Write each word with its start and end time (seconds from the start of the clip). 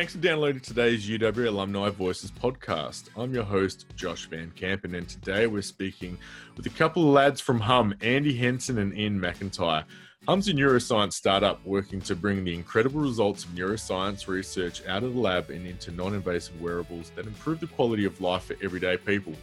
Thanks 0.00 0.14
for 0.14 0.20
downloading 0.22 0.62
today's 0.62 1.06
UW 1.06 1.48
Alumni 1.48 1.90
Voices 1.90 2.30
podcast. 2.30 3.10
I'm 3.18 3.34
your 3.34 3.44
host, 3.44 3.84
Josh 3.96 4.24
Van 4.30 4.50
Campen, 4.56 4.94
and 4.94 5.06
today 5.06 5.46
we're 5.46 5.60
speaking 5.60 6.16
with 6.56 6.64
a 6.64 6.70
couple 6.70 7.02
of 7.02 7.10
lads 7.10 7.38
from 7.38 7.60
Humm, 7.60 7.94
Andy 8.00 8.34
Henson 8.34 8.78
and 8.78 8.94
Iain 8.94 9.20
McIntyre. 9.20 9.84
Humm's 10.26 10.48
a 10.48 10.54
neuroscience 10.54 11.12
startup 11.12 11.62
working 11.66 12.00
to 12.00 12.16
bring 12.16 12.44
the 12.44 12.54
incredible 12.54 13.02
results 13.02 13.44
of 13.44 13.50
neuroscience 13.50 14.26
research 14.26 14.82
out 14.86 15.02
of 15.02 15.12
the 15.12 15.20
lab 15.20 15.50
and 15.50 15.66
into 15.66 15.90
non 15.90 16.14
invasive 16.14 16.58
wearables 16.62 17.12
that 17.14 17.26
improve 17.26 17.60
the 17.60 17.66
quality 17.66 18.06
of 18.06 18.22
life 18.22 18.44
for 18.44 18.56
everyday 18.62 18.96
people. 18.96 19.34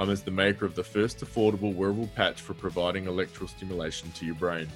Humm 0.00 0.10
is 0.10 0.22
the 0.22 0.32
maker 0.32 0.64
of 0.64 0.74
the 0.74 0.82
first 0.82 1.20
affordable 1.20 1.76
wearable 1.76 2.08
patch 2.16 2.40
for 2.40 2.54
providing 2.54 3.06
electrical 3.06 3.46
stimulation 3.46 4.10
to 4.16 4.26
your 4.26 4.34
brain. 4.34 4.66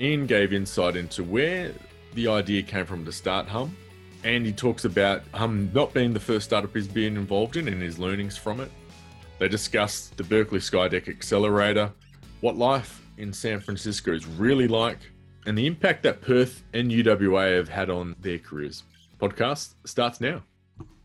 Iain 0.00 0.28
gave 0.28 0.52
insight 0.52 0.94
into 0.94 1.24
where 1.24 1.72
the 2.14 2.28
idea 2.28 2.62
came 2.62 2.86
from 2.86 3.04
to 3.04 3.10
start 3.10 3.48
Humm 3.48 3.76
and 4.24 4.46
he 4.46 4.52
talks 4.52 4.84
about 4.84 5.22
Humm 5.34 5.70
not 5.72 5.92
being 5.92 6.12
the 6.12 6.20
first 6.20 6.46
startup 6.46 6.74
he's 6.74 6.88
been 6.88 7.16
involved 7.16 7.56
in 7.56 7.68
and 7.68 7.82
his 7.82 7.98
learnings 7.98 8.36
from 8.36 8.60
it. 8.60 8.70
They 9.38 9.48
discuss 9.48 10.08
the 10.16 10.24
Berkeley 10.24 10.60
Skydeck 10.60 11.08
Accelerator, 11.08 11.92
what 12.40 12.56
life 12.56 13.02
in 13.18 13.32
San 13.32 13.60
Francisco 13.60 14.12
is 14.12 14.26
really 14.26 14.68
like, 14.68 14.98
and 15.46 15.58
the 15.58 15.66
impact 15.66 16.02
that 16.04 16.20
Perth 16.20 16.62
and 16.72 16.90
UWA 16.90 17.56
have 17.56 17.68
had 17.68 17.90
on 17.90 18.14
their 18.20 18.38
careers. 18.38 18.84
Podcast 19.18 19.74
starts 19.84 20.20
now. 20.20 20.42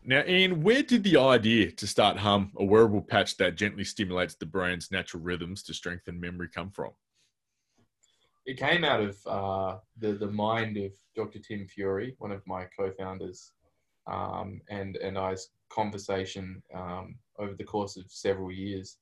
Now, 0.04 0.20
Iain, 0.20 0.62
where 0.62 0.82
did 0.82 1.04
the 1.04 1.18
idea 1.18 1.70
to 1.72 1.86
start 1.86 2.16
Humm, 2.16 2.52
a 2.56 2.64
wearable 2.64 3.02
patch 3.02 3.36
that 3.36 3.56
gently 3.56 3.84
stimulates 3.84 4.34
the 4.36 4.46
brain's 4.46 4.90
natural 4.90 5.22
rhythms 5.22 5.62
to 5.64 5.74
strengthen 5.74 6.18
memory, 6.18 6.48
come 6.48 6.70
from? 6.70 6.92
It 8.48 8.56
came 8.56 8.82
out 8.82 9.00
of 9.00 9.18
uh, 9.26 9.76
the 9.98 10.14
the 10.14 10.26
mind 10.26 10.78
of 10.78 10.90
Dr. 11.14 11.38
Tim 11.38 11.66
Fury, 11.66 12.14
one 12.18 12.32
of 12.32 12.44
my 12.46 12.64
co-founders, 12.76 13.52
um, 14.06 14.62
and 14.70 14.96
and 14.96 15.18
I's 15.18 15.50
conversation 15.68 16.62
um, 16.74 17.16
over 17.38 17.54
the 17.54 17.64
course 17.64 17.98
of 17.98 18.06
several 18.08 18.50
years. 18.50 18.96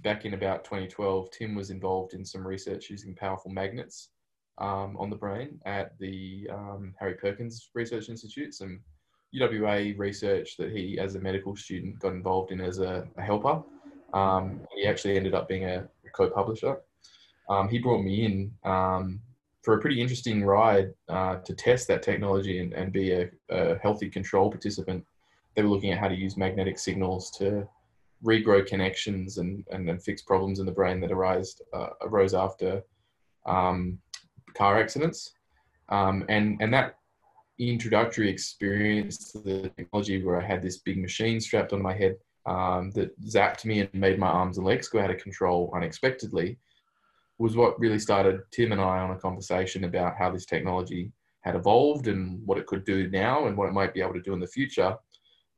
Back 0.00 0.24
in 0.24 0.32
about 0.32 0.64
2012, 0.64 1.30
Tim 1.30 1.54
was 1.54 1.68
involved 1.68 2.14
in 2.14 2.24
some 2.24 2.46
research 2.46 2.88
using 2.88 3.14
powerful 3.14 3.50
magnets 3.50 4.08
um, 4.56 4.96
on 4.96 5.10
the 5.10 5.16
brain 5.16 5.60
at 5.66 5.98
the 5.98 6.48
um, 6.50 6.94
Harry 6.98 7.16
Perkins 7.16 7.68
Research 7.74 8.08
Institute, 8.08 8.54
some 8.54 8.80
UWA 9.38 9.98
research 9.98 10.56
that 10.56 10.72
he, 10.72 10.98
as 10.98 11.16
a 11.16 11.20
medical 11.20 11.54
student, 11.54 11.98
got 11.98 12.14
involved 12.14 12.50
in 12.50 12.62
as 12.62 12.78
a, 12.78 13.06
a 13.18 13.22
helper. 13.22 13.62
Um, 14.14 14.62
he 14.74 14.86
actually 14.86 15.18
ended 15.18 15.34
up 15.34 15.48
being 15.48 15.66
a 15.66 15.86
co-publisher 16.14 16.78
um, 17.50 17.68
he 17.68 17.78
brought 17.78 18.02
me 18.02 18.24
in 18.24 18.52
um, 18.64 19.20
for 19.62 19.74
a 19.74 19.80
pretty 19.80 20.00
interesting 20.00 20.42
ride 20.42 20.94
uh, 21.08 21.36
to 21.36 21.54
test 21.54 21.88
that 21.88 22.02
technology 22.02 22.60
and, 22.60 22.72
and 22.72 22.92
be 22.92 23.12
a, 23.12 23.28
a, 23.50 23.76
healthy 23.78 24.08
control 24.08 24.48
participant. 24.48 25.04
They 25.54 25.62
were 25.62 25.68
looking 25.68 25.90
at 25.90 25.98
how 25.98 26.08
to 26.08 26.14
use 26.14 26.36
magnetic 26.36 26.78
signals 26.78 27.30
to 27.32 27.68
regrow 28.24 28.64
connections 28.64 29.38
and, 29.38 29.64
and, 29.70 29.90
and 29.90 30.02
fix 30.02 30.22
problems 30.22 30.60
in 30.60 30.66
the 30.66 30.72
brain 30.72 31.00
that 31.00 31.10
arise, 31.10 31.60
uh, 31.74 31.88
arose 32.02 32.34
after 32.34 32.82
um, 33.46 33.98
car 34.54 34.80
accidents. 34.80 35.32
Um, 35.88 36.24
and, 36.28 36.56
and 36.60 36.72
that 36.72 36.94
introductory 37.58 38.30
experience 38.30 39.32
to 39.32 39.38
the 39.40 39.70
technology 39.76 40.22
where 40.24 40.40
I 40.40 40.46
had 40.46 40.62
this 40.62 40.78
big 40.78 40.98
machine 40.98 41.40
strapped 41.40 41.72
on 41.72 41.82
my 41.82 41.94
head 41.94 42.16
um, 42.46 42.92
that 42.92 43.20
zapped 43.22 43.64
me 43.64 43.80
and 43.80 43.92
made 43.92 44.18
my 44.18 44.28
arms 44.28 44.56
and 44.56 44.66
legs 44.66 44.88
go 44.88 45.00
out 45.00 45.10
of 45.10 45.18
control 45.18 45.72
unexpectedly 45.74 46.56
was 47.40 47.56
what 47.56 47.80
really 47.80 47.98
started 47.98 48.42
Tim 48.50 48.72
and 48.72 48.80
I 48.80 48.98
on 48.98 49.12
a 49.12 49.18
conversation 49.18 49.84
about 49.84 50.14
how 50.18 50.30
this 50.30 50.44
technology 50.44 51.10
had 51.40 51.56
evolved 51.56 52.06
and 52.06 52.46
what 52.46 52.58
it 52.58 52.66
could 52.66 52.84
do 52.84 53.08
now 53.08 53.46
and 53.46 53.56
what 53.56 53.68
it 53.68 53.72
might 53.72 53.94
be 53.94 54.02
able 54.02 54.12
to 54.12 54.20
do 54.20 54.34
in 54.34 54.40
the 54.40 54.46
future. 54.46 54.94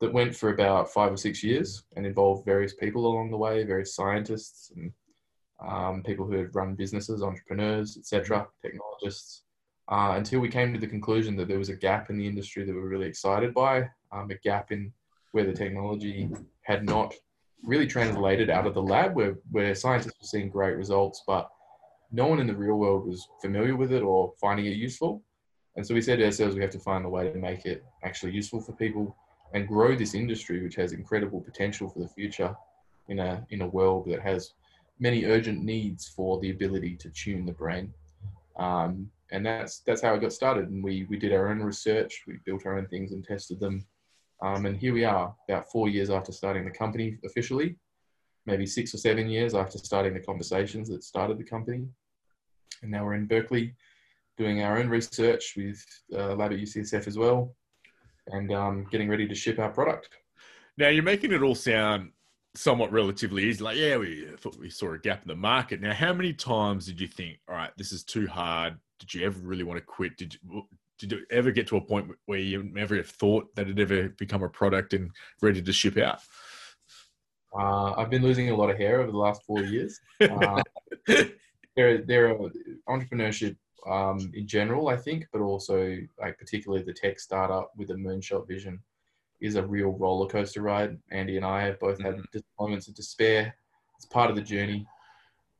That 0.00 0.12
went 0.12 0.34
for 0.34 0.50
about 0.50 0.93
five 0.93 1.12
or 1.12 1.16
six 1.16 1.43
years 1.43 1.84
and 1.97 2.06
involved 2.06 2.44
various 2.44 2.75
people 2.75 3.06
along 3.06 3.31
the 3.31 3.37
way, 3.37 3.65
various 3.65 3.97
scientists 3.97 4.72
and 4.76 4.93
um, 5.65 6.03
people 6.04 6.25
who 6.26 6.37
had 6.37 6.54
run 6.54 6.75
businesses, 6.75 7.22
entrepreneurs, 7.22 7.97
etc., 7.97 8.47
technologists, 8.62 9.43
uh, 9.88 10.14
until 10.16 10.41
we 10.41 10.49
came 10.49 10.72
to 10.72 10.81
the 10.81 10.87
conclusion 10.87 11.37
that 11.37 11.49
there 11.49 11.59
was 11.59 11.69
a 11.69 11.76
gap 11.76 12.10
in 12.10 12.16
the 12.16 12.26
industry 12.26 12.64
that 12.64 12.72
we 12.72 12.81
were 12.81 12.88
really 12.88 13.06
excited 13.06 13.54
by, 13.54 13.88
um, 14.12 14.31
a 14.31 14.34
gap 14.43 14.70
in 14.70 14.93
where 15.32 15.44
the 15.44 15.53
technology 15.53 16.28
had 16.62 16.84
not 16.84 17.14
really 17.64 17.87
translated 17.87 18.50
out 18.50 18.66
of 18.66 18.75
the 18.75 18.82
lab, 18.82 19.14
where, 19.14 19.38
where 19.50 19.75
scientists 19.75 20.19
were 20.20 20.26
seeing 20.26 20.49
great 20.49 20.76
results, 20.76 21.22
but 21.26 21.49
no 22.12 22.27
one 22.27 22.41
in 22.41 22.47
the 22.47 22.55
real 22.55 22.75
world 22.75 23.06
was 23.06 23.27
familiar 23.41 23.75
with 23.75 23.91
it 23.93 24.03
or 24.03 24.33
finding 24.41 24.67
it 24.67 24.77
useful. 24.77 25.23
And 25.77 25.87
so 25.87 25.95
we 25.95 26.03
said 26.03 26.19
to 26.19 26.27
ourselves, 26.27 26.55
we 26.55 26.61
have 26.61 26.71
to 26.71 26.78
find 26.78 27.06
a 27.06 27.09
way 27.09 27.33
to 27.33 27.39
make 27.39 27.65
it 27.65 27.83
actually 28.05 28.33
useful 28.33 28.61
for 28.61 28.73
people 28.73 29.17
and 29.55 29.67
grow 29.67 29.97
this 29.97 30.15
industry, 30.15 30.62
which 30.62 30.75
has 30.75 30.93
incredible 30.93 31.41
potential 31.41 31.89
for 31.89 32.00
the 32.00 32.09
future 32.09 32.55
in 33.09 33.19
a, 33.19 33.45
in 33.50 33.62
a 33.62 33.67
world 33.67 34.06
that 34.11 34.21
has 34.21 34.53
many 35.00 35.25
urgent 35.25 35.65
needs 35.65 36.06
for 36.06 36.39
the 36.41 36.50
ability 36.50 36.97
to 36.97 37.11
tune 37.11 37.47
the 37.47 37.53
brain. 37.53 37.93
Um, 38.59 39.11
and 39.31 39.44
that's, 39.44 39.79
that's 39.81 40.03
how 40.03 40.15
it 40.15 40.21
got 40.21 40.34
started. 40.34 40.69
And 40.69 40.84
we, 40.84 41.06
we 41.09 41.19
did 41.19 41.33
our 41.33 41.49
own 41.49 41.61
research, 41.61 42.25
we 42.27 42.39
built 42.44 42.67
our 42.67 42.77
own 42.77 42.87
things 42.89 43.12
and 43.12 43.25
tested 43.25 43.59
them. 43.59 43.87
Um, 44.43 44.67
and 44.67 44.77
here 44.77 44.93
we 44.93 45.05
are, 45.05 45.34
about 45.49 45.71
four 45.71 45.89
years 45.89 46.11
after 46.11 46.33
starting 46.33 46.65
the 46.67 46.71
company 46.71 47.17
officially, 47.25 47.77
maybe 48.44 48.67
six 48.67 48.93
or 48.93 48.99
seven 48.99 49.31
years 49.31 49.55
after 49.55 49.79
starting 49.79 50.12
the 50.12 50.21
conversations 50.21 50.89
that 50.91 51.03
started 51.03 51.39
the 51.39 51.44
company 51.44 51.87
and 52.82 52.91
now 52.91 53.04
we're 53.04 53.15
in 53.15 53.26
Berkeley 53.26 53.75
doing 54.37 54.62
our 54.62 54.78
own 54.78 54.88
research 54.88 55.54
with 55.56 55.84
uh, 56.15 56.34
lab 56.34 56.53
at 56.53 56.59
UCSF 56.59 57.06
as 57.06 57.19
well, 57.19 57.54
and 58.28 58.53
um, 58.53 58.87
getting 58.91 59.09
ready 59.09 59.26
to 59.26 59.34
ship 59.34 59.59
our 59.59 59.70
product. 59.70 60.09
Now 60.78 60.88
you're 60.88 61.03
making 61.03 61.32
it 61.32 61.43
all 61.43 61.54
sound 61.54 62.10
somewhat 62.54 62.93
relatively 62.93 63.44
easy. 63.44 63.62
Like, 63.62 63.76
yeah, 63.76 63.97
we 63.97 64.26
thought 64.38 64.59
we 64.59 64.70
saw 64.70 64.93
a 64.93 64.98
gap 64.98 65.22
in 65.22 65.28
the 65.28 65.37
market. 65.37 65.81
Now, 65.81 65.94
how 65.94 66.12
many 66.12 66.32
times 66.32 66.87
did 66.87 67.00
you 67.00 67.09
think, 67.09 67.38
all 67.48 67.54
right, 67.54 67.70
this 67.76 67.93
is 67.93 68.04
too 68.04 68.26
hard? 68.26 68.75
Did 68.99 69.14
you 69.14 69.26
ever 69.26 69.38
really 69.41 69.64
want 69.64 69.78
to 69.78 69.84
quit? 69.84 70.16
Did 70.16 70.34
you 70.34 70.66
did 70.99 71.12
you 71.12 71.20
ever 71.31 71.50
get 71.50 71.66
to 71.66 71.76
a 71.76 71.81
point 71.81 72.09
where 72.26 72.38
you 72.38 72.62
never 72.62 73.03
thought 73.03 73.53
that 73.56 73.69
it 73.69 73.78
ever 73.78 74.10
become 74.10 74.44
a 74.44 74.49
product 74.49 74.94
and 74.94 75.10
ready 75.41 75.60
to 75.60 75.72
ship 75.72 75.99
out? 75.99 76.20
Uh, 77.59 77.93
I've 77.94 78.09
been 78.09 78.22
losing 78.22 78.50
a 78.50 78.56
lot 78.56 78.70
of 78.70 78.78
hair 78.78 79.00
over 79.00 79.10
the 79.10 79.19
last 79.19 79.43
four 79.44 79.60
years. 79.60 80.00
Uh, 80.20 80.62
there, 81.77 81.99
there 81.99 82.31
are 82.31 82.50
entrepreneurship 82.88 83.56
um, 83.87 84.31
in 84.34 84.47
general, 84.47 84.88
I 84.88 84.97
think, 84.97 85.27
but 85.33 85.41
also 85.41 85.99
like 86.21 86.38
particularly 86.38 86.84
the 86.84 86.93
tech 86.93 87.19
startup 87.19 87.72
with 87.77 87.91
a 87.91 87.94
moonshot 87.94 88.47
vision 88.47 88.81
is 89.41 89.56
a 89.56 89.66
real 89.66 89.91
roller 89.91 90.28
coaster 90.28 90.62
ride. 90.62 90.97
Andy 91.11 91.37
and 91.37 91.44
I 91.44 91.62
have 91.65 91.81
both 91.81 92.00
had 92.00 92.15
mm-hmm. 92.15 92.38
moments 92.61 92.88
of 92.88 92.94
despair. 92.94 93.55
It's 93.97 94.06
part 94.06 94.31
of 94.31 94.37
the 94.37 94.43
journey. 94.43 94.87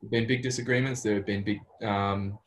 There 0.01 0.07
have 0.07 0.11
been 0.11 0.27
big 0.27 0.43
disagreements. 0.43 1.03
There 1.03 1.15
have 1.15 1.27
been 1.27 1.43
big, 1.43 1.61
um, 1.83 2.39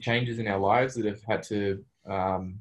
changes 0.00 0.38
in 0.38 0.48
our 0.48 0.58
lives 0.58 0.94
that 0.94 1.06
have 1.06 1.22
had 1.22 1.42
to 1.44 1.82
um, 2.10 2.60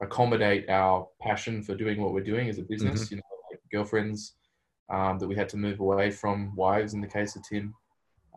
accommodate 0.00 0.68
our 0.68 1.08
passion 1.20 1.62
for 1.62 1.74
doing 1.74 2.00
what 2.00 2.12
we're 2.12 2.22
doing 2.22 2.48
as 2.48 2.58
a 2.58 2.62
business. 2.62 3.04
Mm-hmm. 3.04 3.14
You 3.14 3.16
know, 3.16 3.22
like 3.50 3.60
girlfriends 3.72 4.34
um, 4.90 5.18
that 5.18 5.26
we 5.26 5.34
had 5.34 5.48
to 5.50 5.56
move 5.56 5.80
away 5.80 6.10
from, 6.10 6.54
wives 6.54 6.94
in 6.94 7.00
the 7.00 7.06
case 7.06 7.36
of 7.36 7.42
Tim. 7.48 7.74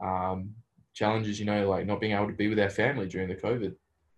Um, 0.01 0.55
challenges, 0.97 1.39
you 1.39 1.45
know, 1.45 1.69
like 1.69 1.85
not 1.85 2.01
being 2.01 2.13
able 2.13 2.27
to 2.27 2.33
be 2.33 2.47
with 2.47 2.59
our 2.59 2.69
family 2.69 3.07
during 3.07 3.27
the 3.27 3.35
COVID 3.35 3.75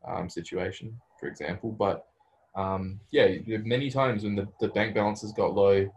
um, 0.07 0.29
situation, 0.29 0.95
for 1.19 1.28
example. 1.28 1.72
But 1.72 2.06
um, 2.56 3.00
yeah, 3.12 3.28
many 3.45 3.90
times 3.90 4.23
when 4.23 4.35
the, 4.35 4.47
the 4.59 4.69
bank 4.69 4.95
has 4.95 5.34
got 5.34 5.53
low, 5.53 5.91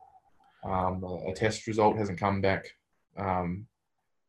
um, 0.64 1.04
a 1.26 1.32
test 1.32 1.66
result 1.66 1.96
hasn't 1.96 2.18
come 2.18 2.40
back 2.40 2.66
um, 3.16 3.66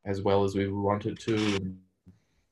as 0.05 0.21
well 0.21 0.43
as 0.43 0.55
we 0.55 0.67
wanted 0.67 1.19
to. 1.19 1.75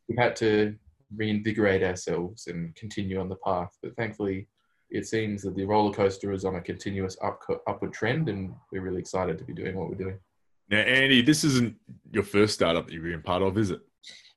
We've 0.07 0.18
had 0.18 0.36
to 0.38 0.75
reinvigorate 1.15 1.83
ourselves 1.83 2.47
and 2.47 2.75
continue 2.75 3.19
on 3.19 3.30
the 3.30 3.36
path. 3.36 3.77
But 3.81 3.95
thankfully, 3.95 4.47
it 4.89 5.07
seems 5.07 5.42
that 5.44 5.56
the 5.56 5.65
roller 5.65 5.94
coaster 5.94 6.31
is 6.31 6.44
on 6.44 6.56
a 6.56 6.62
continuous 6.62 7.18
up, 7.24 7.42
upward 7.68 7.94
trend, 7.94 8.30
and 8.30 8.54
we're 8.71 8.81
really 8.81 9.00
excited 9.00 9.38
to 9.38 9.44
be 9.44 9.54
doing 9.54 9.75
what 9.75 9.89
we're 9.89 9.95
doing. 9.95 10.19
Now, 10.69 10.80
Andy, 10.80 11.21
this 11.21 11.44
isn't 11.44 11.75
your 12.12 12.24
first 12.24 12.54
startup 12.54 12.88
that 12.88 12.94
you've 12.94 13.04
been 13.04 13.21
part 13.21 13.42
of, 13.42 13.57
is 13.57 13.71
it? 13.71 13.81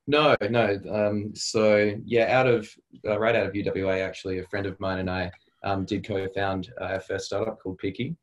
No, 0.06 0.36
no. 0.50 0.78
Um, 0.90 1.34
so 1.34 1.94
yeah, 2.04 2.38
out 2.38 2.46
of 2.46 2.68
uh, 3.06 3.18
right 3.18 3.34
out 3.34 3.46
of 3.46 3.54
UWA, 3.54 4.06
actually, 4.06 4.38
a 4.38 4.46
friend 4.46 4.66
of 4.66 4.78
mine 4.78 4.98
and 4.98 5.10
I 5.10 5.30
um, 5.62 5.84
did 5.84 6.06
co-found 6.06 6.72
uh, 6.80 6.84
our 6.84 7.00
first 7.00 7.26
startup 7.26 7.58
called 7.60 7.78
Picky. 7.78 8.16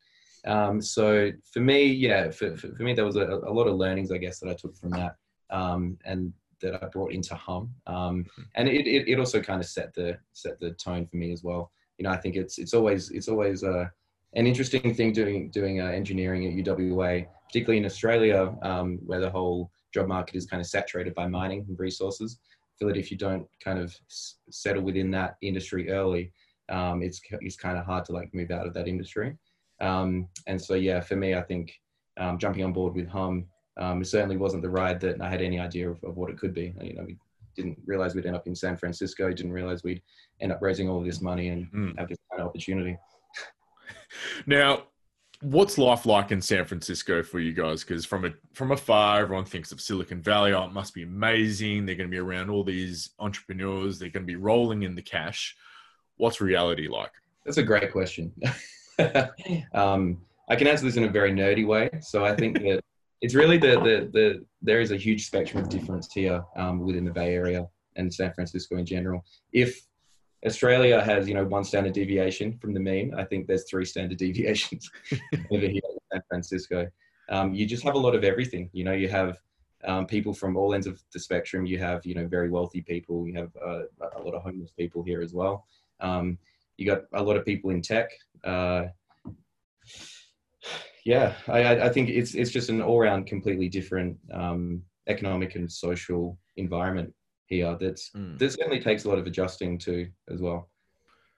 Um, 0.45 0.81
so 0.81 1.31
for 1.51 1.59
me, 1.59 1.85
yeah, 1.85 2.29
for, 2.31 2.55
for, 2.55 2.73
for 2.75 2.83
me, 2.83 2.93
there 2.93 3.05
was 3.05 3.15
a, 3.15 3.25
a, 3.25 3.53
lot 3.53 3.67
of 3.67 3.75
learnings, 3.75 4.11
I 4.11 4.17
guess, 4.17 4.39
that 4.39 4.49
I 4.49 4.53
took 4.53 4.75
from 4.75 4.91
that, 4.91 5.15
um, 5.49 5.97
and 6.05 6.33
that 6.61 6.83
I 6.83 6.87
brought 6.87 7.11
into 7.11 7.35
Humm. 7.35 7.71
Um, 7.87 8.25
and 8.55 8.67
it, 8.67 8.87
it, 8.87 9.07
it, 9.07 9.19
also 9.19 9.41
kind 9.41 9.59
of 9.59 9.67
set 9.67 9.93
the 9.93 10.17
set 10.33 10.59
the 10.59 10.71
tone 10.71 11.05
for 11.05 11.17
me 11.17 11.31
as 11.31 11.43
well. 11.43 11.71
You 11.97 12.03
know, 12.03 12.11
I 12.11 12.17
think 12.17 12.35
it's 12.35 12.57
it's 12.57 12.73
always 12.73 13.11
it's 13.11 13.27
always 13.27 13.63
uh, 13.63 13.85
an 14.33 14.47
interesting 14.47 14.93
thing 14.93 15.13
doing 15.13 15.51
doing 15.51 15.81
uh, 15.81 15.87
engineering 15.87 16.47
at 16.47 16.65
UWA, 16.65 17.27
particularly 17.47 17.77
in 17.77 17.85
Australia, 17.85 18.55
um, 18.63 18.99
where 19.05 19.19
the 19.19 19.29
whole 19.29 19.71
job 19.93 20.07
market 20.07 20.35
is 20.35 20.45
kind 20.45 20.61
of 20.61 20.67
saturated 20.67 21.13
by 21.13 21.27
mining 21.27 21.65
and 21.67 21.79
resources. 21.79 22.39
I 22.43 22.73
feel 22.79 22.87
that 22.89 22.97
if 22.97 23.11
you 23.11 23.17
don't 23.17 23.47
kind 23.63 23.79
of 23.79 23.95
settle 24.49 24.83
within 24.83 25.11
that 25.11 25.37
industry 25.41 25.89
early, 25.89 26.31
um, 26.69 27.01
it's 27.03 27.21
it's 27.41 27.55
kind 27.55 27.77
of 27.77 27.85
hard 27.85 28.05
to 28.05 28.13
like 28.13 28.33
move 28.33 28.51
out 28.51 28.67
of 28.67 28.73
that 28.73 28.87
industry. 28.87 29.37
Um, 29.79 30.27
and 30.47 30.61
so 30.61 30.75
yeah, 30.75 30.99
for 30.99 31.15
me, 31.15 31.35
I 31.35 31.41
think 31.41 31.73
um, 32.17 32.37
jumping 32.37 32.63
on 32.63 32.73
board 32.73 32.95
with 32.95 33.07
Humm 33.07 33.47
um, 33.77 34.01
it 34.01 34.05
certainly 34.05 34.37
wasn't 34.37 34.63
the 34.63 34.69
ride 34.69 34.99
that 35.01 35.21
I 35.21 35.29
had 35.29 35.41
any 35.41 35.59
idea 35.59 35.89
of, 35.89 36.03
of 36.03 36.17
what 36.17 36.29
it 36.29 36.37
could 36.37 36.53
be. 36.53 36.73
You 36.81 36.93
know, 36.93 37.03
we 37.05 37.17
didn't 37.55 37.77
realize 37.85 38.13
we'd 38.15 38.25
end 38.25 38.35
up 38.35 38.47
in 38.47 38.55
San 38.55 38.77
Francisco. 38.77 39.31
Didn't 39.31 39.53
realize 39.53 39.83
we'd 39.83 40.01
end 40.41 40.51
up 40.51 40.61
raising 40.61 40.89
all 40.89 41.01
this 41.01 41.21
money 41.21 41.49
and 41.49 41.71
Mm. 41.71 41.97
have 41.97 42.09
this 42.09 42.17
kind 42.29 42.41
of 42.41 42.47
opportunity. 42.47 42.97
Now, 44.45 44.83
what's 45.41 45.77
life 45.77 46.05
like 46.05 46.31
in 46.31 46.41
San 46.41 46.65
Francisco 46.65 47.23
for 47.23 47.39
you 47.39 47.53
guys? 47.53 47.83
Because 47.83 48.05
from 48.05 48.25
a 48.25 48.31
from 48.53 48.71
afar, 48.71 49.21
everyone 49.21 49.45
thinks 49.45 49.71
of 49.71 49.81
Silicon 49.81 50.21
Valley. 50.21 50.53
Oh, 50.53 50.65
it 50.65 50.73
must 50.73 50.93
be 50.93 51.03
amazing. 51.03 51.85
They're 51.85 51.95
going 51.95 52.09
to 52.09 52.11
be 52.11 52.19
around 52.19 52.49
all 52.49 52.63
these 52.63 53.11
entrepreneurs. 53.19 53.99
They're 53.99 54.09
going 54.09 54.25
to 54.25 54.31
be 54.31 54.35
rolling 54.35 54.83
in 54.83 54.95
the 54.95 55.01
cash. 55.01 55.55
What's 56.17 56.41
reality 56.41 56.87
like? 56.87 57.11
That's 57.45 57.57
a 57.57 57.63
great 57.63 57.91
question. 57.91 58.31
um, 59.73 60.21
I 60.49 60.55
can 60.55 60.67
answer 60.67 60.85
this 60.85 60.97
in 60.97 61.05
a 61.05 61.09
very 61.09 61.31
nerdy 61.31 61.65
way. 61.65 61.89
So 62.01 62.23
I 62.23 62.35
think 62.35 62.59
that 62.59 62.81
it's 63.21 63.33
really 63.33 63.57
the, 63.57 63.79
the, 63.79 64.09
the 64.13 64.45
there 64.61 64.81
is 64.81 64.91
a 64.91 64.97
huge 64.97 65.25
spectrum 65.25 65.63
of 65.63 65.69
difference 65.69 66.11
here 66.13 66.43
um, 66.55 66.79
within 66.79 67.05
the 67.05 67.11
Bay 67.11 67.33
Area 67.33 67.67
and 67.95 68.13
San 68.13 68.33
Francisco 68.33 68.77
in 68.77 68.85
general. 68.85 69.25
If 69.53 69.81
Australia 70.45 71.01
has 71.01 71.27
you 71.27 71.33
know 71.33 71.45
one 71.45 71.63
standard 71.63 71.93
deviation 71.93 72.57
from 72.57 72.73
the 72.73 72.79
mean, 72.79 73.13
I 73.13 73.23
think 73.23 73.47
there's 73.47 73.69
three 73.69 73.85
standard 73.85 74.17
deviations 74.27 74.89
over 75.51 75.67
here 75.67 75.81
in 75.89 75.99
San 76.11 76.21
Francisco. 76.27 76.87
Um, 77.29 77.53
you 77.53 77.65
just 77.65 77.83
have 77.83 77.95
a 77.95 77.99
lot 77.99 78.15
of 78.15 78.23
everything. 78.23 78.69
You 78.73 78.83
know, 78.83 78.93
you 78.93 79.07
have 79.09 79.37
um, 79.85 80.05
people 80.05 80.33
from 80.33 80.57
all 80.57 80.73
ends 80.73 80.87
of 80.87 81.01
the 81.13 81.19
spectrum. 81.19 81.65
You 81.65 81.79
have 81.79 82.05
you 82.05 82.15
know 82.15 82.27
very 82.27 82.49
wealthy 82.49 82.81
people. 82.81 83.27
You 83.27 83.35
have 83.35 83.51
uh, 83.63 83.83
a 84.17 84.21
lot 84.21 84.33
of 84.33 84.41
homeless 84.41 84.71
people 84.71 85.03
here 85.03 85.21
as 85.21 85.33
well. 85.33 85.65
Um, 85.99 86.37
you 86.77 86.85
got 86.85 87.03
a 87.13 87.21
lot 87.21 87.37
of 87.37 87.45
people 87.45 87.69
in 87.69 87.81
tech. 87.81 88.09
Uh, 88.43 88.85
yeah, 91.05 91.33
I, 91.47 91.81
I 91.81 91.89
think 91.89 92.09
it's 92.09 92.35
it's 92.35 92.51
just 92.51 92.69
an 92.69 92.81
all-round 92.81 93.27
completely 93.27 93.69
different 93.69 94.17
um, 94.33 94.83
economic 95.07 95.55
and 95.55 95.71
social 95.71 96.37
environment 96.57 97.13
here. 97.51 97.77
That's 97.79 98.09
Mm. 98.11 98.39
that 98.39 98.51
certainly 98.51 98.79
takes 98.79 99.03
a 99.05 99.09
lot 99.09 99.19
of 99.19 99.27
adjusting 99.27 99.77
to 99.79 100.07
as 100.29 100.41
well. 100.41 100.69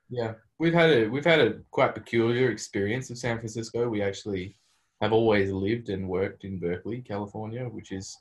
Yeah, 0.09 0.35
we've 0.59 0.73
had 0.81 0.89
a 0.91 1.07
we've 1.07 1.25
had 1.25 1.39
a 1.41 1.59
quite 1.71 1.95
peculiar 1.95 2.49
experience 2.51 3.09
of 3.09 3.17
San 3.17 3.37
Francisco. 3.37 3.89
We 3.89 4.01
actually 4.01 4.55
have 5.01 5.11
always 5.11 5.51
lived 5.51 5.89
and 5.89 6.07
worked 6.07 6.45
in 6.45 6.59
Berkeley, 6.59 7.01
California, 7.01 7.65
which 7.67 7.91
is 7.91 8.15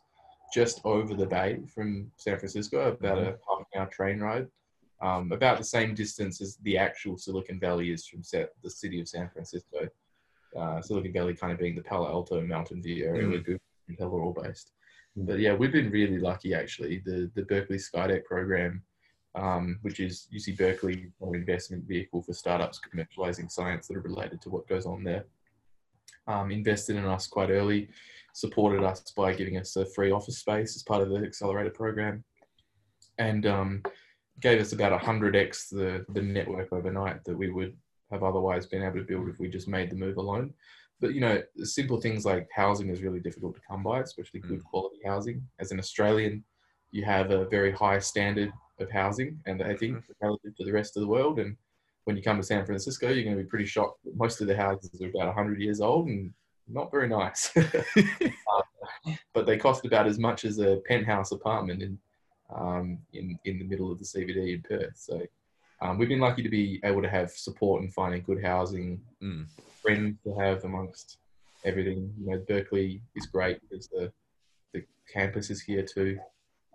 just 0.55 0.81
over 0.85 1.15
the 1.15 1.27
bay 1.27 1.61
from 1.75 2.11
San 2.17 2.39
Francisco, 2.39 2.79
about 2.93 3.19
a 3.19 3.25
half 3.49 3.61
an 3.61 3.81
hour 3.81 3.87
train 3.87 4.19
ride, 4.21 4.49
um, 5.01 5.31
about 5.33 5.59
the 5.59 5.65
same 5.65 5.95
distance 5.95 6.41
as 6.41 6.57
the 6.59 6.77
actual 6.79 7.17
Silicon 7.17 7.61
Valley 7.61 7.91
is 7.93 8.07
from 8.07 8.23
Sa- 8.23 8.53
the 8.63 8.71
city 8.71 9.01
of 9.01 9.09
San 9.09 9.29
Francisco. 9.31 9.89
Uh, 10.57 10.83
Silicon 10.83 11.13
Valley 11.13 11.35
kind 11.35 11.53
of 11.53 11.59
being 11.59 11.77
the 11.77 11.83
Palo 11.83 12.07
Alto 12.09 12.41
Mountain 12.41 12.83
View 12.83 13.05
area 13.07 13.29
where 13.29 13.39
Google 13.39 13.61
and 13.89 13.97
Intel 13.99 14.13
are 14.13 14.23
all 14.23 14.33
based. 14.43 14.73
Mm. 15.19 15.27
But 15.27 15.39
yeah, 15.39 15.55
we've 15.55 15.73
been 15.73 15.91
really 15.91 16.19
lucky 16.19 16.55
actually. 16.55 17.03
The 17.05 17.31
the 17.35 17.43
Berkeley 17.43 17.79
Skydeck 17.79 18.25
program 18.25 18.83
um, 19.35 19.79
which 19.83 20.01
is 20.01 20.29
UC 20.33 20.59
Berkeley, 20.59 21.11
an 21.21 21.35
investment 21.35 21.85
vehicle 21.85 22.23
for 22.23 22.33
startups 22.33 22.81
commercializing 22.81 23.51
science 23.51 23.89
that 23.89 23.97
are 23.97 24.03
related 24.03 24.43
to 24.43 24.51
what 24.51 24.69
goes 24.69 24.87
on 24.87 25.05
there. 25.05 25.25
Um, 26.27 26.51
invested 26.51 26.97
in 26.97 27.05
us 27.05 27.27
quite 27.27 27.51
early, 27.51 27.89
supported 28.35 28.85
us 28.85 29.01
by 29.17 29.35
giving 29.35 29.57
us 29.57 29.75
a 29.77 29.87
free 29.87 30.11
office 30.11 30.39
space 30.39 30.77
as 30.77 30.83
part 30.83 31.03
of 31.03 31.09
the 31.09 31.17
accelerator 31.17 31.71
program, 31.71 32.23
and 33.19 33.47
um, 33.47 33.83
gave 34.41 34.61
us 34.61 34.73
about 34.73 35.01
100x 35.01 35.71
the, 35.71 36.05
the 36.13 36.23
network 36.23 36.73
overnight 36.73 37.25
that 37.25 37.37
we 37.37 37.51
would 37.51 37.75
have 38.11 38.23
otherwise 38.23 38.67
been 38.67 38.83
able 38.83 38.99
to 38.99 39.05
build 39.05 39.29
if 39.29 39.39
we 39.41 39.49
just 39.49 39.69
made 39.69 39.91
the 39.91 39.97
move 39.97 40.19
alone. 40.19 40.53
But 41.03 41.15
you 41.15 41.21
know, 41.21 41.43
simple 41.65 42.01
things 42.01 42.25
like 42.25 42.49
housing 42.55 42.89
is 42.89 43.03
really 43.03 43.19
difficult 43.19 43.57
to 43.57 43.61
come 43.69 43.83
by, 43.83 44.01
especially 44.01 44.39
good 44.39 44.63
quality 44.63 45.01
housing. 45.05 45.43
As 45.59 45.73
an 45.73 45.81
Australian, 45.81 46.45
you 46.93 47.05
have 47.05 47.33
a 47.33 47.47
very 47.47 47.73
high 47.73 47.99
standard 47.99 48.53
of 48.79 48.89
housing, 48.89 49.41
and 49.45 49.65
I 49.65 49.75
think 49.75 49.97
relative 50.23 50.57
to 50.57 50.65
the 50.65 50.73
rest 50.73 50.97
of 50.97 51.01
the 51.01 51.09
world. 51.09 51.41
And 51.41 51.57
when 52.05 52.17
you 52.17 52.23
come 52.23 52.37
to 52.37 52.43
San 52.45 52.65
Francisco, 52.65 53.09
you're 53.09 53.25
going 53.25 53.37
to 53.37 53.43
be 53.43 53.49
pretty 53.49 53.67
shocked. 53.67 53.99
that 54.05 54.17
Most 54.17 54.41
of 54.41 54.47
the 54.47 54.57
houses 54.57 55.03
are 55.03 55.09
about 55.09 55.27
100 55.27 55.61
years 55.61 55.81
old 55.81 56.07
and 56.07 56.33
not 56.69 56.93
very 56.93 57.09
nice, 57.09 57.51
Uh, 57.57 58.63
but 59.35 59.45
they 59.45 59.57
cost 59.57 59.85
about 59.85 60.07
as 60.07 60.21
much 60.21 60.45
as 60.45 60.61
a 60.61 60.81
penthouse 60.87 61.33
apartment 61.33 61.83
in 61.83 61.99
um, 62.55 62.99
in 63.13 63.37
in 63.45 63.59
the 63.59 63.65
middle 63.65 63.91
of 63.91 63.99
the 63.99 64.05
CBD 64.05 64.55
in 64.55 64.63
Perth. 64.63 64.97
So. 64.97 65.21
Um, 65.83 65.99
we've 65.99 66.09
been 66.09 66.21
lucky 66.21 66.43
to 66.45 66.49
be 66.49 66.81
able 66.85 67.03
to 67.03 67.11
have 67.11 67.31
support 67.33 67.83
in 67.83 67.91
finding 67.91 68.23
good 68.23 68.43
housing, 68.43 69.01
Mm. 69.21 69.47
friends 69.83 70.17
to 70.23 70.33
have 70.39 70.65
amongst 70.65 71.19
everything. 71.65 72.15
You 72.21 72.27
know, 72.31 72.45
Berkeley 72.49 73.03
is 73.17 73.27
great 73.27 73.61
because 73.63 73.89
the 73.89 74.13
the 74.73 74.85
campus 75.13 75.51
is 75.51 75.61
here 75.61 75.83
too. 75.83 76.19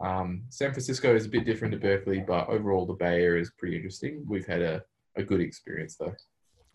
Um, 0.01 0.43
San 0.49 0.71
Francisco 0.71 1.15
is 1.15 1.25
a 1.25 1.29
bit 1.29 1.45
different 1.45 1.71
to 1.73 1.79
Berkeley, 1.79 2.19
but 2.19 2.47
overall 2.49 2.85
the 2.85 2.93
Bay 2.93 3.23
Area 3.23 3.41
is 3.41 3.49
pretty 3.57 3.75
interesting. 3.77 4.23
We've 4.27 4.45
had 4.45 4.61
a, 4.61 4.83
a 5.15 5.23
good 5.23 5.39
experience 5.41 5.95
though. 5.95 6.15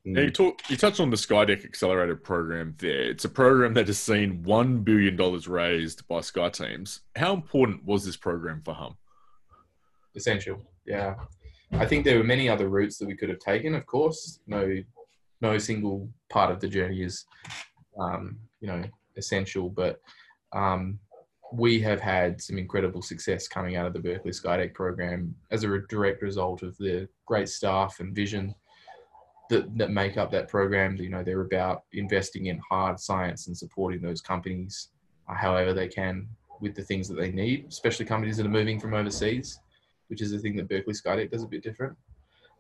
Mm. 0.07 0.13
Now 0.15 0.21
you 0.23 0.31
talk, 0.31 0.69
you 0.71 0.77
touched 0.79 1.01
on 1.01 1.11
the 1.11 1.17
Skydeck 1.17 1.65
Accelerator 1.65 2.17
program 2.17 2.75
there. 2.79 3.03
It's 3.11 3.25
a 3.27 3.29
program 3.29 3.75
that 3.75 3.87
has 3.89 3.99
seen 3.99 4.43
one 4.43 4.79
billion 4.79 5.17
dollars 5.17 5.47
raised 5.49 6.09
by 6.09 6.23
Sky 6.23 6.49
Teams. 6.49 7.01
How 7.15 7.35
important 7.35 7.85
was 7.85 8.05
this 8.07 8.17
program 8.17 8.63
for 8.65 8.73
Humm? 8.75 8.97
Essential, 10.17 10.61
yeah. 10.87 11.15
I 11.75 11.87
think 11.87 12.05
there 12.05 12.19
were 12.19 12.25
many 12.25 12.49
other 12.49 12.69
routes 12.69 12.99
that 12.99 13.09
we 13.09 13.17
could 13.17 13.31
have 13.31 13.39
taken. 13.39 13.75
Of 13.75 13.87
course, 13.87 14.41
no, 14.47 14.83
no 15.41 15.59
single 15.59 16.09
part 16.29 16.51
of 16.51 16.61
the 16.61 16.69
journey 16.69 17.03
is, 17.03 17.25
um, 17.99 18.39
you 18.61 18.69
know, 18.69 18.83
essential. 19.17 19.71
But 19.71 20.01
um, 20.53 20.99
we 21.53 21.81
have 21.81 22.01
had 22.01 22.41
some 22.41 22.59
incredible 22.59 23.01
success 23.01 23.49
coming 23.49 23.77
out 23.77 23.87
of 23.87 23.95
the 23.95 24.01
Berkeley 24.01 24.33
Skydeck 24.33 24.75
program 24.75 25.35
as 25.51 25.65
a 25.65 25.69
re- 25.71 25.81
direct 25.89 26.23
result 26.23 26.63
of 26.63 26.77
the 26.77 27.09
great 27.27 27.49
staff 27.49 28.01
and 28.01 28.15
vision 28.15 28.55
that, 29.49 29.77
that 29.79 29.91
make 29.91 30.19
up 30.19 30.31
that 30.31 30.49
program. 30.49 30.97
You 30.97 31.09
know, 31.09 31.23
they're 31.23 31.41
about 31.41 31.85
investing 31.93 32.47
in 32.47 32.61
hard 32.69 33.01
science 33.01 33.47
and 33.47 33.57
supporting 33.57 34.03
those 34.03 34.21
companies 34.21 34.89
uh, 35.29 35.35
however 35.35 35.73
they 35.73 35.89
can 35.89 36.29
with 36.61 36.75
the 36.75 36.83
things 36.83 37.09
that 37.09 37.17
they 37.17 37.33
need, 37.33 37.67
especially 37.69 38.05
companies 38.05 38.37
that 38.37 38.47
are 38.47 38.51
moving 38.51 38.79
from 38.79 38.93
overseas 38.93 39.59
which 40.13 40.21
is 40.21 40.31
the 40.31 40.39
thing 40.39 40.55
that 40.55 40.69
Berkeley 40.69 40.93
Skydeck 40.93 41.31
does 41.31 41.43
a 41.43 41.47
bit 41.47 41.63
different. 41.63 41.97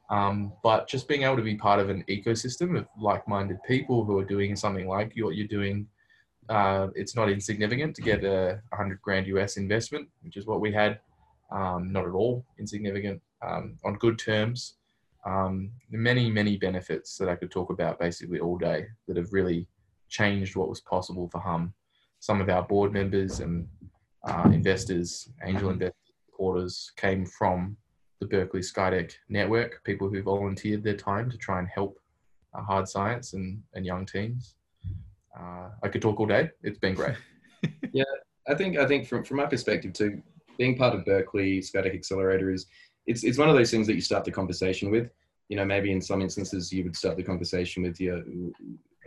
Um, 0.08 0.54
but 0.62 0.88
just 0.88 1.06
being 1.06 1.24
able 1.24 1.36
to 1.36 1.42
be 1.42 1.54
part 1.54 1.80
of 1.80 1.90
an 1.90 2.02
ecosystem 2.08 2.78
of 2.78 2.86
like-minded 2.98 3.58
people 3.68 4.06
who 4.06 4.18
are 4.18 4.24
doing 4.24 4.56
something 4.56 4.88
like 4.88 5.12
what 5.16 5.36
you're 5.36 5.46
doing, 5.46 5.86
uh, 6.48 6.88
it's 6.94 7.14
not 7.14 7.28
insignificant 7.28 7.94
to 7.96 8.00
get 8.00 8.24
a 8.24 8.62
100 8.70 9.02
grand 9.02 9.26
US 9.26 9.58
investment, 9.58 10.08
which 10.22 10.38
is 10.38 10.46
what 10.46 10.62
we 10.62 10.72
had. 10.72 10.98
Um, 11.50 11.92
not 11.92 12.06
at 12.06 12.12
all 12.12 12.42
insignificant. 12.58 13.20
Um, 13.46 13.76
on 13.84 13.96
good 13.96 14.18
terms. 14.18 14.76
Um, 15.26 15.72
many, 15.90 16.30
many 16.30 16.56
benefits 16.56 17.18
that 17.18 17.28
I 17.28 17.36
could 17.36 17.50
talk 17.50 17.68
about 17.68 18.00
basically 18.00 18.40
all 18.40 18.56
day 18.56 18.86
that 19.06 19.18
have 19.18 19.30
really 19.30 19.66
changed 20.08 20.56
what 20.56 20.70
was 20.70 20.80
possible 20.80 21.28
for 21.28 21.38
Humm. 21.38 21.74
Some 22.18 22.40
of 22.40 22.48
our 22.48 22.62
board 22.62 22.94
members 22.94 23.40
and 23.40 23.68
uh, 24.24 24.48
investors, 24.54 25.28
angel 25.44 25.68
investors, 25.68 26.01
supporters 26.42 26.90
came 26.96 27.24
from 27.24 27.76
the 28.20 28.26
Berkeley 28.26 28.60
Skydeck 28.60 29.12
network, 29.28 29.80
people 29.84 30.08
who 30.08 30.22
volunteered 30.22 30.82
their 30.82 30.96
time 30.96 31.30
to 31.30 31.36
try 31.36 31.60
and 31.60 31.68
help 31.68 31.98
uh, 32.52 32.62
hard 32.62 32.88
science 32.88 33.34
and, 33.34 33.62
and 33.74 33.86
young 33.86 34.04
teams. 34.04 34.56
Uh, 35.38 35.68
I 35.84 35.88
could 35.88 36.02
talk 36.02 36.18
all 36.18 36.26
day. 36.26 36.50
It's 36.62 36.78
been 36.78 36.94
great. 36.94 37.16
Yeah, 37.94 38.04
I 38.48 38.54
think 38.54 38.78
I 38.78 38.86
think 38.86 39.06
from 39.06 39.22
from 39.22 39.36
my 39.36 39.44
perspective 39.44 39.92
too, 39.92 40.22
being 40.58 40.76
part 40.78 40.94
of 40.96 41.04
Berkeley 41.04 41.60
Skydeck 41.60 41.94
Accelerator 41.94 42.50
is 42.50 42.66
it's 43.06 43.22
it's 43.22 43.38
one 43.38 43.50
of 43.50 43.54
those 43.54 43.70
things 43.70 43.86
that 43.86 43.94
you 43.94 44.00
start 44.00 44.24
the 44.24 44.32
conversation 44.32 44.90
with. 44.90 45.10
You 45.50 45.56
know, 45.58 45.64
maybe 45.66 45.92
in 45.92 46.00
some 46.00 46.22
instances 46.22 46.72
you 46.72 46.82
would 46.84 46.96
start 46.96 47.16
the 47.18 47.22
conversation 47.22 47.82
with 47.82 48.00
your 48.00 48.22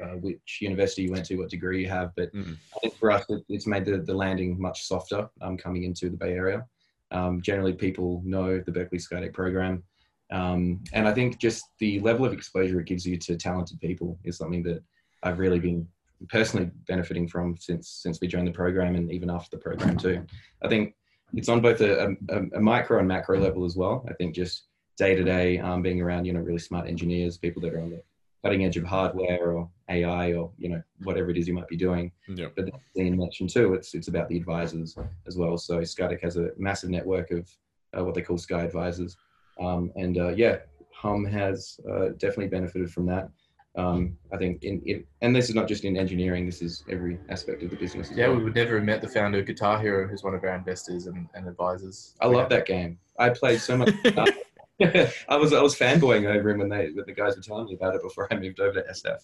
uh, 0.02 0.16
which 0.22 0.60
university 0.62 1.02
you 1.02 1.12
went 1.12 1.26
to, 1.26 1.36
what 1.36 1.50
degree 1.50 1.82
you 1.82 1.90
have. 1.90 2.12
But 2.16 2.32
Mm. 2.34 2.56
I 2.76 2.80
think 2.80 2.96
for 2.96 3.12
us, 3.12 3.26
it, 3.28 3.44
it's 3.50 3.66
made 3.66 3.86
the, 3.86 3.98
the 3.98 4.14
landing 4.14 4.62
much 4.62 4.84
softer 4.84 5.28
um, 5.42 5.58
coming 5.58 5.84
into 5.84 6.10
the 6.10 6.18
Bay 6.18 6.34
Area. 6.34 6.66
Um, 7.12 7.42
generally, 7.42 7.74
people 7.74 8.22
know 8.26 8.60
the 8.60 8.72
Berkeley 8.72 8.98
Skydeck 8.98 9.34
program. 9.34 9.84
Um, 10.32 10.84
and 10.94 11.08
I 11.08 11.14
think 11.14 11.40
just 11.40 11.66
the 11.80 12.00
level 12.00 12.26
of 12.26 12.34
exposure 12.34 12.80
it 12.80 12.88
gives 12.88 13.06
you 13.06 13.18
to 13.18 13.38
talented 13.38 13.80
people 13.80 14.18
is 14.24 14.38
something 14.38 14.64
that 14.64 14.84
I've 15.24 15.40
really 15.40 15.60
been 15.60 15.88
personally 16.30 16.72
benefiting 16.88 17.28
from 17.28 17.58
since 17.60 17.90
since 17.90 18.20
we 18.22 18.28
joined 18.28 18.48
the 18.48 18.52
program 18.52 18.96
and 18.96 19.12
even 19.12 19.30
after 19.30 19.56
the 19.56 19.62
program 19.62 19.98
too. 19.98 20.26
I 20.64 20.68
think 20.68 20.96
it's 21.34 21.50
on 21.50 21.62
both 21.62 21.82
a, 21.82 22.16
a, 22.30 22.38
a 22.56 22.60
micro 22.60 23.00
and 23.00 23.08
macro 23.08 23.40
level 23.40 23.66
as 23.66 23.76
well. 23.76 24.06
I 24.10 24.14
think 24.14 24.34
just 24.34 24.64
day 24.98 25.16
to 25.16 25.24
day 25.24 25.62
being 25.82 26.02
around 26.02 26.26
you 26.26 26.34
know 26.34 26.40
really 26.40 26.60
smart 26.60 26.88
engineers, 26.88 27.38
people 27.38 27.62
that 27.64 27.74
are 27.74 27.82
on 27.82 27.92
the 27.92 28.02
cutting 28.46 28.64
edge 28.64 28.78
of 28.78 28.84
hardware 28.84 29.52
or 29.54 29.68
AI 29.90 30.34
or 30.34 30.52
you 30.60 30.70
know 30.70 30.82
whatever 31.04 31.32
it 31.32 31.38
is 31.38 31.48
you 31.48 31.54
might 31.56 31.68
be 31.68 31.76
doing. 31.76 32.12
Yeah. 32.28 32.48
But 32.56 32.66
as 32.66 32.74
Iain 32.96 33.18
mentioned 33.18 33.50
too, 33.50 33.74
it's 33.74 33.96
it's 33.96 34.08
about 34.08 34.30
the 34.30 34.38
advisors 34.38 34.96
as 35.26 35.36
well. 35.36 35.58
So 35.58 35.80
Skydeck 35.80 36.22
has 36.22 36.38
a 36.38 36.52
massive 36.56 36.92
network 36.92 37.32
of 37.32 37.50
uh, 37.98 38.04
what 38.04 38.14
they 38.14 38.22
call 38.22 38.38
Sky 38.38 38.62
advisors, 38.62 39.18
um, 39.60 39.92
and 39.96 40.20
uh, 40.20 40.30
yeah, 40.30 40.58
Humm 40.94 41.26
has 41.26 41.80
uh, 41.92 42.10
definitely 42.20 42.50
benefited 42.50 42.92
from 42.92 43.08
that. 43.08 43.30
Um, 43.78 44.16
I 44.32 44.38
think 44.38 44.64
in, 44.64 44.82
in, 44.86 45.04
and 45.22 45.36
this 45.36 45.50
is 45.50 45.56
not 45.56 45.68
just 45.68 45.84
in 45.84 45.98
engineering. 45.98 46.46
This 46.46 46.62
is 46.62 46.84
every 46.90 47.18
aspect 47.30 47.64
of 47.64 47.72
the 47.72 47.76
business. 47.76 48.12
Yeah, 48.14 48.28
well. 48.28 48.38
we 48.38 48.44
would 48.44 48.56
never 48.56 48.76
have 48.76 48.86
met 48.86 49.02
the 49.02 49.10
founder 49.10 49.40
of 49.40 49.48
Guitar 49.48 49.82
Hero, 49.82 50.08
who's 50.08 50.24
one 50.24 50.36
of 50.36 50.44
our 50.44 50.56
investors 50.56 51.08
and, 51.08 51.28
and 51.34 51.48
advisors. 51.48 52.14
I 52.22 52.28
love 52.28 52.48
that 52.50 52.68
game. 52.68 53.00
I 53.18 53.30
played 53.30 53.60
so 53.60 53.76
much. 53.78 53.92
I 55.30 55.38
was 55.38 55.54
I 55.54 55.62
was 55.62 55.74
fanboying 55.78 56.26
over 56.26 56.50
him 56.50 56.60
when 56.60 56.70
they 56.70 56.90
when 56.92 57.06
the 57.06 57.14
guys 57.14 57.36
were 57.38 57.42
telling 57.42 57.66
me 57.66 57.76
about 57.76 57.96
it 57.96 58.02
before 58.02 58.28
I 58.32 58.36
moved 58.38 58.60
over 58.60 58.82
to 58.82 58.88
SF. 58.92 59.22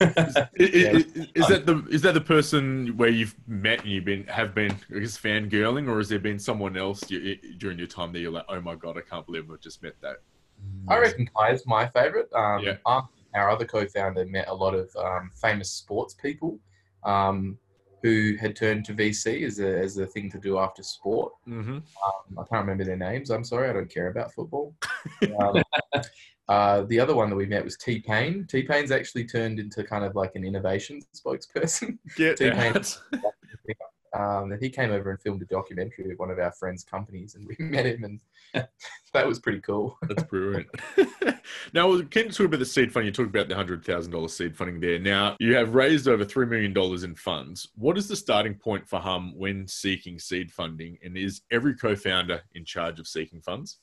I- 0.00 0.06
I- 0.10 0.48
I- 0.60 1.28
Is 1.34 1.46
that 1.48 1.66
the 1.66 1.86
is 1.90 2.02
that 2.02 2.14
the 2.14 2.20
person 2.20 2.96
where 2.96 3.08
you've 3.08 3.36
met 3.46 3.82
and 3.82 3.90
you've 3.92 4.04
been 4.04 4.24
have 4.26 4.54
been 4.54 4.72
I 4.94 4.98
guess 4.98 5.16
fangirling, 5.16 5.88
or 5.88 5.98
has 5.98 6.08
there 6.08 6.18
been 6.18 6.38
someone 6.38 6.76
else 6.76 7.08
you, 7.10 7.36
during 7.58 7.78
your 7.78 7.86
time 7.86 8.12
that 8.12 8.18
you're 8.20 8.32
like, 8.32 8.46
oh 8.48 8.60
my 8.60 8.74
god, 8.74 8.98
I 8.98 9.02
can't 9.02 9.24
believe 9.24 9.48
I've 9.50 9.60
just 9.60 9.82
met 9.82 9.94
that? 10.00 10.16
I 10.88 10.98
reckon 10.98 11.28
Kai's 11.36 11.64
my 11.66 11.86
favorite. 11.88 12.28
Um, 12.32 12.62
Yeah. 12.64 12.76
our- 12.84 13.08
Our 13.34 13.50
other 13.50 13.66
co-founder 13.66 14.24
met 14.26 14.48
a 14.48 14.54
lot 14.54 14.74
of 14.74 14.90
um, 14.96 15.30
famous 15.40 15.70
sports 15.70 16.14
people 16.14 16.58
um, 17.04 17.56
who 18.02 18.36
had 18.40 18.54
turned 18.54 18.84
to 18.86 18.94
VC 18.94 19.42
as 19.44 19.58
a, 19.58 19.78
as 19.78 19.96
a 19.98 20.06
thing 20.06 20.30
to 20.30 20.38
do 20.38 20.58
after 20.58 20.82
sport. 20.82 21.32
Mm-hmm. 21.48 21.76
Um, 21.76 22.38
I 22.38 22.42
can't 22.42 22.62
remember 22.62 22.84
their 22.84 22.96
names. 22.96 23.30
I'm 23.30 23.44
sorry, 23.44 23.68
I 23.68 23.72
don't 23.72 23.92
care 23.92 24.08
about 24.08 24.32
football. 24.32 24.74
Um, 25.40 25.62
uh, 26.48 26.82
the 26.82 26.98
other 26.98 27.14
one 27.14 27.28
that 27.28 27.36
we 27.36 27.44
met 27.44 27.64
was 27.64 27.76
T 27.76 28.00
Pain. 28.00 28.46
T 28.48 28.62
Pain's 28.62 28.90
actually 28.90 29.24
turned 29.24 29.60
into 29.60 29.84
kind 29.84 30.04
of 30.04 30.16
like 30.16 30.34
an 30.34 30.44
innovation 30.44 31.00
spokesperson. 31.14 31.98
Get 32.16 32.38
T-Pain. 32.38 32.82
Um, 34.14 34.52
and 34.52 34.62
he 34.62 34.70
came 34.70 34.90
over 34.90 35.10
and 35.10 35.20
filmed 35.20 35.42
a 35.42 35.44
documentary 35.44 36.10
of 36.10 36.18
one 36.18 36.30
of 36.30 36.38
our 36.38 36.52
friends' 36.52 36.84
companies, 36.84 37.34
and 37.34 37.46
we 37.58 37.64
met 37.64 37.86
him, 37.86 38.04
and 38.04 38.20
that 39.12 39.26
was 39.26 39.38
pretty 39.38 39.60
cool. 39.60 39.96
That's 40.08 40.22
brilliant. 40.24 40.68
now, 41.72 42.00
can 42.02 42.28
talk 42.30 42.46
about 42.46 42.60
the 42.60 42.66
seed 42.66 42.92
fund? 42.92 43.06
You 43.06 43.12
talked 43.12 43.30
about 43.30 43.48
the 43.48 43.54
hundred 43.54 43.84
thousand 43.84 44.12
dollars 44.12 44.36
seed 44.36 44.56
funding 44.56 44.80
there. 44.80 44.98
Now, 44.98 45.36
you 45.40 45.54
have 45.56 45.74
raised 45.74 46.08
over 46.08 46.24
three 46.24 46.46
million 46.46 46.72
dollars 46.72 47.04
in 47.04 47.14
funds. 47.14 47.68
What 47.74 47.98
is 47.98 48.08
the 48.08 48.16
starting 48.16 48.54
point 48.54 48.88
for 48.88 48.98
Humm 48.98 49.36
when 49.36 49.66
seeking 49.66 50.18
seed 50.18 50.50
funding? 50.52 50.98
And 51.02 51.16
is 51.16 51.42
every 51.50 51.74
co-founder 51.74 52.42
in 52.54 52.64
charge 52.64 52.98
of 52.98 53.06
seeking 53.06 53.40
funds? 53.40 53.78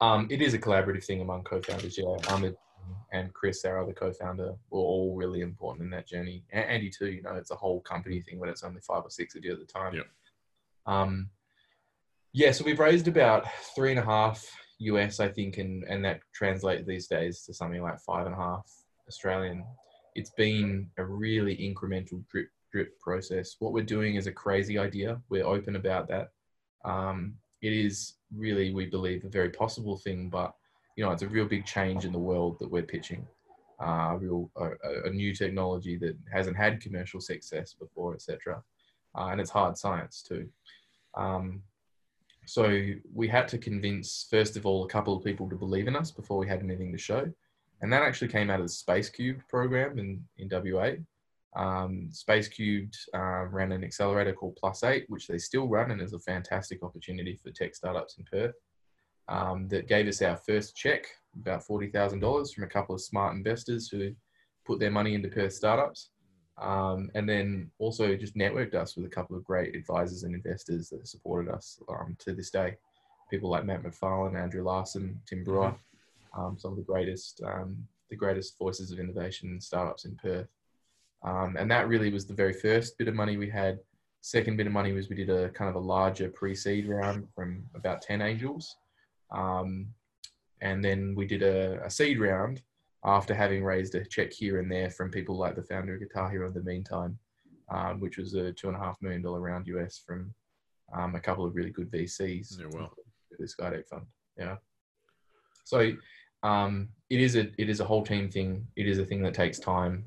Um, 0.00 0.26
it 0.30 0.42
is 0.42 0.52
a 0.52 0.58
collaborative 0.58 1.04
thing 1.04 1.20
among 1.20 1.44
co-founders. 1.44 1.96
Yeah, 1.96 2.16
Ahmed 2.28 2.56
and 3.12 3.32
Chris, 3.34 3.64
our 3.64 3.82
other 3.82 3.92
co-founder, 3.92 4.54
were 4.70 4.80
all 4.80 5.14
really 5.14 5.40
important 5.40 5.84
in 5.84 5.90
that 5.90 6.06
journey. 6.06 6.44
And 6.50 6.64
Andy 6.64 6.90
too. 6.90 7.10
You 7.10 7.22
know, 7.22 7.34
it's 7.34 7.50
a 7.50 7.56
whole 7.56 7.80
company 7.80 8.20
thing 8.20 8.38
when 8.38 8.48
it's 8.48 8.62
only 8.62 8.80
five 8.80 9.04
or 9.04 9.10
six 9.10 9.34
of 9.34 9.44
you 9.44 9.52
at 9.52 9.58
the 9.58 9.66
time. 9.66 9.94
Yep. 9.94 10.06
Um, 10.86 11.30
yeah, 12.32 12.52
so 12.52 12.64
we've 12.64 12.78
raised 12.78 13.08
about 13.08 13.46
three 13.74 13.90
and 13.90 14.00
a 14.00 14.04
half 14.04 14.44
US, 14.78 15.20
I 15.20 15.28
think, 15.28 15.58
and 15.58 15.84
and 15.84 16.04
that 16.04 16.20
translates 16.34 16.86
these 16.86 17.06
days 17.06 17.42
to 17.42 17.54
something 17.54 17.82
like 17.82 18.00
five 18.00 18.26
and 18.26 18.34
a 18.34 18.38
half 18.38 18.70
Australian. 19.08 19.64
It's 20.14 20.30
been 20.30 20.90
a 20.98 21.04
really 21.04 21.56
incremental 21.56 22.26
drip 22.28 22.48
drip 22.72 22.98
process. 22.98 23.56
What 23.58 23.72
we're 23.72 23.84
doing 23.84 24.16
is 24.16 24.26
a 24.26 24.32
crazy 24.32 24.78
idea. 24.78 25.20
We're 25.28 25.46
open 25.46 25.76
about 25.76 26.08
that. 26.08 26.30
Um, 26.84 27.34
it 27.60 27.72
is 27.72 28.14
really, 28.34 28.72
we 28.72 28.86
believe, 28.86 29.24
a 29.24 29.28
very 29.28 29.50
possible 29.50 29.98
thing, 29.98 30.30
but 30.30 30.54
you 30.96 31.04
know, 31.04 31.10
it's 31.12 31.22
a 31.22 31.28
real 31.28 31.46
big 31.46 31.64
change 31.64 32.04
in 32.04 32.12
the 32.12 32.18
world 32.18 32.58
that 32.60 32.70
we're 32.70 32.82
pitching. 32.82 33.26
Uh, 33.80 34.16
real 34.20 34.50
a, 34.56 35.08
a 35.08 35.10
new 35.10 35.34
technology 35.34 35.96
that 35.96 36.16
hasn't 36.32 36.56
had 36.56 36.80
commercial 36.80 37.20
success 37.20 37.74
before, 37.74 38.14
etc. 38.14 38.62
Uh, 39.16 39.26
and 39.26 39.40
it's 39.40 39.50
hard 39.50 39.76
science 39.76 40.22
too. 40.22 40.48
Um, 41.14 41.62
so 42.44 42.88
we 43.14 43.28
had 43.28 43.48
to 43.48 43.58
convince, 43.58 44.26
first 44.30 44.56
of 44.56 44.66
all, 44.66 44.84
a 44.84 44.88
couple 44.88 45.16
of 45.16 45.24
people 45.24 45.48
to 45.48 45.56
believe 45.56 45.88
in 45.88 45.96
us 45.96 46.10
before 46.10 46.38
we 46.38 46.48
had 46.48 46.60
anything 46.60 46.92
to 46.92 46.98
show. 46.98 47.30
And 47.80 47.92
that 47.92 48.02
actually 48.02 48.28
came 48.28 48.50
out 48.50 48.60
of 48.60 48.66
the 48.66 48.72
Space 48.72 49.08
Cubed 49.08 49.48
program 49.48 49.98
in, 49.98 50.22
in 50.38 50.48
WA. 50.50 50.92
Um, 51.54 52.08
Space 52.12 52.48
Cubed 52.48 52.96
uh, 53.14 53.46
ran 53.46 53.72
an 53.72 53.84
accelerator 53.84 54.32
called 54.32 54.56
Plus 54.56 54.84
Eight, 54.84 55.04
which 55.08 55.26
they 55.26 55.38
still 55.38 55.68
run 55.68 55.90
and 55.90 56.00
is 56.00 56.12
a 56.12 56.18
fantastic 56.18 56.82
opportunity 56.82 57.38
for 57.42 57.50
tech 57.50 57.74
startups 57.74 58.16
in 58.18 58.24
Perth. 58.24 58.54
Um, 59.32 59.66
that 59.68 59.88
gave 59.88 60.06
us 60.08 60.20
our 60.20 60.36
first 60.36 60.76
check, 60.76 61.06
about 61.40 61.66
$40,000 61.66 62.54
from 62.54 62.64
a 62.64 62.68
couple 62.68 62.94
of 62.94 63.00
smart 63.00 63.34
investors 63.34 63.88
who 63.88 64.12
put 64.66 64.78
their 64.78 64.90
money 64.90 65.14
into 65.14 65.30
Perth 65.30 65.54
startups. 65.54 66.10
Um, 66.60 67.10
and 67.14 67.26
then 67.26 67.70
also 67.78 68.14
just 68.14 68.36
networked 68.36 68.74
us 68.74 68.94
with 68.94 69.06
a 69.06 69.08
couple 69.08 69.34
of 69.34 69.42
great 69.42 69.74
advisors 69.74 70.24
and 70.24 70.34
investors 70.34 70.90
that 70.90 71.08
supported 71.08 71.50
us 71.50 71.80
um, 71.88 72.14
to 72.18 72.34
this 72.34 72.50
day. 72.50 72.76
People 73.30 73.48
like 73.48 73.64
Matt 73.64 73.82
McFarlane, 73.82 74.38
Andrew 74.38 74.62
Larson, 74.62 75.18
Tim 75.26 75.44
Brewer, 75.44 75.74
um, 76.36 76.58
some 76.58 76.72
of 76.72 76.76
the 76.76 76.84
greatest, 76.84 77.40
um, 77.42 77.76
the 78.10 78.16
greatest 78.16 78.58
voices 78.58 78.92
of 78.92 78.98
innovation 78.98 79.48
and 79.48 79.62
startups 79.62 80.04
in 80.04 80.14
Perth. 80.16 80.48
Um, 81.22 81.56
and 81.58 81.70
that 81.70 81.88
really 81.88 82.12
was 82.12 82.26
the 82.26 82.34
very 82.34 82.52
first 82.52 82.98
bit 82.98 83.08
of 83.08 83.14
money 83.14 83.38
we 83.38 83.48
had. 83.48 83.78
Second 84.20 84.58
bit 84.58 84.66
of 84.66 84.74
money 84.74 84.92
was 84.92 85.08
we 85.08 85.16
did 85.16 85.30
a 85.30 85.48
kind 85.48 85.70
of 85.70 85.76
a 85.76 85.86
larger 85.86 86.28
pre-seed 86.28 86.86
round 86.86 87.26
from 87.34 87.64
about 87.74 88.02
10 88.02 88.20
angels. 88.20 88.76
Um, 89.32 89.88
and 90.60 90.84
then 90.84 91.14
we 91.16 91.26
did 91.26 91.42
a, 91.42 91.84
a 91.84 91.90
seed 91.90 92.20
round 92.20 92.62
after 93.04 93.34
having 93.34 93.64
raised 93.64 93.94
a 93.94 94.04
check 94.04 94.32
here 94.32 94.60
and 94.60 94.70
there 94.70 94.90
from 94.90 95.10
people 95.10 95.36
like 95.36 95.56
the 95.56 95.62
founder 95.62 95.94
of 95.94 96.00
Guitar 96.00 96.30
Hero 96.30 96.46
in 96.46 96.54
the 96.54 96.62
meantime, 96.62 97.18
um, 97.70 97.98
which 98.00 98.16
was 98.16 98.34
a 98.34 98.52
two 98.52 98.68
and 98.68 98.76
a 98.76 98.80
half 98.80 99.00
million 99.02 99.22
dollar 99.22 99.40
round 99.40 99.66
US 99.66 100.00
from 100.06 100.32
um, 100.96 101.14
a 101.14 101.20
couple 101.20 101.44
of 101.44 101.54
really 101.54 101.70
good 101.70 101.90
VCs. 101.90 102.60
Yeah, 102.60 102.66
well. 102.72 102.92
The 103.38 103.46
Skydeck 103.46 103.88
Fund. 103.88 104.04
Yeah. 104.38 104.56
So 105.64 105.92
um, 106.42 106.88
it 107.10 107.20
is 107.20 107.34
a 107.36 107.50
it 107.58 107.68
is 107.68 107.80
a 107.80 107.84
whole 107.84 108.02
team 108.02 108.30
thing. 108.30 108.66
It 108.76 108.86
is 108.86 108.98
a 108.98 109.04
thing 109.04 109.22
that 109.22 109.34
takes 109.34 109.58
time. 109.58 110.04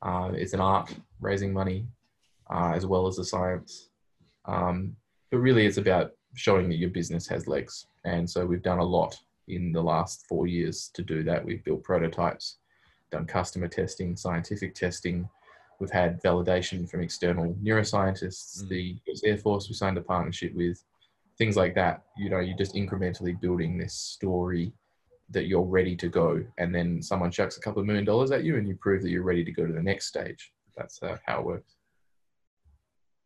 Uh, 0.00 0.30
it's 0.34 0.54
an 0.54 0.60
art 0.60 0.92
raising 1.20 1.52
money 1.52 1.86
uh, 2.50 2.72
as 2.74 2.86
well 2.86 3.06
as 3.06 3.16
the 3.16 3.24
science. 3.24 3.90
Um, 4.46 4.96
but 5.30 5.38
really, 5.38 5.66
it's 5.66 5.78
about 5.78 6.12
showing 6.34 6.68
that 6.70 6.76
your 6.76 6.90
business 6.90 7.28
has 7.28 7.46
legs. 7.46 7.86
And 8.04 8.28
so 8.28 8.44
we've 8.44 8.62
done 8.62 8.78
a 8.78 8.84
lot 8.84 9.18
in 9.48 9.72
the 9.72 9.82
last 9.82 10.26
four 10.28 10.46
years 10.46 10.90
to 10.94 11.02
do 11.02 11.22
that. 11.24 11.44
We've 11.44 11.64
built 11.64 11.82
prototypes, 11.84 12.58
done 13.10 13.26
customer 13.26 13.68
testing, 13.68 14.16
scientific 14.16 14.74
testing. 14.74 15.28
We've 15.78 15.90
had 15.90 16.22
validation 16.22 16.88
from 16.88 17.00
external 17.00 17.54
neuroscientists, 17.62 18.62
Mm. 18.62 18.68
the 18.68 18.96
US 19.06 19.22
Air 19.24 19.36
Force 19.38 19.68
we 19.68 19.74
signed 19.74 19.98
a 19.98 20.02
partnership 20.02 20.54
with, 20.54 20.82
things 21.38 21.56
like 21.56 21.74
that. 21.74 22.04
You 22.16 22.30
know, 22.30 22.40
you're 22.40 22.56
just 22.56 22.74
incrementally 22.74 23.40
building 23.40 23.78
this 23.78 23.94
story 23.94 24.72
that 25.30 25.46
you're 25.46 25.62
ready 25.62 25.96
to 25.96 26.08
go. 26.08 26.44
And 26.58 26.74
then 26.74 27.02
someone 27.02 27.30
chucks 27.30 27.56
a 27.56 27.60
couple 27.60 27.80
of 27.80 27.86
million 27.86 28.04
dollars 28.04 28.30
at 28.30 28.44
you 28.44 28.56
and 28.56 28.68
you 28.68 28.76
prove 28.76 29.02
that 29.02 29.10
you're 29.10 29.22
ready 29.22 29.44
to 29.44 29.52
go 29.52 29.66
to 29.66 29.72
the 29.72 29.82
next 29.82 30.06
stage. 30.06 30.52
That's 30.76 31.02
uh, 31.02 31.16
how 31.26 31.40
it 31.40 31.46
works. 31.46 31.74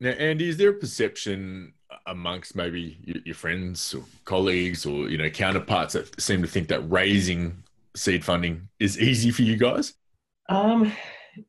Now, 0.00 0.10
Andy, 0.10 0.48
is 0.48 0.56
there 0.56 0.70
a 0.70 0.74
perception 0.74 1.72
amongst 2.06 2.56
maybe 2.56 2.98
your, 3.24 3.34
friends 3.34 3.94
or 3.94 4.02
colleagues 4.24 4.86
or 4.86 5.08
you 5.08 5.18
know 5.18 5.30
counterparts 5.30 5.94
that 5.94 6.20
seem 6.20 6.42
to 6.42 6.48
think 6.48 6.68
that 6.68 6.80
raising 6.90 7.62
seed 7.94 8.24
funding 8.24 8.68
is 8.78 8.98
easy 9.00 9.30
for 9.30 9.42
you 9.42 9.56
guys? 9.56 9.94
Um, 10.48 10.92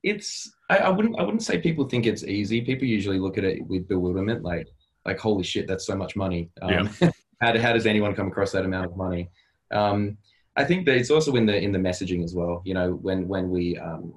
it's 0.03 0.51
I, 0.69 0.77
I 0.77 0.89
wouldn't 0.89 1.19
I 1.19 1.23
wouldn't 1.23 1.43
say 1.43 1.59
people 1.59 1.87
think 1.87 2.05
it's 2.05 2.23
easy. 2.23 2.61
People 2.61 2.87
usually 2.87 3.19
look 3.19 3.37
at 3.37 3.43
it 3.43 3.65
with 3.65 3.87
bewilderment, 3.87 4.43
like 4.43 4.67
like 5.05 5.19
holy 5.19 5.43
shit, 5.43 5.67
that's 5.67 5.85
so 5.85 5.95
much 5.95 6.15
money. 6.15 6.49
Um, 6.61 6.89
how, 7.41 7.51
do- 7.51 7.59
how 7.59 7.73
does 7.73 7.85
anyone 7.85 8.13
come 8.13 8.27
across 8.27 8.51
that 8.51 8.65
amount 8.65 8.87
of 8.87 8.97
money? 8.97 9.29
Um, 9.71 10.17
I 10.55 10.63
think 10.63 10.85
that 10.85 10.97
it's 10.97 11.11
also 11.11 11.35
in 11.35 11.45
the 11.45 11.55
in 11.55 11.71
the 11.71 11.79
messaging 11.79 12.23
as 12.23 12.33
well. 12.33 12.61
You 12.65 12.73
know, 12.73 12.93
when 12.93 13.27
when 13.27 13.49
we 13.49 13.77
um, 13.77 14.13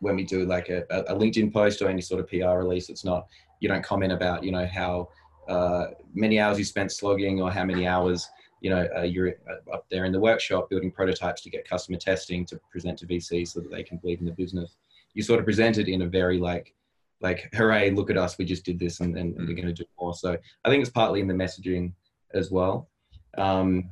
when 0.00 0.16
we 0.16 0.24
do 0.24 0.44
like 0.44 0.68
a, 0.68 0.84
a 0.90 1.14
LinkedIn 1.14 1.52
post 1.52 1.80
or 1.82 1.88
any 1.88 2.00
sort 2.00 2.20
of 2.20 2.28
PR 2.28 2.58
release, 2.58 2.88
it's 2.88 3.04
not 3.04 3.26
you 3.60 3.68
don't 3.68 3.84
comment 3.84 4.12
about 4.12 4.42
you 4.42 4.52
know 4.52 4.66
how 4.66 5.08
uh, 5.50 5.88
many 6.14 6.38
hours 6.38 6.58
you 6.58 6.64
spent 6.64 6.92
slogging 6.92 7.40
or 7.40 7.50
how 7.50 7.64
many 7.64 7.86
hours 7.86 8.28
you 8.60 8.70
know 8.70 8.86
uh, 8.96 9.02
you're 9.02 9.34
up 9.72 9.84
there 9.90 10.04
in 10.04 10.12
the 10.12 10.20
workshop 10.20 10.70
building 10.70 10.90
prototypes 10.90 11.42
to 11.42 11.50
get 11.50 11.68
customer 11.68 11.98
testing 11.98 12.46
to 12.46 12.60
present 12.70 12.98
to 12.98 13.06
VCs 13.06 13.48
so 13.48 13.60
that 13.60 13.70
they 13.70 13.82
can 13.82 13.96
believe 13.98 14.20
in 14.20 14.26
the 14.26 14.32
business. 14.32 14.76
You 15.14 15.22
sort 15.22 15.40
of 15.40 15.44
present 15.44 15.78
it 15.78 15.88
in 15.88 16.02
a 16.02 16.06
very 16.06 16.38
like 16.38 16.74
like 17.20 17.50
hooray 17.52 17.90
look 17.90 18.10
at 18.10 18.16
us 18.16 18.38
we 18.38 18.46
just 18.46 18.64
did 18.64 18.78
this 18.78 19.00
and, 19.00 19.16
and, 19.18 19.36
and 19.36 19.46
we're 19.46 19.54
going 19.54 19.66
to 19.66 19.74
do 19.74 19.84
more. 20.00 20.14
So 20.14 20.36
I 20.64 20.68
think 20.70 20.80
it's 20.80 20.90
partly 20.90 21.20
in 21.20 21.28
the 21.28 21.34
messaging 21.34 21.92
as 22.32 22.50
well. 22.50 22.88
Um, 23.36 23.90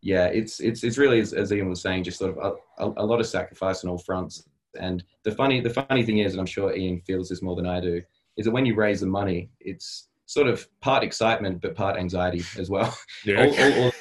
yeah, 0.00 0.26
it's 0.26 0.60
it's 0.60 0.84
it's 0.84 0.98
really 0.98 1.20
as, 1.20 1.32
as 1.32 1.50
Iain 1.50 1.68
was 1.68 1.80
saying, 1.80 2.04
just 2.04 2.18
sort 2.18 2.36
of 2.36 2.38
a, 2.38 2.84
a, 2.84 3.04
a 3.04 3.06
lot 3.06 3.20
of 3.20 3.26
sacrifice 3.26 3.82
on 3.82 3.90
all 3.90 3.98
fronts. 3.98 4.44
And 4.78 5.02
the 5.24 5.32
funny 5.32 5.60
the 5.60 5.70
funny 5.70 6.04
thing 6.04 6.18
is, 6.18 6.32
and 6.32 6.40
I'm 6.40 6.46
sure 6.46 6.70
Iain 6.70 7.00
feels 7.00 7.28
this 7.28 7.42
more 7.42 7.56
than 7.56 7.66
I 7.66 7.80
do, 7.80 8.02
is 8.36 8.44
that 8.44 8.52
when 8.52 8.66
you 8.66 8.74
raise 8.74 9.00
the 9.00 9.06
money, 9.06 9.50
it's 9.60 10.08
sort 10.28 10.46
of 10.46 10.68
part 10.82 11.02
excitement 11.02 11.58
but 11.62 11.74
part 11.74 11.96
anxiety 11.96 12.42
as 12.58 12.68
well. 12.68 12.94
Yeah. 13.24 13.46
All- 13.46 13.82
all- 13.82 13.92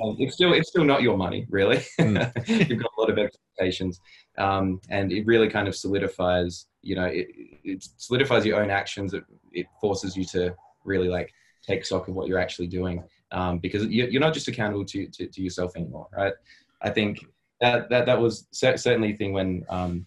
all 0.00 0.10
um, 0.10 0.16
it's 0.18 0.34
still 0.34 0.52
it's 0.54 0.70
still 0.70 0.84
not 0.84 1.02
your 1.02 1.16
money 1.16 1.46
really. 1.50 1.78
Mm. 2.00 2.68
You've 2.68 2.80
got 2.82 2.90
a 2.96 3.00
lot 3.00 3.10
of 3.10 3.18
expectations, 3.18 4.00
um, 4.38 4.80
and 4.88 5.12
it 5.12 5.24
really 5.26 5.48
kind 5.48 5.68
of 5.68 5.76
solidifies. 5.76 6.66
You 6.82 6.96
know, 6.96 7.04
it, 7.04 7.28
it 7.62 7.86
solidifies 7.98 8.44
your 8.44 8.60
own 8.60 8.70
actions. 8.70 9.14
It, 9.14 9.24
it 9.52 9.66
forces 9.80 10.16
you 10.16 10.24
to 10.36 10.54
really 10.84 11.08
like 11.08 11.30
take 11.62 11.84
stock 11.84 12.08
of 12.08 12.14
what 12.14 12.26
you're 12.28 12.38
actually 12.46 12.66
doing 12.66 13.02
um, 13.32 13.58
because 13.58 13.84
you- 13.86 14.08
you're 14.10 14.20
not 14.20 14.34
just 14.34 14.48
accountable 14.48 14.84
to, 14.86 15.06
to, 15.08 15.26
to 15.28 15.42
yourself 15.42 15.76
anymore, 15.76 16.08
right? 16.16 16.34
I 16.82 16.90
think 16.90 17.24
that 17.60 17.88
that, 17.90 18.04
that 18.06 18.20
was 18.20 18.46
certainly 18.52 19.12
a 19.12 19.16
thing 19.16 19.32
when 19.32 19.64
um, 19.70 20.06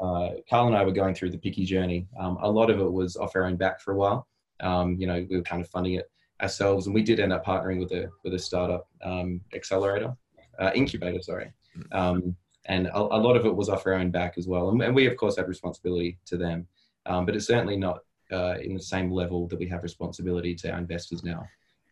uh, 0.00 0.30
Carl 0.48 0.66
and 0.68 0.76
I 0.76 0.84
were 0.84 0.92
going 0.92 1.14
through 1.14 1.30
the 1.30 1.38
Picky 1.38 1.64
journey. 1.64 2.08
Um, 2.18 2.38
a 2.40 2.50
lot 2.50 2.70
of 2.70 2.80
it 2.80 2.92
was 3.00 3.16
off 3.16 3.36
our 3.36 3.44
own 3.44 3.56
back 3.56 3.80
for 3.80 3.92
a 3.92 3.96
while. 3.96 4.26
Um, 4.60 4.96
you 4.96 5.06
know, 5.06 5.26
we 5.28 5.36
were 5.36 5.42
kind 5.42 5.62
of 5.62 5.68
funding 5.68 5.94
it 5.94 6.10
ourselves, 6.42 6.86
and 6.86 6.94
we 6.94 7.02
did 7.02 7.20
end 7.20 7.32
up 7.32 7.44
partnering 7.44 7.78
with 7.78 7.92
a 7.92 8.10
with 8.24 8.34
a 8.34 8.38
startup 8.38 8.88
um, 9.02 9.40
accelerator, 9.54 10.14
uh, 10.58 10.70
incubator, 10.74 11.22
sorry. 11.22 11.52
Um, 11.92 12.36
and 12.66 12.86
a, 12.88 12.98
a, 12.98 13.20
lot 13.20 13.36
of 13.36 13.46
it 13.46 13.54
was 13.54 13.68
off 13.68 13.86
our 13.86 13.94
own 13.94 14.10
back 14.10 14.34
as 14.38 14.48
well. 14.48 14.70
And, 14.70 14.82
and 14.82 14.94
we, 14.94 15.06
of 15.06 15.16
course, 15.16 15.36
had 15.36 15.46
responsibility 15.46 16.18
to 16.26 16.36
them, 16.36 16.66
um, 17.04 17.26
but 17.26 17.36
it's 17.36 17.46
certainly 17.46 17.76
not 17.76 18.00
uh, 18.32 18.54
in 18.60 18.74
the 18.74 18.82
same 18.82 19.10
level 19.10 19.46
that 19.48 19.58
we 19.58 19.68
have 19.68 19.82
responsibility 19.82 20.54
to 20.56 20.70
our 20.72 20.78
investors 20.78 21.22
now. 21.22 21.46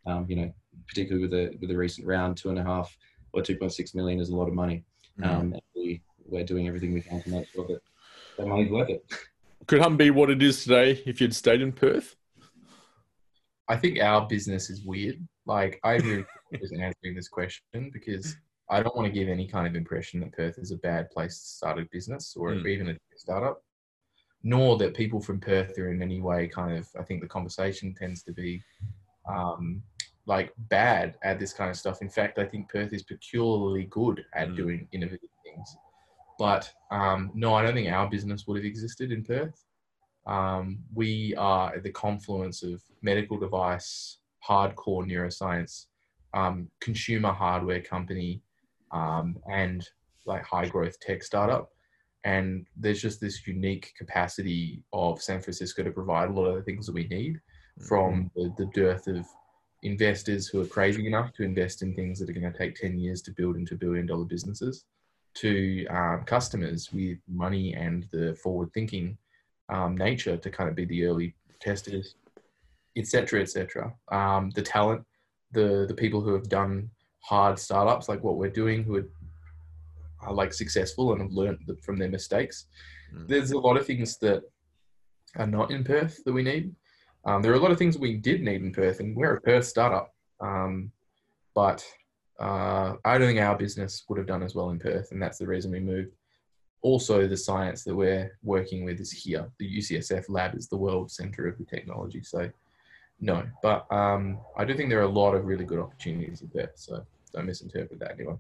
Um, 0.07 0.27
you 0.29 0.37
know, 0.37 0.53
particularly 0.87 1.23
with 1.23 1.31
the 1.31 1.57
with 1.61 1.71
the 1.71 1.77
recent 1.77 2.07
round, 2.07 2.37
two 2.37 2.51
and 2.51 2.59
a 2.59 2.63
half 2.63 2.97
or 3.33 3.43
2.6 3.43 3.95
million 3.95 4.21
is 4.21 4.31
a 4.31 4.37
lot 4.37 4.49
of 4.49 4.55
money. 4.55 4.85
Mm. 5.21 5.27
Um, 5.27 5.53
and 5.53 5.63
we, 5.75 6.03
we're 6.27 6.45
doing 6.45 6.67
everything 6.67 6.93
we 6.93 7.01
can 7.01 7.23
to 7.23 7.31
make 7.31 7.49
sure 7.49 7.67
that 7.67 7.81
that 8.39 8.47
money's 8.47 8.71
worth 8.71 8.91
it. 8.91 9.05
Could 9.67 9.81
Humm 9.81 9.97
be 9.97 10.11
what 10.11 10.31
it 10.31 10.43
is 10.43 10.65
today 10.65 11.03
if 11.07 11.21
you'd 11.21 11.35
stayed 11.35 11.63
in 11.63 11.73
Perth? 11.73 12.17
I 13.69 13.77
think 13.77 14.01
our 14.01 14.27
business 14.27 14.69
is 14.71 14.83
weird. 14.83 15.27
Like 15.47 15.81
I 15.85 15.95
really 15.97 16.25
wasn't 16.61 16.83
answering 16.83 17.15
this 17.15 17.29
question 17.29 17.91
because 17.93 18.37
I 18.71 18.83
don't 18.83 18.97
want 18.97 19.07
to 19.07 19.13
give 19.13 19.29
any 19.29 19.47
kind 19.47 19.67
of 19.67 19.75
impression 19.75 20.21
that 20.21 20.33
Perth 20.33 20.59
is 20.59 20.71
a 20.71 20.77
bad 20.77 21.11
place 21.11 21.39
to 21.39 21.47
start 21.47 21.79
a 21.79 21.87
business 21.91 22.35
or 22.37 22.51
Mm. 22.53 22.67
even 22.67 22.89
a 22.91 22.97
startup, 23.17 23.63
nor 24.43 24.77
that 24.79 24.95
people 24.95 25.21
from 25.21 25.41
Perth 25.41 25.79
are 25.79 25.91
in 25.93 26.03
any 26.03 26.21
way 26.21 26.49
kind 26.49 26.77
of. 26.77 26.89
I 26.99 27.03
think 27.03 27.21
the 27.23 27.29
conversation 27.29 27.95
tends 27.95 28.23
to 28.25 28.33
be 28.33 28.63
um, 29.29 29.83
like 30.27 30.53
bad 30.69 31.17
at 31.23 31.39
this 31.39 31.53
kind 31.53 31.71
of 31.71 31.77
stuff. 31.77 32.01
In 32.03 32.09
fact, 32.09 32.39
I 32.39 32.45
think 32.47 32.69
Perth 32.71 32.93
is 32.93 33.03
peculiarly 33.03 33.85
good 33.85 34.25
at 34.35 34.49
Mm. 34.49 34.57
doing 34.57 34.89
innovative 34.93 35.29
things. 35.45 35.77
But 36.39 36.71
um, 36.91 37.31
no, 37.35 37.55
I 37.55 37.63
don't 37.63 37.75
think 37.75 37.91
our 37.91 38.09
business 38.11 38.47
would 38.47 38.57
have 38.57 38.65
existed 38.65 39.13
in 39.13 39.23
Perth. 39.25 39.65
Um, 40.27 40.79
we 40.95 41.35
are 41.37 41.75
at 41.75 41.83
the 41.83 41.91
confluence 41.91 42.63
of 42.63 42.83
medical 43.03 43.39
device, 43.39 44.19
hardcore 44.49 45.07
neuroscience, 45.07 45.87
um, 46.33 46.69
consumer 46.81 47.33
hardware 47.33 47.81
company, 47.81 48.43
um, 48.93 49.37
and 49.51 49.87
like 50.27 50.45
high 50.45 50.69
growth 50.69 50.99
tech 51.01 51.23
startup. 51.23 51.71
And 52.25 52.67
there's 52.77 53.03
just 53.03 53.21
this 53.21 53.47
unique 53.47 53.93
capacity 53.99 54.83
of 54.93 55.21
San 55.21 55.43
Francisco 55.43 55.83
to 55.83 55.91
provide 55.91 56.31
a 56.31 56.33
lot 56.33 56.47
of 56.47 56.57
the 56.57 56.63
things 56.63 56.87
that 56.87 56.95
we 56.95 57.07
need 57.09 57.39
from 57.87 58.31
the, 58.35 58.53
the 58.57 58.67
dearth 58.67 59.07
of 59.09 59.27
investors 59.83 60.47
who 60.47 60.63
are 60.63 60.67
crazy 60.67 61.07
enough 61.07 61.33
to 61.35 61.43
invest 61.43 61.83
in 61.83 61.95
things 61.95 62.19
that 62.19 62.31
are 62.31 62.33
going 62.33 62.51
to 62.51 62.59
take 62.59 62.75
10 62.75 62.99
years 62.99 63.21
to 63.23 63.31
build 63.33 63.57
into 63.57 63.75
billion 63.75 64.07
dollar 64.07 64.25
businesses 64.25 64.87
to 65.35 65.85
um, 65.89 66.23
customers 66.25 66.91
with 66.93 67.19
money 67.29 67.75
and 67.75 68.07
the 68.13 68.35
forward 68.43 68.71
thinking 68.73 69.19
um, 69.69 69.97
nature 69.97 70.37
to 70.37 70.51
kind 70.51 70.69
of 70.69 70.75
be 70.75 70.85
the 70.85 71.05
early 71.05 71.35
testers, 71.61 72.15
et 72.97 73.07
cetera, 73.07 73.41
et 73.41 73.51
cetera. 73.51 73.93
Um, 74.11 74.51
the 74.51 74.63
talent, 74.63 75.05
the, 75.53 75.87
the 75.89 75.95
people 75.95 76.21
who 76.21 76.35
have 76.35 76.49
done 76.49 76.91
hard 77.21 77.59
startups 77.59 78.09
like 78.09 78.23
what 78.23 78.37
we're 78.37 78.51
doing, 78.51 78.85
who 78.85 78.97
are, 78.97 79.09
are 80.23 80.35
like 80.35 80.53
successful 80.53 81.13
and 81.13 81.23
have 81.23 81.33
learned 81.33 81.59
from 81.83 81.97
their 81.97 82.11
mistakes. 82.11 82.67
Mm. 83.15 83.29
There's 83.29 83.53
a 83.53 83.59
lot 83.59 83.77
of 83.77 83.87
things 83.87 84.19
that 84.19 84.43
are 85.37 85.47
not 85.47 85.71
in 85.71 85.85
Perth 85.85 86.23
that 86.25 86.33
we 86.33 86.43
need. 86.43 86.75
Um, 87.25 87.41
there 87.41 87.53
are 87.53 87.57
a 87.57 87.61
lot 87.61 87.71
of 87.71 87.79
things 87.79 87.97
we 87.97 88.17
did 88.17 88.43
need 88.43 88.63
in 88.63 88.73
Perth, 88.73 89.01
and 89.01 89.17
we're 89.17 89.37
a 89.37 89.41
Perth 89.41 89.65
startup. 89.65 90.15
Um, 90.41 90.93
but 91.55 91.85
uh, 92.39 92.95
I 93.05 93.17
don't 93.17 93.29
think 93.29 93.41
our 93.41 93.57
business 93.57 94.05
would 94.09 94.19
have 94.19 94.27
done 94.27 94.43
as 94.43 94.55
well 94.55 94.71
in 94.71 94.79
Perth, 94.79 95.13
and 95.13 95.23
that's 95.23 95.39
the 95.39 95.47
reason 95.47 95.71
we 95.71 95.81
moved. 95.81 96.13
Also, 96.85 97.27
the 97.27 97.37
science 97.37 97.83
that 97.85 97.97
we're 97.97 98.37
working 98.43 98.85
with 98.85 99.01
is 99.01 99.11
here. 99.11 99.51
The 99.59 99.79
UCSF 99.79 100.27
lab 100.29 100.55
is 100.55 100.69
the 100.69 100.77
world 100.77 101.11
center 101.11 101.49
of 101.49 101.57
the 101.57 101.65
technology. 101.65 102.23
So, 102.23 102.51
no, 103.21 103.43
but 103.63 103.91
um, 103.91 104.39
I 104.55 104.67
do 104.67 104.75
think 104.75 104.91
there 104.91 104.99
are 104.99 105.11
a 105.15 105.19
lot 105.23 105.35
of 105.35 105.47
really 105.47 105.65
good 105.65 105.79
opportunities 105.79 106.43
in 106.43 106.49
Perth. 106.49 106.73
So, 106.75 107.07
don't 107.33 107.47
misinterpret 107.47 107.99
that, 108.01 108.13
anyone. 108.13 108.39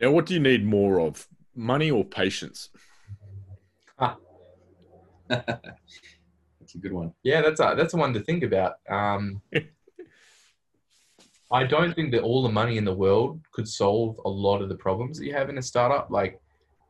Now, 0.00 0.10
what 0.10 0.24
do 0.24 0.32
you 0.32 0.40
need 0.40 0.64
more 0.64 0.98
of? 1.00 1.28
Money 1.54 1.90
or 1.90 2.02
patience? 2.02 2.70
Ah. 3.98 4.16
That's 5.28 6.74
a 6.76 6.78
good 6.78 6.94
one. 6.94 7.12
Yeah, 7.22 7.42
that's 7.42 7.60
a 7.60 7.74
that's 7.76 7.94
a 7.94 7.96
one 7.96 8.12
to 8.14 8.20
think 8.20 8.42
about. 8.42 8.76
Um, 8.88 9.40
I 11.52 11.62
don't 11.62 11.94
think 11.94 12.10
that 12.12 12.22
all 12.22 12.42
the 12.42 12.48
money 12.48 12.76
in 12.76 12.84
the 12.84 12.94
world 12.94 13.40
could 13.52 13.68
solve 13.68 14.18
a 14.24 14.28
lot 14.28 14.62
of 14.62 14.68
the 14.68 14.74
problems 14.74 15.16
that 15.18 15.26
you 15.26 15.32
have 15.34 15.48
in 15.48 15.58
a 15.58 15.62
startup. 15.62 16.10
Like 16.10 16.40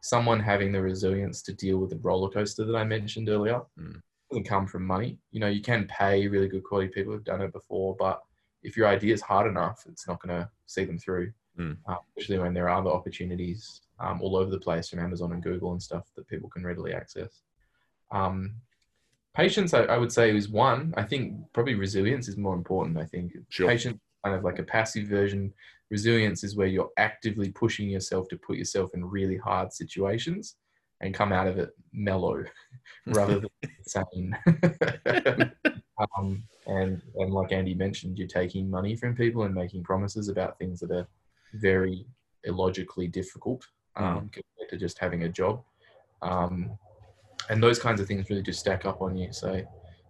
someone 0.06 0.40
having 0.40 0.70
the 0.72 0.80
resilience 0.80 1.42
to 1.42 1.52
deal 1.52 1.78
with 1.78 1.90
the 1.90 1.98
roller 1.98 2.30
coaster 2.30 2.64
that 2.64 2.76
I 2.76 2.84
mentioned 2.84 3.28
earlier 3.28 3.60
Mm. 3.78 4.00
doesn't 4.30 4.44
come 4.44 4.66
from 4.66 4.84
money. 4.86 5.18
You 5.32 5.40
know, 5.40 5.48
you 5.48 5.60
can 5.62 5.86
pay 5.86 6.28
really 6.28 6.48
good 6.48 6.64
quality 6.64 6.88
people 6.88 7.12
who've 7.12 7.24
done 7.32 7.42
it 7.42 7.52
before, 7.52 7.96
but 7.98 8.22
if 8.62 8.76
your 8.76 8.88
idea 8.88 9.12
is 9.14 9.20
hard 9.22 9.46
enough, 9.48 9.84
it's 9.88 10.06
not 10.08 10.20
going 10.22 10.34
to 10.40 10.48
see 10.66 10.84
them 10.84 10.98
through. 10.98 11.32
Mm. 11.58 11.76
Uh, 11.88 11.96
especially 12.08 12.38
when 12.38 12.52
there 12.54 12.68
are 12.68 12.78
other 12.80 12.90
opportunities 12.90 13.80
um, 13.98 14.20
all 14.20 14.36
over 14.36 14.50
the 14.50 14.60
place 14.60 14.88
from 14.90 14.98
Amazon 14.98 15.32
and 15.32 15.42
Google 15.42 15.72
and 15.72 15.82
stuff 15.82 16.04
that 16.14 16.28
people 16.28 16.50
can 16.50 16.62
readily 16.64 16.92
access. 16.92 17.42
Um, 18.10 18.56
patience, 19.34 19.72
I, 19.74 19.84
I 19.84 19.98
would 19.98 20.12
say, 20.12 20.36
is 20.36 20.48
one. 20.48 20.92
I 20.96 21.02
think 21.02 21.34
probably 21.52 21.74
resilience 21.74 22.28
is 22.28 22.36
more 22.36 22.54
important. 22.54 22.98
I 22.98 23.04
think 23.06 23.32
Sure. 23.48 23.68
patience, 23.68 23.98
kind 24.24 24.36
of 24.36 24.44
like 24.44 24.58
a 24.58 24.64
passive 24.64 25.06
version. 25.06 25.52
Resilience 25.90 26.42
is 26.44 26.56
where 26.56 26.66
you're 26.66 26.90
actively 26.98 27.50
pushing 27.50 27.88
yourself 27.88 28.28
to 28.28 28.36
put 28.36 28.56
yourself 28.56 28.90
in 28.94 29.04
really 29.04 29.36
hard 29.36 29.72
situations 29.72 30.56
and 31.00 31.14
come 31.14 31.32
out 31.32 31.46
of 31.46 31.58
it 31.58 31.70
mellow 31.92 32.44
rather 33.06 33.40
than 33.40 33.50
sane. 33.86 34.36
um, 36.18 36.42
and 36.66 37.02
and 37.16 37.32
like 37.32 37.52
Andy 37.52 37.74
mentioned, 37.74 38.18
you're 38.18 38.26
taking 38.26 38.70
money 38.70 38.96
from 38.96 39.14
people 39.14 39.44
and 39.44 39.54
making 39.54 39.84
promises 39.84 40.28
about 40.28 40.58
things 40.58 40.80
that 40.80 40.90
are 40.90 41.06
very 41.54 42.06
illogically 42.44 43.06
difficult 43.08 43.66
um, 43.96 44.30
compared 44.32 44.70
to 44.70 44.76
just 44.76 44.98
having 44.98 45.24
a 45.24 45.28
job. 45.28 45.62
Um, 46.22 46.76
and 47.50 47.62
those 47.62 47.78
kinds 47.78 48.00
of 48.00 48.08
things 48.08 48.28
really 48.28 48.42
just 48.42 48.60
stack 48.60 48.84
up 48.84 49.00
on 49.00 49.16
you. 49.16 49.32
So, 49.32 49.62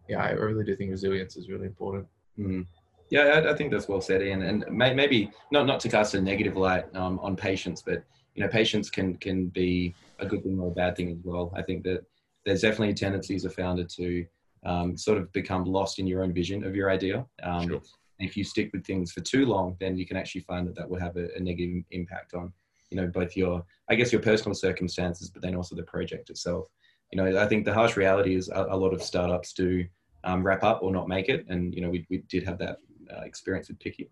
yeah, 0.09 0.23
I 0.23 0.31
really 0.31 0.65
do 0.65 0.77
think 0.77 0.91
resilience 0.91 1.37
is 1.37 1.49
really 1.49 1.67
important. 1.67 2.07
Mm. 2.39 2.67
Yeah, 3.11 3.23
I, 3.23 3.53
I 3.53 3.55
think 3.55 3.71
that's 3.71 3.89
well 3.89 4.01
said, 4.01 4.23
Iain. 4.23 4.43
And 4.43 4.65
may, 4.71 4.93
maybe 4.93 5.31
not 5.53 5.67
not 5.67 5.81
to 5.81 5.89
cast 5.89 6.15
a 6.15 6.21
negative 6.21 6.57
light 6.57 6.85
um, 6.97 7.19
on 7.21 7.37
patience, 7.37 7.83
but 7.83 8.05
you 8.35 8.43
know, 8.43 8.49
patience 8.49 8.91
can 8.91 9.17
can 9.19 9.47
be 9.49 9.95
a 10.19 10.27
good 10.27 10.43
thing 10.43 10.59
or 10.59 10.69
a 10.69 10.75
bad 10.75 10.97
thing 10.97 11.11
as 11.11 11.19
well. 11.25 11.53
I 11.57 11.63
think 11.63 11.85
that 11.85 12.05
there's 12.45 12.63
definitely 12.63 12.91
a 12.91 12.95
tendency 12.95 13.35
as 13.35 13.45
a 13.45 13.51
founder 13.51 13.85
to 13.85 14.27
um, 14.65 14.97
sort 14.97 15.19
of 15.19 15.33
become 15.33 15.65
lost 15.65 15.99
in 15.99 16.07
your 16.07 16.23
own 16.23 16.33
vision 16.33 16.65
of 16.65 16.75
your 16.75 16.91
idea. 16.91 17.25
Um, 17.43 17.69
Sure. 17.69 17.81
If 18.19 18.35
you 18.35 18.45
stick 18.45 18.71
with 18.73 18.87
things 18.87 19.13
for 19.13 19.21
too 19.21 19.45
long, 19.45 19.77
then 19.79 19.99
you 19.99 20.07
can 20.07 20.17
actually 20.17 20.41
find 20.41 20.67
that 20.67 20.75
that 20.77 20.89
will 20.89 20.99
have 20.99 21.17
a, 21.17 21.29
a 21.37 21.41
negative 21.41 21.85
impact 21.91 22.33
on, 22.33 22.51
you 22.91 22.97
know, 22.97 23.07
both 23.09 23.37
your, 23.37 23.63
I 23.91 23.95
guess, 23.95 24.11
your 24.11 24.23
personal 24.23 24.55
circumstances, 24.55 25.29
but 25.29 25.43
then 25.43 25.55
also 25.55 25.77
the 25.77 25.83
project 25.83 26.31
itself. 26.31 26.67
You 27.13 27.19
know, 27.19 27.39
I 27.39 27.47
think 27.47 27.67
the 27.67 27.75
harsh 27.75 27.95
reality 27.95 28.35
is 28.35 28.49
a, 28.49 28.69
a 28.71 28.77
lot 28.77 28.95
of 28.95 29.03
startups 29.03 29.53
do 29.53 29.85
um, 30.25 30.43
wrap 30.43 30.65
up 30.65 30.83
or 30.83 30.93
not 30.93 31.09
make 31.09 31.29
it, 31.29 31.45
and 31.51 31.75
you 31.75 31.83
know, 31.83 31.91
we, 31.91 32.07
we 32.09 32.19
did 32.29 32.43
have 32.45 32.59
that 32.59 32.79
uh, 33.15 33.23
experience 33.23 33.69
with 33.69 33.79
Picky. 33.79 34.11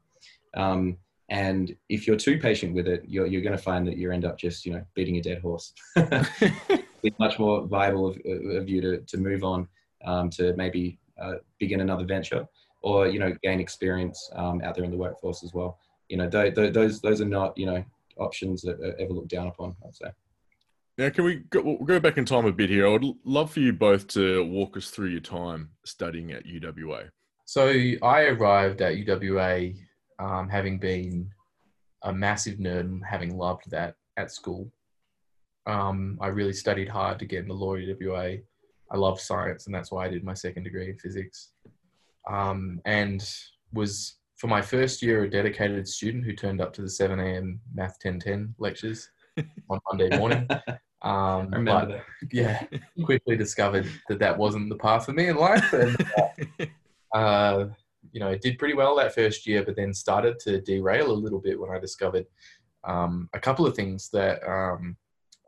Um, 0.57 0.98
and 1.30 1.74
if 1.88 2.07
you're 2.07 2.16
too 2.16 2.38
patient 2.38 2.74
with 2.74 2.87
it, 2.87 3.02
you're, 3.07 3.26
you're 3.26 3.42
going 3.42 3.57
to 3.57 3.62
find 3.62 3.87
that 3.87 3.96
you 3.96 4.12
end 4.12 4.24
up 4.24 4.38
just, 4.38 4.66
you 4.66 4.72
know, 4.72 4.85
beating 4.94 5.16
a 5.16 5.22
dead 5.22 5.40
horse. 5.40 5.72
it's 5.96 7.18
much 7.18 7.38
more 7.38 7.66
viable 7.66 8.09
of, 8.09 8.16
of 8.26 8.68
you 8.68 8.80
to, 8.80 9.00
to 9.00 9.16
move 9.16 9.42
on 9.42 9.66
um, 10.04 10.28
to 10.30 10.54
maybe 10.57 10.98
uh, 11.20 11.35
begin 11.59 11.80
another 11.80 12.04
venture 12.04 12.46
or, 12.83 13.07
you 13.07 13.18
know, 13.18 13.35
gain 13.42 13.61
experience 13.61 14.30
um, 14.35 14.61
out 14.62 14.74
there 14.74 14.85
in 14.85 14.90
the 14.90 14.96
workforce 14.96 15.42
as 15.42 15.54
well. 15.54 15.78
You 16.09 16.18
know, 16.18 16.28
th- 16.28 16.54
th- 16.54 16.74
those, 16.74 17.00
those 17.00 17.22
are 17.22 17.26
not, 17.26 17.57
you 17.57 17.66
know, 17.66 17.83
options 18.18 18.61
that 18.62 18.78
are 18.80 18.94
ever 19.00 19.12
looked 19.12 19.28
down 19.28 19.46
upon, 19.46 19.74
I'd 19.87 19.94
say. 19.94 20.11
Now, 20.96 21.11
can 21.11 21.24
we 21.24 21.37
go, 21.37 21.61
we'll 21.62 21.78
go 21.78 21.98
back 21.98 22.18
in 22.18 22.24
time 22.24 22.44
a 22.44 22.52
bit 22.52 22.70
here? 22.70 22.87
I 22.87 22.90
would 22.90 23.04
love 23.24 23.50
for 23.50 23.61
you 23.61 23.72
both 23.72 24.07
to 24.09 24.44
walk 24.44 24.76
us 24.76 24.90
through 24.90 25.09
your 25.09 25.20
time 25.20 25.70
studying 25.85 26.30
at 26.30 26.46
UWA. 26.46 27.09
So 27.44 27.68
I 28.02 28.22
arrived 28.22 28.80
at 28.80 28.94
UWA 28.94 29.76
um, 30.18 30.48
having 30.48 30.78
been 30.78 31.30
a 32.02 32.12
massive 32.12 32.59
nerd 32.59 32.80
and 32.80 33.04
having 33.04 33.37
loved 33.37 33.70
that 33.70 33.96
at 34.16 34.30
school. 34.30 34.70
Um, 35.66 36.18
I 36.20 36.28
really 36.28 36.52
studied 36.52 36.88
hard 36.88 37.18
to 37.18 37.26
get 37.26 37.42
into 37.42 37.54
law 37.54 37.74
at 37.76 37.83
UWA. 37.83 38.42
I 38.90 38.96
love 38.96 39.20
science, 39.20 39.66
and 39.66 39.74
that's 39.74 39.90
why 39.90 40.07
I 40.07 40.09
did 40.09 40.24
my 40.24 40.35
second 40.35 40.64
degree 40.64 40.90
in 40.90 40.98
physics. 40.98 41.50
Um, 42.30 42.80
and 42.85 43.26
was 43.72 44.16
for 44.37 44.46
my 44.46 44.62
first 44.62 45.02
year 45.02 45.24
a 45.24 45.30
dedicated 45.30 45.87
student 45.88 46.24
who 46.24 46.33
turned 46.33 46.61
up 46.61 46.72
to 46.74 46.83
the 46.83 46.88
7 46.88 47.18
a.m. 47.18 47.61
Math 47.74 47.98
1010 48.02 48.54
lectures 48.59 49.09
on 49.70 49.80
Monday 49.90 50.16
morning. 50.16 50.46
Um, 51.02 51.50
I 51.52 51.57
remember 51.57 51.70
but- 51.72 51.88
that. 51.88 52.04
yeah, 52.33 52.64
quickly 53.04 53.37
discovered 53.37 53.87
that 54.09 54.18
that 54.20 54.37
wasn't 54.38 54.70
the 54.70 54.76
path 54.76 55.07
for 55.07 55.12
me 55.12 55.28
in 55.28 55.37
life, 55.37 55.72
and 55.72 55.96
uh, 56.18 56.66
you 58.12 58.20
know, 58.20 58.37
did 58.37 58.59
pretty 58.59 58.74
well 58.74 58.96
that 58.96 59.14
first 59.14 59.46
year, 59.46 59.64
but 59.64 59.77
then 59.77 59.94
started 59.94 60.38
to 60.40 60.61
derail 60.61 61.11
a 61.11 61.12
little 61.12 61.40
bit 61.40 61.59
when 61.59 61.70
I 61.70 61.79
discovered 61.79 62.27
um, 62.85 63.29
a 63.33 63.40
couple 63.40 63.66
of 63.66 63.74
things 63.74 64.11
that 64.11 64.42
um, 64.46 64.96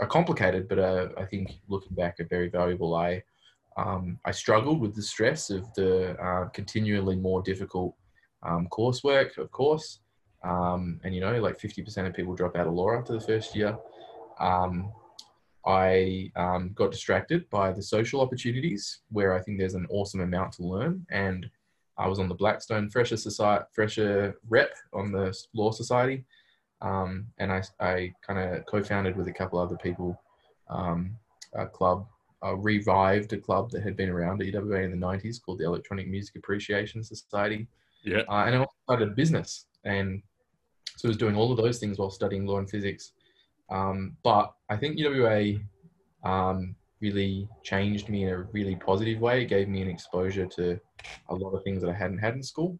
are 0.01 0.07
complicated, 0.07 0.69
but 0.69 0.79
uh, 0.79 1.09
I 1.17 1.25
think 1.25 1.61
looking 1.69 1.95
back 1.95 2.19
are 2.21 2.27
very 2.27 2.49
valuable. 2.49 2.95
I 2.95 3.23
um, 3.77 4.19
I 4.25 4.31
struggled 4.31 4.81
with 4.81 4.95
the 4.95 5.03
stress 5.03 5.51
of 5.51 5.73
the 5.75 6.13
uh, 6.19 6.49
continually 6.49 7.15
more 7.15 7.43
difficult 7.43 7.95
um, 8.43 8.69
coursework, 8.71 9.37
of 9.37 9.51
course. 9.51 10.01
Um, 10.43 10.99
and 11.05 11.15
you 11.15 11.21
know, 11.21 11.39
like 11.41 11.61
50% 11.61 12.07
of 12.07 12.15
people 12.15 12.35
drop 12.35 12.57
out 12.57 12.67
of 12.67 12.73
law 12.73 12.97
after 12.97 13.13
the 13.13 13.21
first 13.21 13.55
year. 13.55 13.77
Um, 14.41 14.93
I 15.67 16.31
got 16.75 16.91
distracted 16.91 17.51
by 17.51 17.73
the 17.73 17.83
social 17.83 18.23
opportunities 18.23 19.01
where 19.11 19.35
I 19.35 19.43
think 19.43 19.59
there's 19.59 19.75
an 19.75 19.87
awesome 19.91 20.21
amount 20.21 20.53
to 20.55 20.63
learn. 20.63 21.05
And 21.11 21.51
I 21.99 22.09
was 22.09 22.19
on 22.19 22.29
the 22.29 22.35
Blackstone 22.35 22.91
Fresher 22.91 23.17
Society, 23.17 23.65
Fresher 23.73 24.39
Rep 24.49 24.75
on 24.93 25.13
the 25.13 25.37
Law 25.55 25.71
Society. 25.71 26.25
Um, 26.83 27.27
and 27.39 27.51
I, 27.51 27.63
I 27.81 28.13
kind 28.27 28.39
of 28.39 28.67
co-founded 28.67 29.17
with 29.17 29.29
a 29.29 29.33
couple 29.33 29.59
other 29.59 29.77
people 29.77 30.21
um, 30.69 31.17
a 31.55 31.67
club, 31.67 32.07
uh, 32.45 32.55
revived 32.55 33.33
a 33.33 33.39
club 33.39 33.71
that 33.71 33.83
had 33.83 33.97
been 33.97 34.11
around 34.11 34.43
at 34.43 34.53
UWA 34.53 34.85
in 34.85 34.91
the 34.91 35.07
90s 35.07 35.41
called 35.41 35.59
the 35.59 35.65
Electronic 35.65 36.09
Music 36.09 36.37
Appreciation 36.37 37.03
Society. 37.03 37.67
Yeah. 38.05 38.23
Uh, 38.29 38.45
and 38.47 38.55
I 38.55 38.59
also 38.59 38.73
started 38.85 39.09
a 39.09 39.13
business. 39.13 39.67
And 39.85 40.23
so 40.97 41.09
I 41.09 41.11
was 41.11 41.17
doing 41.17 41.37
all 41.37 41.51
of 41.51 41.57
those 41.57 41.79
things 41.79 41.99
while 41.99 42.11
studying 42.11 42.47
law 42.47 42.59
and 42.59 42.69
physics. 42.69 43.13
Um, 43.71 44.17
but 44.23 44.53
I 44.69 44.77
think 44.77 44.99
UWA 44.99 45.61
um, 46.25 46.77
really 47.01 47.49
changed 47.63 48.09
me 48.09 48.25
in 48.25 48.31
a 48.31 48.43
really 48.53 48.77
positive 48.77 49.21
way. 49.21 49.43
It 49.43 49.47
gave 49.47 49.69
me 49.69 49.83
an 49.83 49.89
exposure 49.89 50.47
to 50.47 50.81
a 51.29 51.35
lot 51.35 51.51
of 51.51 51.63
things 51.63 51.83
that 51.83 51.91
I 51.91 51.95
hadn't 51.95 52.19
had 52.19 52.35
in 52.35 52.43
school. 52.43 52.79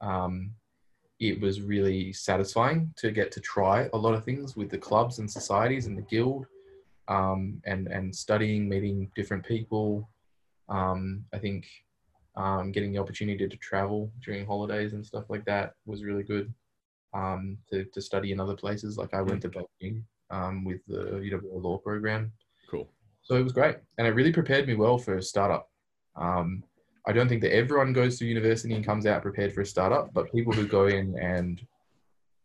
Um, 0.00 0.52
it 1.20 1.40
was 1.40 1.60
really 1.60 2.12
satisfying 2.12 2.92
to 2.96 3.10
get 3.10 3.30
to 3.32 3.40
try 3.40 3.88
a 3.92 3.96
lot 3.96 4.14
of 4.14 4.24
things 4.24 4.56
with 4.56 4.70
the 4.70 4.78
clubs 4.78 5.18
and 5.18 5.30
societies 5.30 5.86
and 5.86 5.96
the 5.96 6.02
guild 6.02 6.46
um, 7.08 7.60
and, 7.64 7.86
and 7.88 8.14
studying, 8.14 8.68
meeting 8.68 9.10
different 9.14 9.44
people. 9.44 10.08
Um, 10.68 11.24
I 11.32 11.38
think 11.38 11.66
um, 12.36 12.72
getting 12.72 12.92
the 12.92 12.98
opportunity 12.98 13.48
to 13.48 13.56
travel 13.56 14.10
during 14.24 14.44
holidays 14.44 14.92
and 14.92 15.06
stuff 15.06 15.24
like 15.28 15.44
that 15.44 15.74
was 15.86 16.04
really 16.04 16.24
good 16.24 16.52
um, 17.14 17.58
to, 17.70 17.84
to 17.84 18.00
study 18.00 18.32
in 18.32 18.40
other 18.40 18.56
places. 18.56 18.98
Like 18.98 19.14
I 19.14 19.22
went 19.22 19.42
to 19.42 19.48
Beijing 19.48 20.02
um, 20.30 20.64
with 20.64 20.80
the 20.86 20.96
UWA 20.96 21.62
law 21.62 21.78
program. 21.78 22.32
Cool. 22.68 22.88
So 23.24 23.34
it 23.36 23.42
was 23.42 23.52
great. 23.52 23.76
And 23.98 24.06
it 24.06 24.10
really 24.10 24.32
prepared 24.32 24.66
me 24.66 24.74
well 24.74 24.98
for 24.98 25.16
a 25.16 25.22
startup. 25.22 25.68
Um, 26.16 26.62
I 27.06 27.12
don't 27.12 27.28
think 27.28 27.42
that 27.42 27.54
everyone 27.54 27.92
goes 27.92 28.18
to 28.18 28.26
university 28.26 28.74
and 28.74 28.84
comes 28.84 29.06
out 29.06 29.22
prepared 29.22 29.52
for 29.52 29.60
a 29.62 29.66
startup, 29.66 30.12
but 30.14 30.32
people 30.32 30.52
who 30.52 30.66
go 30.66 30.86
in 30.86 31.18
and 31.18 31.60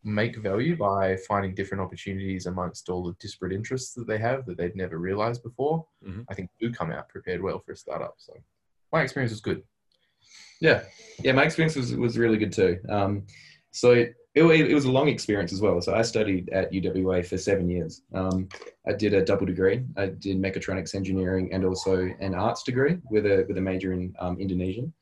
make 0.04 0.38
value 0.38 0.78
by 0.78 1.18
finding 1.28 1.54
different 1.54 1.82
opportunities 1.84 2.46
amongst 2.46 2.90
all 2.90 3.04
the 3.04 3.16
disparate 3.20 3.52
interests 3.54 3.94
that 3.94 4.08
they 4.08 4.18
have 4.18 4.46
that 4.46 4.58
they'd 4.58 4.76
never 4.76 4.98
realized 4.98 5.44
before, 5.44 5.86
Mhm. 6.06 6.26
I 6.30 6.34
think 6.34 6.50
do 6.60 6.72
come 6.72 6.92
out 6.92 7.10
prepared 7.10 7.42
well 7.42 7.60
for 7.60 7.74
a 7.74 7.78
startup. 7.78 8.16
So 8.18 8.34
my 8.92 9.02
experience 9.02 9.32
was 9.32 9.42
good. 9.42 9.64
Yeah, 10.62 10.84
yeah. 11.24 11.34
My 11.34 11.44
experience 11.44 11.76
was 11.76 11.96
was 11.96 12.18
really 12.18 12.38
good 12.38 12.54
too. 12.54 12.80
Um, 12.90 13.26
so 13.72 14.06
it, 14.36 14.44
it, 14.44 14.74
was 14.74 14.86
a 14.86 14.92
long 14.92 15.08
experience 15.08 15.52
as 15.52 15.62
well. 15.62 15.82
So 15.82 15.96
I 15.96 16.04
studied 16.04 16.50
at 16.50 16.72
UWA 16.72 17.26
for 17.26 17.38
seven 17.38 17.70
years. 17.70 18.04
Um, 18.14 18.48
I 18.88 18.94
did 18.94 19.14
a 19.14 19.26
double 19.26 19.46
degree. 19.46 19.84
I 19.98 20.08
did 20.08 20.42
mechatronics 20.42 20.94
engineering 20.94 21.50
and 21.52 21.66
also 21.66 22.10
an 22.20 22.36
arts 22.36 22.64
degree 22.64 22.98
with 23.10 23.26
a 23.26 23.46
with 23.48 23.58
a 23.58 23.62
major 23.62 23.94
in 23.94 24.14
um, 24.20 24.40
Indonesian. 24.40 24.94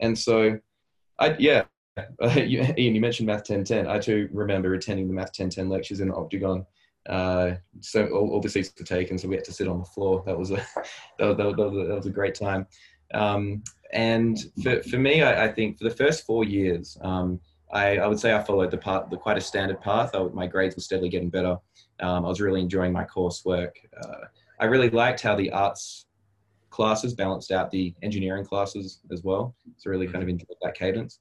And 0.00 0.18
so, 0.18 0.58
I 1.18 1.36
yeah. 1.38 1.64
you, 2.34 2.60
Iain, 2.60 2.94
you 2.96 3.00
mentioned 3.00 3.28
Math 3.28 3.48
1010. 3.48 3.86
I 3.86 4.00
too 4.00 4.28
remember 4.32 4.74
attending 4.74 5.06
the 5.06 5.14
Math 5.14 5.38
1010 5.38 5.68
lectures 5.68 6.00
in 6.00 6.10
Octagon. 6.10 6.66
Uh, 7.08 7.52
so 7.80 8.06
all, 8.08 8.30
all 8.30 8.40
the 8.40 8.48
seats 8.48 8.72
were 8.76 8.84
taken, 8.84 9.16
so 9.16 9.28
we 9.28 9.36
had 9.36 9.44
to 9.44 9.52
sit 9.52 9.68
on 9.68 9.78
the 9.78 9.84
floor. 9.84 10.24
That 10.26 10.36
was 10.36 10.50
a 10.50 10.56
that 11.18 11.36
that 11.36 11.56
that 11.56 11.96
was 11.96 12.06
a 12.06 12.10
great 12.10 12.34
time. 12.34 12.66
Um, 13.12 13.62
and 13.92 14.38
for, 14.62 14.82
for 14.82 14.98
me, 14.98 15.22
I, 15.22 15.44
I, 15.44 15.52
think 15.52 15.78
for 15.78 15.84
the 15.84 15.94
first 15.94 16.26
four 16.26 16.42
years, 16.42 16.98
um, 17.02 17.38
I, 17.74 17.98
I, 17.98 18.06
would 18.06 18.20
say 18.20 18.32
I 18.32 18.42
followed 18.42 18.70
the 18.70 18.78
path, 18.78 19.10
the 19.10 19.16
quite 19.16 19.36
a 19.36 19.40
standard 19.40 19.80
path. 19.80 20.14
I, 20.14 20.22
my 20.32 20.46
grades 20.46 20.76
were 20.76 20.82
steadily 20.82 21.08
getting 21.08 21.28
better. 21.28 21.58
Um, 22.00 22.24
I 22.24 22.28
was 22.28 22.40
really 22.40 22.60
enjoying 22.60 22.92
my 22.92 23.04
coursework. 23.04 23.72
Uh, 24.02 24.26
I 24.60 24.66
really 24.66 24.90
liked 24.90 25.20
how 25.20 25.34
the 25.34 25.50
arts 25.50 26.06
classes 26.70 27.14
balanced 27.14 27.50
out 27.52 27.70
the 27.70 27.94
engineering 28.02 28.44
classes 28.44 29.00
as 29.12 29.22
well. 29.22 29.54
So 29.76 29.90
really 29.90 30.06
kind 30.06 30.22
of 30.22 30.28
enjoyed 30.28 30.56
that 30.62 30.74
cadence. 30.74 31.20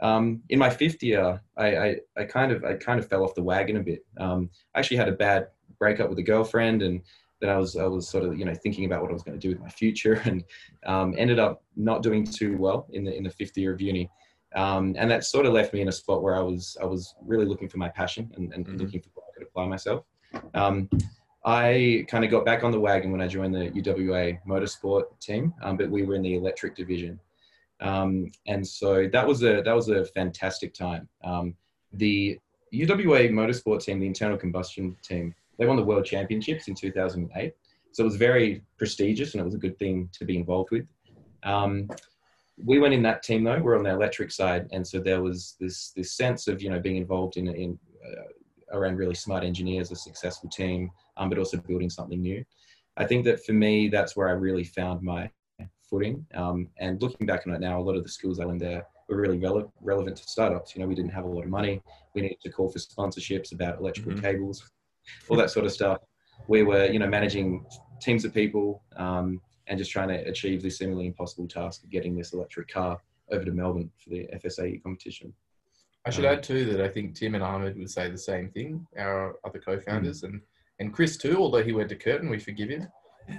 Um, 0.00 0.42
in 0.48 0.58
my 0.58 0.70
fifth 0.70 1.02
year, 1.02 1.40
I, 1.56 1.76
I, 1.76 1.96
I, 2.16 2.24
kind 2.24 2.52
of 2.52 2.64
I 2.64 2.74
kind 2.74 3.00
of 3.00 3.08
fell 3.08 3.24
off 3.24 3.34
the 3.34 3.42
wagon 3.42 3.76
a 3.76 3.82
bit. 3.82 4.04
Um, 4.18 4.50
I 4.74 4.78
actually 4.78 4.98
had 4.98 5.08
a 5.08 5.12
bad 5.12 5.48
breakup 5.78 6.08
with 6.08 6.18
a 6.18 6.22
girlfriend, 6.22 6.82
and 6.82 7.00
then 7.40 7.50
I 7.50 7.56
was 7.56 7.76
I 7.76 7.84
was 7.84 8.08
sort 8.08 8.24
of 8.24 8.38
you 8.38 8.44
know 8.44 8.54
thinking 8.54 8.84
about 8.84 9.02
what 9.02 9.10
I 9.10 9.14
was 9.14 9.22
going 9.22 9.38
to 9.38 9.44
do 9.44 9.52
with 9.52 9.60
my 9.60 9.68
future, 9.68 10.14
and 10.24 10.44
um, 10.86 11.14
ended 11.18 11.38
up 11.38 11.62
not 11.76 12.02
doing 12.02 12.24
too 12.24 12.56
well 12.56 12.86
in 12.92 13.04
the 13.04 13.16
in 13.16 13.24
the 13.24 13.30
fifth 13.30 13.56
year 13.56 13.72
of 13.72 13.80
uni, 13.80 14.08
um, 14.54 14.94
and 14.98 15.10
that 15.10 15.24
sort 15.24 15.46
of 15.46 15.52
left 15.52 15.72
me 15.72 15.80
in 15.80 15.88
a 15.88 15.92
spot 15.92 16.22
where 16.22 16.36
I 16.36 16.40
was 16.40 16.76
I 16.80 16.84
was 16.84 17.14
really 17.24 17.44
looking 17.44 17.68
for 17.68 17.78
my 17.78 17.88
passion 17.88 18.30
and, 18.36 18.52
and 18.52 18.66
mm-hmm. 18.66 18.76
looking 18.76 19.00
for 19.00 19.10
where 19.14 19.26
I 19.28 19.32
could 19.34 19.46
apply 19.46 19.66
myself. 19.66 20.04
Um, 20.54 20.88
I 21.44 22.04
kind 22.08 22.24
of 22.24 22.30
got 22.30 22.44
back 22.44 22.64
on 22.64 22.72
the 22.72 22.80
wagon 22.80 23.12
when 23.12 23.20
I 23.20 23.28
joined 23.28 23.54
the 23.54 23.70
UWA 23.70 24.38
motorsport 24.46 25.04
team, 25.20 25.54
um, 25.62 25.76
but 25.76 25.90
we 25.90 26.02
were 26.02 26.14
in 26.14 26.22
the 26.22 26.34
electric 26.34 26.76
division. 26.76 27.18
Um, 27.80 28.30
and 28.46 28.66
so 28.66 29.08
that 29.12 29.26
was 29.26 29.42
a 29.42 29.62
that 29.62 29.74
was 29.74 29.88
a 29.88 30.04
fantastic 30.06 30.74
time. 30.74 31.08
Um, 31.22 31.54
the 31.92 32.38
UWA 32.74 33.30
motorsport 33.30 33.82
team, 33.82 34.00
the 34.00 34.06
internal 34.06 34.36
combustion 34.36 34.96
team, 35.02 35.34
they 35.58 35.66
won 35.66 35.76
the 35.76 35.84
world 35.84 36.04
championships 36.04 36.68
in 36.68 36.74
2008. 36.74 37.54
So 37.92 38.02
it 38.02 38.04
was 38.04 38.16
very 38.16 38.62
prestigious 38.76 39.34
and 39.34 39.40
it 39.40 39.44
was 39.44 39.54
a 39.54 39.58
good 39.58 39.78
thing 39.78 40.08
to 40.12 40.24
be 40.24 40.36
involved 40.36 40.70
with. 40.70 40.86
Um, 41.42 41.88
we 42.64 42.78
went 42.78 42.94
in 42.94 43.02
that 43.02 43.22
team 43.22 43.44
though. 43.44 43.60
We're 43.60 43.76
on 43.76 43.84
the 43.84 43.90
electric 43.90 44.30
side, 44.30 44.68
and 44.72 44.86
so 44.86 45.00
there 45.00 45.22
was 45.22 45.56
this 45.60 45.92
this 45.96 46.12
sense 46.12 46.48
of 46.48 46.62
you 46.62 46.70
know 46.70 46.80
being 46.80 46.96
involved 46.96 47.36
in 47.36 47.48
in 47.48 47.78
uh, 48.04 48.76
around 48.78 48.96
really 48.96 49.14
smart 49.14 49.44
engineers, 49.44 49.90
a 49.90 49.96
successful 49.96 50.50
team, 50.50 50.90
um, 51.16 51.28
but 51.28 51.38
also 51.38 51.56
building 51.56 51.90
something 51.90 52.20
new. 52.20 52.44
I 52.96 53.04
think 53.06 53.24
that 53.24 53.44
for 53.44 53.52
me, 53.52 53.88
that's 53.88 54.16
where 54.16 54.28
I 54.28 54.32
really 54.32 54.64
found 54.64 55.02
my 55.02 55.30
footing. 55.88 56.26
Um, 56.34 56.68
and 56.78 57.00
looking 57.00 57.26
back 57.26 57.46
on 57.46 57.54
it 57.54 57.60
now, 57.60 57.78
a 57.78 57.82
lot 57.82 57.96
of 57.96 58.02
the 58.02 58.10
skills 58.10 58.40
I 58.40 58.44
learned 58.44 58.60
there 58.60 58.86
were 59.08 59.16
really 59.16 59.38
rele- 59.38 59.70
relevant 59.80 60.16
to 60.18 60.22
startups. 60.24 60.74
You 60.74 60.82
know, 60.82 60.88
we 60.88 60.94
didn't 60.94 61.12
have 61.12 61.24
a 61.24 61.28
lot 61.28 61.44
of 61.44 61.50
money. 61.50 61.80
We 62.14 62.22
needed 62.22 62.40
to 62.42 62.50
call 62.50 62.68
for 62.68 62.78
sponsorships 62.78 63.52
about 63.52 63.78
electrical 63.78 64.12
mm-hmm. 64.12 64.22
cables, 64.22 64.70
all 65.28 65.36
that 65.36 65.50
sort 65.50 65.64
of 65.64 65.72
stuff. 65.72 65.98
We 66.46 66.62
were, 66.62 66.86
you 66.86 66.98
know, 66.98 67.06
managing 67.06 67.64
teams 68.00 68.24
of 68.24 68.34
people 68.34 68.82
um, 68.96 69.40
and 69.68 69.78
just 69.78 69.90
trying 69.90 70.08
to 70.08 70.20
achieve 70.28 70.62
this 70.62 70.78
seemingly 70.78 71.06
impossible 71.06 71.48
task 71.48 71.84
of 71.84 71.90
getting 71.90 72.16
this 72.16 72.32
electric 72.32 72.68
car 72.68 73.00
over 73.30 73.44
to 73.44 73.52
Melbourne 73.52 73.90
for 74.02 74.10
the 74.10 74.28
FSAE 74.34 74.82
competition. 74.82 75.32
I 76.06 76.10
should 76.10 76.24
um, 76.24 76.34
add 76.34 76.42
too 76.42 76.64
that 76.72 76.80
I 76.80 76.88
think 76.88 77.14
Tim 77.14 77.34
and 77.34 77.44
Ahmed 77.44 77.76
would 77.76 77.90
say 77.90 78.10
the 78.10 78.18
same 78.18 78.50
thing. 78.50 78.86
Our 78.98 79.36
other 79.44 79.58
co-founders 79.58 80.22
mm-hmm. 80.22 80.34
and 80.34 80.42
and 80.80 80.94
Chris 80.94 81.16
too, 81.16 81.36
although 81.36 81.62
he 81.62 81.72
went 81.72 81.88
to 81.88 81.96
Curtin, 81.96 82.30
we 82.30 82.38
forgive 82.38 82.68
him. 82.68 82.88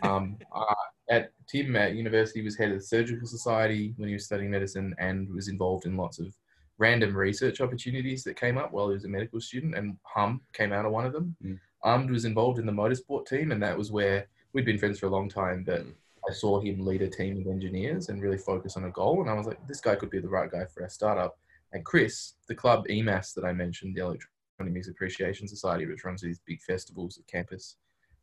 Um, 0.04 0.38
uh, 0.56 0.76
at 1.10 1.32
Tim 1.48 1.76
at 1.76 1.96
university 1.96 2.42
was 2.42 2.58
head 2.58 2.72
of 2.72 2.80
the 2.80 2.86
surgical 2.86 3.28
society 3.28 3.94
when 3.98 4.08
he 4.08 4.14
was 4.14 4.26
studying 4.26 4.52
medicine 4.52 4.94
and 5.00 5.34
was 5.34 5.48
involved 5.48 5.86
in 5.86 5.98
lots 5.98 6.20
of 6.20 6.34
random 6.78 7.16
research 7.16 7.60
opportunities 7.60 8.24
that 8.24 8.40
came 8.40 8.58
up 8.58 8.72
while 8.72 8.88
he 8.88 8.94
was 8.94 9.06
a 9.06 9.10
medical 9.10 9.42
student 9.42 9.76
and 9.76 9.98
hum 10.04 10.40
came 10.54 10.72
out 10.72 10.86
of 10.86 10.92
one 10.92 11.06
of 11.06 11.12
them 11.12 11.36
mm. 11.44 11.60
Ahmed 11.84 12.10
was 12.12 12.26
involved 12.26 12.58
in 12.58 12.66
the 12.66 12.72
motorsport 12.72 13.26
team 13.26 13.52
and 13.52 13.62
that 13.62 13.78
was 13.78 13.92
where 13.92 14.28
we'd 14.54 14.66
been 14.66 14.78
friends 14.78 15.00
for 15.00 15.08
a 15.08 15.10
long 15.10 15.28
time 15.28 15.64
but 15.66 15.86
mm. 15.86 15.94
I 16.30 16.34
saw 16.34 16.60
him 16.60 16.86
lead 16.86 17.02
a 17.02 17.10
team 17.10 17.42
of 17.42 17.48
engineers 17.48 18.10
and 18.10 18.22
really 18.22 18.38
focus 18.38 18.78
on 18.78 18.86
a 18.86 18.92
goal 18.92 19.22
and 19.22 19.30
i 19.30 19.34
was 19.34 19.48
like 19.48 19.66
this 19.68 19.82
guy 19.82 19.96
could 19.96 20.10
be 20.10 20.20
the 20.20 20.30
right 20.30 20.52
guy 20.52 20.66
for 20.74 20.84
our 20.84 20.90
startup 20.90 21.38
and 21.74 21.86
chris 21.86 22.36
the 22.48 22.56
club 22.56 22.86
emas 22.90 23.34
that 23.34 23.46
i 23.46 23.52
mentioned 23.52 23.96
the 23.96 24.02
electronic 24.02 24.74
music 24.74 24.94
appreciation 24.94 25.48
society 25.48 25.86
which 25.86 26.04
runs 26.04 26.22
these 26.22 26.40
big 26.46 26.62
festivals 26.62 27.18
at 27.18 27.28
campus 27.28 27.78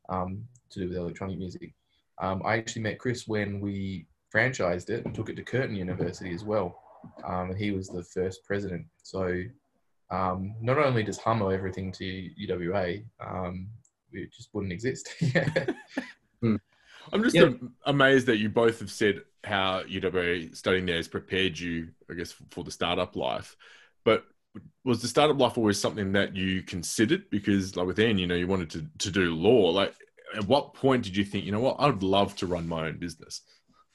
um, 0.09 0.43
to 0.71 0.81
do 0.81 0.89
with 0.89 0.99
electronic 0.99 1.39
music 1.39 1.75
um, 2.19 2.43
I 2.45 2.57
actually 2.57 2.83
met 2.83 2.99
Chris 2.99 3.29
when 3.29 3.61
we 3.61 4.07
franchised 4.35 4.91
it 4.91 5.05
and 5.05 5.15
took 5.15 5.29
it 5.29 5.37
to 5.37 5.43
Curtin 5.43 5.77
University 5.77 6.33
as 6.33 6.45
well. 6.45 6.79
Um, 7.25 7.51
and 7.51 7.59
he 7.59 7.71
was 7.71 7.89
the 7.89 8.03
first 8.03 8.45
president. 8.45 8.87
So 9.03 9.43
um, 10.11 10.55
not 10.61 10.79
only 10.79 11.03
does 11.03 11.19
Humm 11.19 11.43
everything 11.43 11.93
to 11.93 12.31
UWA, 12.41 13.05
um, 13.21 13.69
it 14.13 14.33
just 14.33 14.49
wouldn't 14.53 14.73
exist. 14.73 15.15
hmm. 16.41 16.57
I'm 17.13 17.23
just 17.23 17.35
yep. 17.35 17.59
amazed 17.85 18.27
that 18.27 18.39
you 18.39 18.49
both 18.49 18.81
have 18.81 18.91
said 18.91 19.23
how 19.45 19.83
UWA 19.83 20.55
studying 20.57 20.87
there 20.87 20.97
has 20.97 21.09
prepared 21.09 21.59
you, 21.59 21.89
I 22.11 22.15
guess, 22.15 22.35
for 22.51 22.65
the 22.65 22.71
startup 22.71 23.17
life. 23.17 23.57
But 24.05 24.25
was 24.85 25.03
the 25.03 25.09
startup 25.09 25.39
life 25.39 25.59
always 25.59 25.79
something 25.79 26.13
that 26.13 26.35
you 26.35 26.63
considered? 26.63 27.29
Because, 27.31 27.77
like 27.77 27.87
with 27.87 27.99
Iain, 27.99 28.19
you 28.19 28.27
know, 28.27 28.35
you 28.35 28.47
wanted 28.47 28.71
to, 28.71 28.87
to 28.99 29.11
do 29.11 29.35
law. 29.35 29.71
Like, 29.71 29.95
at 30.37 30.47
what 30.47 30.75
point 30.75 31.05
did 31.05 31.17
you 31.17 31.25
think, 31.25 31.45
you 31.45 31.53
know 31.53 31.61
what, 31.61 31.77
I 31.79 31.87
would 31.87 32.03
love 32.03 32.35
to 32.37 32.47
run 32.47 32.67
my 32.67 32.87
own 32.87 32.99
business? 32.99 33.43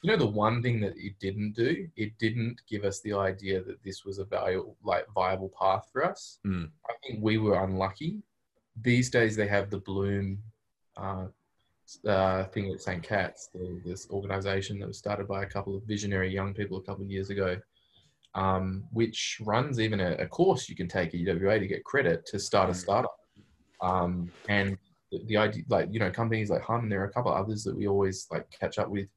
You 0.03 0.11
know, 0.11 0.17
the 0.17 0.27
one 0.27 0.63
thing 0.63 0.79
that 0.81 0.93
it 0.97 1.19
didn't 1.19 1.53
do, 1.53 1.87
it 1.95 2.17
didn't 2.17 2.61
give 2.67 2.85
us 2.85 3.01
the 3.01 3.13
idea 3.13 3.61
that 3.63 3.83
this 3.83 4.03
was 4.03 4.17
a 4.17 4.25
valuable, 4.25 4.75
like 4.83 5.05
viable 5.13 5.51
path 5.59 5.87
for 5.91 6.03
us. 6.05 6.39
Mm. 6.45 6.69
I 6.89 6.93
think 7.03 7.19
we 7.21 7.37
were 7.37 7.63
unlucky 7.63 8.23
these 8.79 9.09
days 9.09 9.35
they 9.35 9.47
have 9.47 9.69
the 9.69 9.79
Bloom 9.79 10.39
uh, 10.97 11.27
uh, 12.07 12.45
thing 12.45 12.71
at 12.71 12.81
St. 12.81 13.03
Cat's, 13.03 13.49
the, 13.53 13.81
this 13.85 14.09
organization 14.09 14.79
that 14.79 14.87
was 14.87 14.97
started 14.97 15.27
by 15.27 15.43
a 15.43 15.47
couple 15.47 15.75
of 15.75 15.83
visionary 15.83 16.33
young 16.33 16.53
people 16.53 16.77
a 16.77 16.81
couple 16.81 17.03
of 17.03 17.11
years 17.11 17.29
ago, 17.29 17.57
um, 18.35 18.83
which 18.91 19.39
runs 19.41 19.79
even 19.79 19.99
a, 19.99 20.13
a, 20.13 20.27
course 20.27 20.69
you 20.69 20.75
can 20.75 20.87
take 20.87 21.09
at 21.09 21.19
UWA 21.19 21.59
to 21.59 21.67
get 21.67 21.83
credit 21.83 22.25
to 22.27 22.39
start 22.39 22.69
a 22.69 22.73
mm. 22.73 22.77
startup. 22.77 23.15
Um, 23.81 24.31
and 24.47 24.77
the, 25.11 25.23
the, 25.25 25.37
idea, 25.37 25.63
like, 25.69 25.89
you 25.91 25.99
know, 25.99 26.09
companies 26.09 26.49
like 26.49 26.61
Humm, 26.61 26.87
there 26.87 27.01
are 27.01 27.07
a 27.07 27.11
couple 27.11 27.33
others 27.33 27.63
that 27.63 27.75
we 27.75 27.87
always 27.87 28.27
like 28.31 28.49
catch 28.51 28.79
up 28.79 28.89
with, 28.89 29.09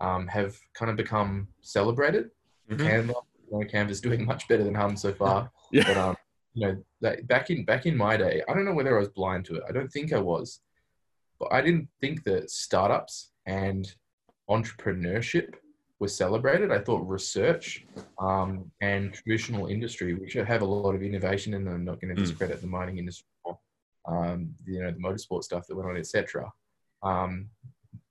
um, 0.00 0.26
have 0.26 0.58
kind 0.74 0.90
of 0.90 0.96
become 0.96 1.48
celebrated. 1.62 2.30
Mm-hmm. 2.70 2.86
Canva, 2.86 3.14
you 3.50 3.58
know, 3.58 3.66
Canva's 3.66 4.00
doing 4.08 4.24
much 4.24 4.46
better 4.48 4.64
than 4.64 4.74
Humm 4.74 4.96
so 4.96 5.12
far. 5.12 5.50
Yeah. 5.72 5.84
But, 5.86 5.96
um, 5.96 6.16
you 6.54 6.66
know, 6.66 6.84
that 7.00 7.26
back 7.28 7.50
in 7.50 7.64
back 7.64 7.86
in 7.86 7.96
my 7.96 8.16
day, 8.16 8.42
I 8.48 8.54
don't 8.54 8.64
know 8.64 8.74
whether 8.74 8.96
I 8.96 8.98
was 8.98 9.08
blind 9.08 9.44
to 9.46 9.56
it. 9.56 9.62
I 9.68 9.72
don't 9.72 9.90
think 9.90 10.12
I 10.12 10.18
was, 10.18 10.60
but 11.40 11.52
I 11.52 11.60
didn't 11.62 11.88
think 12.00 12.22
that 12.24 12.50
startups 12.50 13.32
and 13.46 13.92
entrepreneurship 14.48 15.54
were 15.98 16.08
celebrated. 16.08 16.70
I 16.70 16.78
thought 16.78 17.08
research 17.08 17.84
um, 18.20 18.70
and 18.80 19.12
traditional 19.12 19.66
industry, 19.66 20.14
which 20.14 20.34
have 20.34 20.62
a 20.62 20.64
lot 20.64 20.94
of 20.94 21.02
innovation 21.02 21.54
in 21.54 21.64
them, 21.64 21.74
I'm 21.74 21.84
not 21.84 22.00
going 22.00 22.14
to 22.14 22.20
hmm. 22.20 22.26
discredit 22.26 22.58
mm. 22.58 22.62
the 22.62 22.66
mining 22.66 22.98
industry, 22.98 23.26
um, 24.06 24.54
you 24.66 24.82
know, 24.82 24.90
the 24.90 24.98
motorsport 24.98 25.42
stuff 25.44 25.66
that 25.66 25.76
went 25.76 25.88
on, 25.88 25.96
etc. 25.96 26.50
Um, 27.02 27.48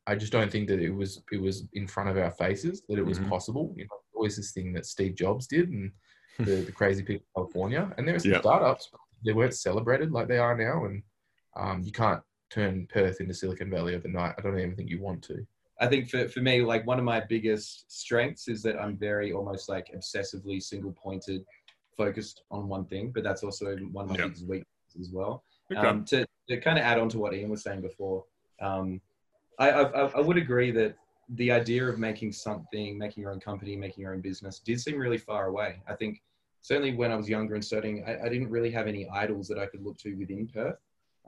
I 0.08 0.16
just 0.16 0.32
don't 0.32 0.52
think 0.52 0.68
that 0.70 0.80
it 0.80 0.90
was 0.90 1.22
it 1.32 1.40
was 1.40 1.68
in 1.74 1.88
front 1.88 2.10
of 2.10 2.18
our 2.18 2.32
faces 2.32 2.82
that 2.90 2.98
it 2.98 3.06
was 3.06 3.20
mm-hmm. 3.20 3.30
possible. 3.30 3.74
You 3.78 3.84
know, 3.84 3.98
always 4.16 4.38
this 4.38 4.52
thing 4.52 4.74
that 4.74 4.88
Steve 4.88 5.16
Jobs 5.16 5.46
did, 5.46 5.70
and 5.70 5.92
the, 6.40 6.62
the 6.62 6.72
crazy 6.72 7.04
people 7.04 7.26
in 7.36 7.42
California. 7.44 7.94
And 7.98 8.08
there 8.08 8.16
were 8.16 8.20
some 8.20 8.32
yep. 8.32 8.42
startups, 8.42 8.90
they 9.26 9.34
weren't 9.34 9.54
celebrated 9.54 10.12
like 10.12 10.28
they 10.28 10.38
are 10.38 10.58
now. 10.58 10.86
And 10.86 11.04
um, 11.56 11.82
you 11.84 11.92
can't 11.92 12.22
turn 12.50 12.88
Perth 12.92 13.22
into 13.22 13.34
Silicon 13.34 13.70
Valley 13.70 13.96
overnight. 13.96 14.36
I 14.38 14.42
don't 14.42 14.58
even 14.58 14.76
think 14.76 14.90
you 14.90 15.02
want 15.02 15.24
to. 15.24 15.46
I 15.80 15.88
think 15.88 16.10
for, 16.10 16.28
for 16.28 16.42
me, 16.42 16.62
like 16.62 16.86
one 16.86 17.00
of 17.00 17.06
my 17.06 17.22
biggest 17.22 17.92
strengths 17.92 18.48
is 18.48 18.62
that 18.64 18.78
I'm 18.78 18.98
very 18.98 19.32
almost 19.32 19.70
like 19.70 19.92
obsessively 19.96 20.62
single 20.62 20.92
pointed, 20.92 21.46
focused 21.96 22.44
on 22.52 22.68
one 22.68 22.86
thing, 22.86 23.12
but 23.12 23.24
that's 23.24 23.44
also 23.44 23.78
one 23.92 24.06
of 24.06 24.12
my 24.12 24.18
yep. 24.18 24.26
biggest 24.28 24.48
weaknesses 24.48 25.00
as 25.00 25.12
well. 25.12 25.44
Okay. 25.72 25.88
Um, 25.88 26.04
to, 26.06 26.26
to 26.50 26.60
kind 26.60 26.78
of 26.78 26.84
add 26.84 27.00
on 27.00 27.08
to 27.10 27.20
what 27.20 27.34
Iain 27.34 27.50
was 27.50 27.64
saying 27.64 27.82
before, 27.82 28.26
um, 28.62 29.00
I, 29.58 29.70
I, 29.70 30.08
I 30.08 30.20
would 30.20 30.38
agree 30.38 30.72
that 30.72 30.96
the 31.36 31.52
idea 31.52 31.88
of 31.88 32.00
making 32.00 32.34
something, 32.34 32.98
making 32.98 33.22
your 33.22 33.32
own 33.32 33.40
company, 33.40 33.76
making 33.76 34.02
your 34.02 34.14
own 34.14 34.22
business 34.22 34.60
did 34.60 34.82
seem 34.82 34.98
really 34.98 35.18
far 35.18 35.48
away. 35.48 35.82
I 35.88 35.94
think 35.94 36.22
certainly 36.62 36.94
when 36.96 37.12
I 37.12 37.16
was 37.16 37.30
younger 37.30 37.56
and 37.56 37.64
studying, 37.64 38.04
I, 38.06 38.26
I, 38.26 38.30
didn't 38.30 38.50
really 38.50 38.72
have 38.72 38.88
any 38.88 39.08
idols 39.10 39.48
that 39.48 39.60
I 39.60 39.68
could 39.68 39.84
look 39.84 39.98
to 40.00 40.16
within 40.16 40.48
Perth 40.48 40.78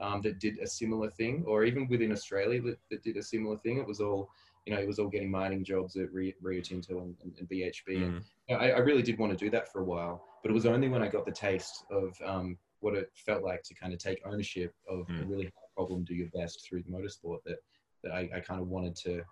um, 0.00 0.20
that 0.22 0.38
did 0.38 0.58
a 0.58 0.66
similar 0.66 1.10
thing, 1.10 1.44
or 1.46 1.64
even 1.64 1.88
within 1.88 2.12
Australia 2.12 2.60
that, 2.62 2.78
that, 2.90 3.02
did 3.02 3.16
a 3.16 3.22
similar 3.22 3.56
thing. 3.58 3.78
It 3.78 3.86
was 3.86 4.00
all, 4.00 4.30
you 4.66 4.74
know, 4.74 4.80
it 4.80 4.86
was 4.86 4.98
all 4.98 5.08
getting 5.08 5.30
mining 5.30 5.64
jobs 5.64 5.96
at 5.96 6.12
Rio 6.12 6.32
Tinto 6.60 7.00
and, 7.00 7.14
and, 7.22 7.32
and 7.38 7.48
BHP. 7.48 7.88
Mm. 7.88 8.04
And 8.04 8.24
you 8.48 8.56
know, 8.56 8.62
I, 8.62 8.68
I, 8.70 8.78
really 8.78 9.02
did 9.02 9.18
want 9.18 9.36
to 9.36 9.44
do 9.44 9.50
that 9.50 9.70
for 9.70 9.80
a 9.80 9.84
while, 9.84 10.24
but 10.42 10.50
it 10.50 10.54
was 10.54 10.66
only 10.66 10.88
when 10.88 11.02
I 11.02 11.08
got 11.08 11.26
the 11.26 11.32
taste 11.32 11.84
of 11.90 12.16
um, 12.24 12.58
what 12.80 12.94
it 12.94 13.10
felt 13.14 13.42
like 13.44 13.62
to 13.64 13.74
kind 13.74 13.92
of 13.92 13.98
take 13.98 14.20
ownership 14.24 14.74
of 14.88 15.06
mm. 15.06 15.22
a 15.22 15.26
really 15.26 15.44
hard 15.44 15.74
problem, 15.76 16.04
do 16.04 16.14
your 16.14 16.28
best 16.34 16.66
through 16.66 16.82
the 16.82 16.90
motorsport 16.90 17.38
that, 17.46 17.58
that 18.02 18.12
I, 18.12 18.28
I 18.34 18.40
kind 18.40 18.60
of 18.60 18.68
wanted 18.68 18.96
to 18.96 19.22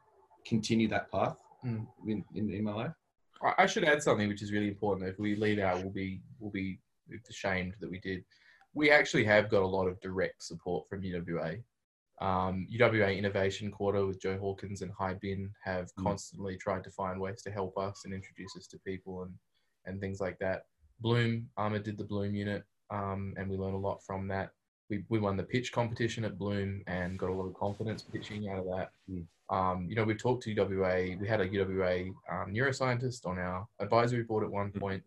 continue 0.46 0.88
that 0.88 1.10
path 1.10 1.36
mm. 1.64 1.86
in, 2.06 2.24
in, 2.34 2.50
in 2.50 2.62
my 2.62 2.72
life. 2.72 2.92
I 3.56 3.66
should 3.66 3.84
add 3.84 4.02
something 4.02 4.28
which 4.28 4.42
is 4.42 4.52
really 4.52 4.68
important. 4.68 5.08
If 5.08 5.18
we 5.18 5.34
leave 5.34 5.58
out, 5.60 5.80
we'll 5.80 5.90
be 5.92 6.20
we'll 6.38 6.50
be 6.50 6.78
ashamed 7.28 7.74
that 7.80 7.90
we 7.90 7.98
did. 7.98 8.22
We 8.74 8.90
actually 8.90 9.24
have 9.24 9.50
got 9.50 9.62
a 9.62 9.66
lot 9.66 9.86
of 9.86 10.00
direct 10.00 10.42
support 10.42 10.88
from 10.88 11.02
UWA. 11.02 11.62
Um, 12.20 12.66
UWA 12.70 13.16
Innovation 13.16 13.70
Quarter 13.70 14.06
with 14.06 14.20
Joe 14.20 14.36
Hawkins 14.36 14.82
and 14.82 14.92
High 14.92 15.14
Bin 15.14 15.50
have 15.64 15.86
mm. 15.98 16.04
constantly 16.04 16.56
tried 16.56 16.84
to 16.84 16.90
find 16.90 17.18
ways 17.18 17.42
to 17.42 17.50
help 17.50 17.78
us 17.78 18.02
and 18.04 18.12
introduce 18.12 18.56
us 18.56 18.66
to 18.68 18.78
people 18.80 19.22
and 19.22 19.32
and 19.86 20.00
things 20.00 20.20
like 20.20 20.38
that. 20.38 20.64
Bloom 21.00 21.48
Ahmed 21.56 21.82
did 21.82 21.96
the 21.96 22.04
Bloom 22.04 22.34
unit, 22.34 22.64
um, 22.90 23.34
and 23.36 23.48
we 23.48 23.56
learned 23.56 23.74
a 23.74 23.78
lot 23.78 24.04
from 24.04 24.28
that. 24.28 24.50
We, 24.90 25.04
we 25.08 25.18
won 25.18 25.36
the 25.36 25.42
pitch 25.42 25.72
competition 25.72 26.24
at 26.24 26.38
Bloom 26.38 26.82
and 26.86 27.18
got 27.18 27.30
a 27.30 27.32
lot 27.32 27.46
of 27.46 27.54
confidence 27.54 28.02
pitching 28.02 28.48
out 28.48 28.58
of 28.58 28.66
that. 28.66 28.90
Mm. 29.10 29.24
Um, 29.48 29.86
you 29.88 29.96
know, 29.96 30.04
we've 30.04 30.18
talked 30.18 30.44
to 30.44 30.54
UWA. 30.54 31.18
We 31.18 31.26
had 31.26 31.40
a 31.40 31.48
UWA 31.48 32.08
um, 32.30 32.52
neuroscientist 32.52 33.26
on 33.26 33.38
our 33.38 33.66
advisory 33.80 34.22
board 34.22 34.44
at 34.44 34.50
one 34.50 34.68
mm-hmm. 34.68 34.78
point, 34.78 35.02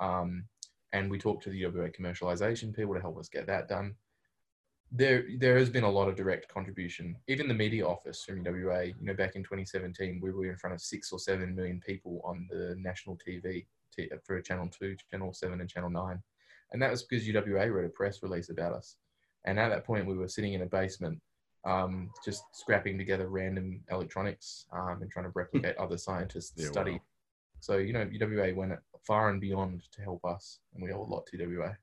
um, 0.00 0.44
and 0.92 1.10
we 1.10 1.18
talked 1.18 1.42
to 1.44 1.50
the 1.50 1.62
UWA 1.62 1.94
commercialization 1.94 2.74
people 2.74 2.94
to 2.94 3.00
help 3.00 3.18
us 3.18 3.28
get 3.28 3.46
that 3.46 3.68
done. 3.68 3.94
There, 4.92 5.24
there 5.38 5.56
has 5.56 5.70
been 5.70 5.84
a 5.84 5.90
lot 5.90 6.08
of 6.08 6.16
direct 6.16 6.48
contribution. 6.48 7.16
Even 7.28 7.46
the 7.46 7.54
media 7.54 7.86
office 7.86 8.24
from 8.24 8.44
UWA, 8.44 8.88
you 8.88 9.06
know, 9.06 9.14
back 9.14 9.36
in 9.36 9.44
2017, 9.44 10.20
we 10.20 10.32
were 10.32 10.50
in 10.50 10.56
front 10.56 10.74
of 10.74 10.80
six 10.80 11.12
or 11.12 11.18
seven 11.18 11.54
million 11.54 11.80
people 11.80 12.20
on 12.24 12.48
the 12.50 12.74
national 12.76 13.16
TV 13.16 13.66
for 14.24 14.40
Channel 14.40 14.68
Two, 14.68 14.96
Channel 15.10 15.32
Seven, 15.32 15.60
and 15.60 15.70
Channel 15.70 15.90
Nine, 15.90 16.20
and 16.72 16.80
that 16.82 16.90
was 16.90 17.02
because 17.02 17.26
UWA 17.26 17.72
wrote 17.72 17.84
a 17.84 17.90
press 17.90 18.22
release 18.22 18.48
about 18.48 18.72
us. 18.72 18.96
And 19.44 19.58
at 19.58 19.68
that 19.68 19.84
point, 19.84 20.06
we 20.06 20.16
were 20.16 20.28
sitting 20.28 20.54
in 20.54 20.62
a 20.62 20.66
basement 20.66 21.20
um, 21.64 22.10
just 22.24 22.44
scrapping 22.52 22.96
together 22.98 23.28
random 23.28 23.82
electronics 23.90 24.66
um, 24.72 24.98
and 25.02 25.10
trying 25.10 25.26
to 25.26 25.32
replicate 25.34 25.76
other 25.76 25.98
scientists' 25.98 26.52
yeah, 26.56 26.70
study. 26.70 26.92
Wow. 26.92 27.00
So 27.60 27.76
you 27.76 27.92
know, 27.92 28.06
UWA 28.06 28.54
went 28.54 28.72
far 29.06 29.30
and 29.30 29.40
beyond 29.40 29.82
to 29.92 30.02
help 30.02 30.24
us, 30.24 30.60
and 30.74 30.82
we 30.82 30.92
owe 30.92 31.02
a 31.02 31.02
lot 31.02 31.26
to 31.26 31.38
UWA. 31.38 31.76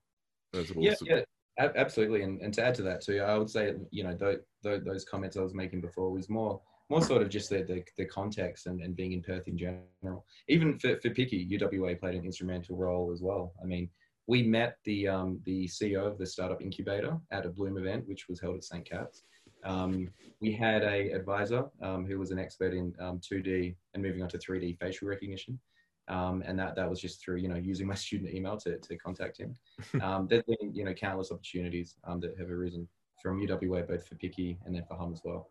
That's 0.54 0.72
awesome. 0.72 0.82
Yeah, 0.82 1.22
yeah, 1.58 1.70
absolutely. 1.76 2.24
And, 2.24 2.42
and 2.42 2.54
to 2.56 2.66
add 2.66 2.76
to 2.76 2.84
that 2.84 3.02
too, 3.02 3.20
I 3.22 3.38
would 3.38 3.50
say 3.50 3.74
you 3.92 4.04
know 4.04 4.16
those, 4.16 4.40
those 4.84 5.06
comments 5.06 5.38
I 5.38 5.42
was 5.42 5.54
making 5.54 5.82
before 5.82 6.12
was 6.12 6.30
more 6.30 6.62
more 6.90 7.02
sort 7.02 7.22
of 7.22 7.30
just 7.30 7.50
the, 7.50 7.64
the, 7.64 7.84
the 7.98 8.06
context 8.06 8.66
and, 8.66 8.82
and 8.82 8.96
being 8.96 9.12
in 9.12 9.22
Perth 9.22 9.48
in 9.48 9.58
general. 9.58 10.26
Even 10.48 10.80
for, 10.80 10.98
for 11.02 11.10
Picky, 11.10 11.46
UWA 11.52 12.00
played 12.00 12.16
an 12.16 12.24
instrumental 12.24 12.78
role 12.78 13.12
as 13.12 13.22
well. 13.22 13.54
I 13.62 13.66
mean, 13.66 13.90
we 14.28 14.44
met 14.44 14.78
the 14.86 15.08
um, 15.08 15.40
the 15.46 15.68
CEO 15.68 16.06
of 16.06 16.18
the 16.18 16.26
startup 16.26 16.62
incubator 16.62 17.18
at 17.32 17.46
a 17.46 17.50
Bloom 17.50 17.78
event, 17.78 18.08
which 18.08 18.28
was 18.28 18.40
held 18.40 18.56
at 18.56 18.64
St. 18.64 18.88
Cat's. 18.90 19.24
Um, 19.68 20.10
we 20.40 20.54
had 20.54 20.84
a 20.84 21.12
advisor 21.12 21.66
um, 21.82 22.06
who 22.06 22.18
was 22.18 22.32
an 22.32 22.40
expert 22.40 22.74
in 22.74 22.94
um, 23.00 23.20
2D 23.20 23.76
and 23.94 24.02
moving 24.04 24.24
on 24.24 24.30
to 24.30 24.38
3D 24.38 24.80
facial 24.80 25.08
recognition. 25.08 25.60
Um, 26.08 26.42
and 26.46 26.58
that, 26.58 26.76
that 26.78 26.90
was 26.90 27.02
just 27.02 27.22
through, 27.22 27.38
you 27.38 27.50
know, 27.50 27.56
using 27.56 27.86
my 27.94 27.96
student 27.96 28.34
email 28.34 28.58
to, 28.58 28.78
to 28.78 28.98
contact 28.98 29.38
him. 29.40 29.56
Um, 30.02 30.28
there's 30.28 30.44
been, 30.44 30.74
you 30.74 30.86
know, 30.86 30.94
countless 30.94 31.32
opportunities 31.32 31.96
um, 32.06 32.20
that 32.22 32.38
have 32.40 32.50
arisen 32.50 32.88
from 33.22 33.40
UWA, 33.46 33.88
both 33.88 34.08
for 34.08 34.16
Picky 34.16 34.58
and 34.66 34.74
then 34.74 34.84
for 34.88 34.96
Humm 34.96 35.14
as 35.14 35.22
well. 35.24 35.50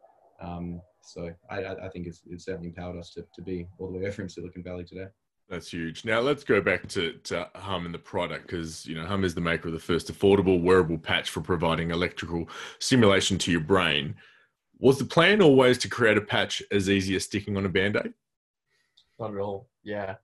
so 1.02 1.31
I, 1.50 1.64
I 1.64 1.88
think 1.90 2.07
it's, 2.07 2.22
it's 2.29 2.44
certainly 2.44 2.68
empowered 2.68 2.98
us 2.98 3.11
to, 3.14 3.24
to 3.35 3.42
be 3.42 3.66
all 3.79 3.92
the 3.92 3.98
way 3.98 4.07
over 4.07 4.22
in 4.22 4.29
Silicon 4.29 4.62
Valley 4.62 4.85
today. 4.85 5.07
That's 5.48 5.72
huge. 5.72 6.04
Now 6.04 6.20
let's 6.20 6.42
go 6.42 6.61
back 6.61 6.88
to, 6.88 7.12
to 7.24 7.48
Humm 7.54 7.87
and 7.87 7.94
the 7.94 7.98
product 7.98 8.48
because 8.48 8.85
you 8.85 8.96
know 8.96 9.06
Humm 9.06 9.24
is 9.24 9.35
the 9.35 9.40
maker 9.40 9.68
of 9.68 9.74
the 9.74 9.80
first 9.80 10.12
affordable 10.12 10.61
wearable 10.61 10.98
patch 10.98 11.30
for 11.30 11.40
providing 11.40 11.90
electrical 11.90 12.48
stimulation 12.80 13.38
to 13.38 13.52
your 13.52 13.61
brain. 13.61 14.16
Was 14.78 14.98
the 14.98 15.04
plan 15.04 15.40
always 15.40 15.78
to 15.78 15.88
create 15.88 16.18
a 16.18 16.22
patch 16.22 16.62
as 16.70 16.90
easy 16.90 17.14
as 17.16 17.24
sticking 17.24 17.56
on 17.56 17.64
a 17.64 17.68
band-aid? 17.68 18.12
Not 19.18 19.32
at 19.35 19.40
all. 19.40 19.68
Yeah, 19.85 20.16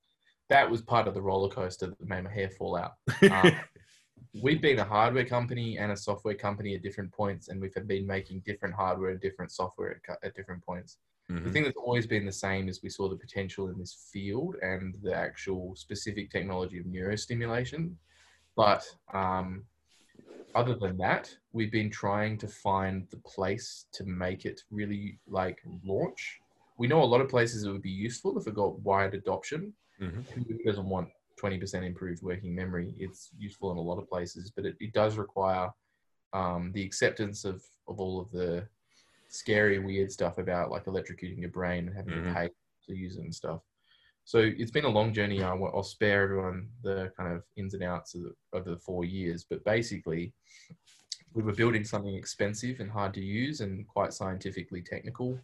that 0.50 0.68
was 0.68 0.82
part 0.82 1.06
of 1.06 1.14
the 1.14 1.22
roller 1.22 1.48
coaster 1.48 1.87
that 1.87 2.08
made 2.08 2.24
my 2.24 2.32
hair 2.32 2.50
fall 2.50 2.76
out. 2.76 2.94
Um, 3.30 3.52
we've 4.42 4.61
been 4.61 4.78
a 4.80 4.85
hardware 4.85 5.24
company 5.24 5.78
and 5.78 5.92
a 5.92 5.96
software 5.96 6.35
company 6.35 6.74
at 6.74 6.82
different 6.82 7.12
points, 7.12 7.48
and 7.48 7.61
we've 7.61 7.72
been 7.87 8.06
making 8.06 8.42
different 8.44 8.74
hardware 8.74 9.11
and 9.11 9.20
different 9.20 9.52
software 9.52 10.00
at, 10.08 10.18
at 10.22 10.35
different 10.35 10.64
points. 10.64 10.98
Mm-hmm. 11.30 11.44
The 11.44 11.50
thing 11.50 11.64
that's 11.64 11.76
always 11.76 12.06
been 12.06 12.26
the 12.26 12.32
same 12.32 12.68
is 12.68 12.82
we 12.82 12.88
saw 12.88 13.08
the 13.08 13.16
potential 13.16 13.68
in 13.68 13.78
this 13.78 14.08
field 14.12 14.56
and 14.62 14.96
the 15.02 15.14
actual 15.14 15.74
specific 15.76 16.30
technology 16.30 16.78
of 16.78 16.87
neurostimulation. 16.87 17.94
But 18.56 18.85
um, 19.14 19.64
other 20.54 20.74
than 20.74 20.96
that, 20.98 21.35
we've 21.52 21.72
been 21.72 21.90
trying 21.90 22.38
to 22.38 22.48
find 22.48 23.06
the 23.11 23.18
place 23.18 23.87
to 23.92 24.04
make 24.04 24.44
it 24.44 24.61
really 24.70 25.18
like 25.26 25.58
launch. 25.85 26.40
We 26.78 26.87
know 26.87 27.02
a 27.02 27.04
lot 27.04 27.20
of 27.20 27.28
places 27.28 27.64
it 27.64 27.70
would 27.70 27.82
be 27.82 27.90
useful 27.90 28.38
if 28.38 28.46
it 28.46 28.54
got 28.54 28.78
wide 28.80 29.14
adoption. 29.14 29.72
Mm-hmm. 30.00 30.42
Who 30.42 30.64
doesn't 30.64 30.88
want 30.88 31.08
20% 31.42 31.87
improved 31.87 32.22
working 32.22 32.54
memory? 32.54 32.94
It's 32.98 33.30
useful 33.38 33.70
in 33.70 33.78
a 33.78 33.80
lot 33.80 33.98
of 33.98 34.08
places, 34.08 34.50
but 34.54 34.66
it, 34.66 34.76
it 34.80 34.92
does 34.92 35.16
require 35.16 35.70
um, 36.32 36.72
the 36.74 36.85
acceptance 36.85 37.44
of, 37.44 37.62
of 37.88 38.00
all 38.00 38.20
of 38.20 38.30
the 38.30 38.66
scary, 39.33 39.79
weird 39.79 40.12
stuff 40.12 40.38
about 40.38 40.71
like 40.71 40.85
electrocuting 40.85 41.40
your 41.40 41.51
brain 41.51 41.88
and 41.88 41.97
having 41.97 42.14
mm-hmm. 42.14 42.29
to 42.29 42.35
pay 42.35 42.51
to 42.87 42.95
use 42.95 43.16
it 43.16 43.23
and 43.23 43.35
stuff. 43.35 43.61
So 44.25 44.38
it's 44.38 44.71
been 44.71 44.85
a 44.85 44.90
long 44.90 45.12
journey. 45.12 45.42
I'll, 45.42 45.64
I'll 45.75 45.83
spare 45.83 46.23
everyone 46.23 46.68
the 46.83 47.11
kind 47.16 47.35
of 47.35 47.42
ins 47.57 47.75
and 47.75 47.83
outs 47.83 48.14
of 48.14 48.23
the, 48.23 48.59
of 48.59 48.64
the 48.64 48.77
four 48.77 49.05
years, 49.05 49.45
but 49.49 49.64
basically, 49.64 50.33
we 51.35 51.42
were 51.42 51.55
building 51.55 51.83
something 51.83 52.14
expensive 52.14 52.81
and 52.81 52.90
hard 52.90 53.14
to 53.14 53.21
use 53.21 53.61
and 53.61 53.88
quite 53.88 54.12
scientifically 54.12 54.83
technical. 54.83 55.38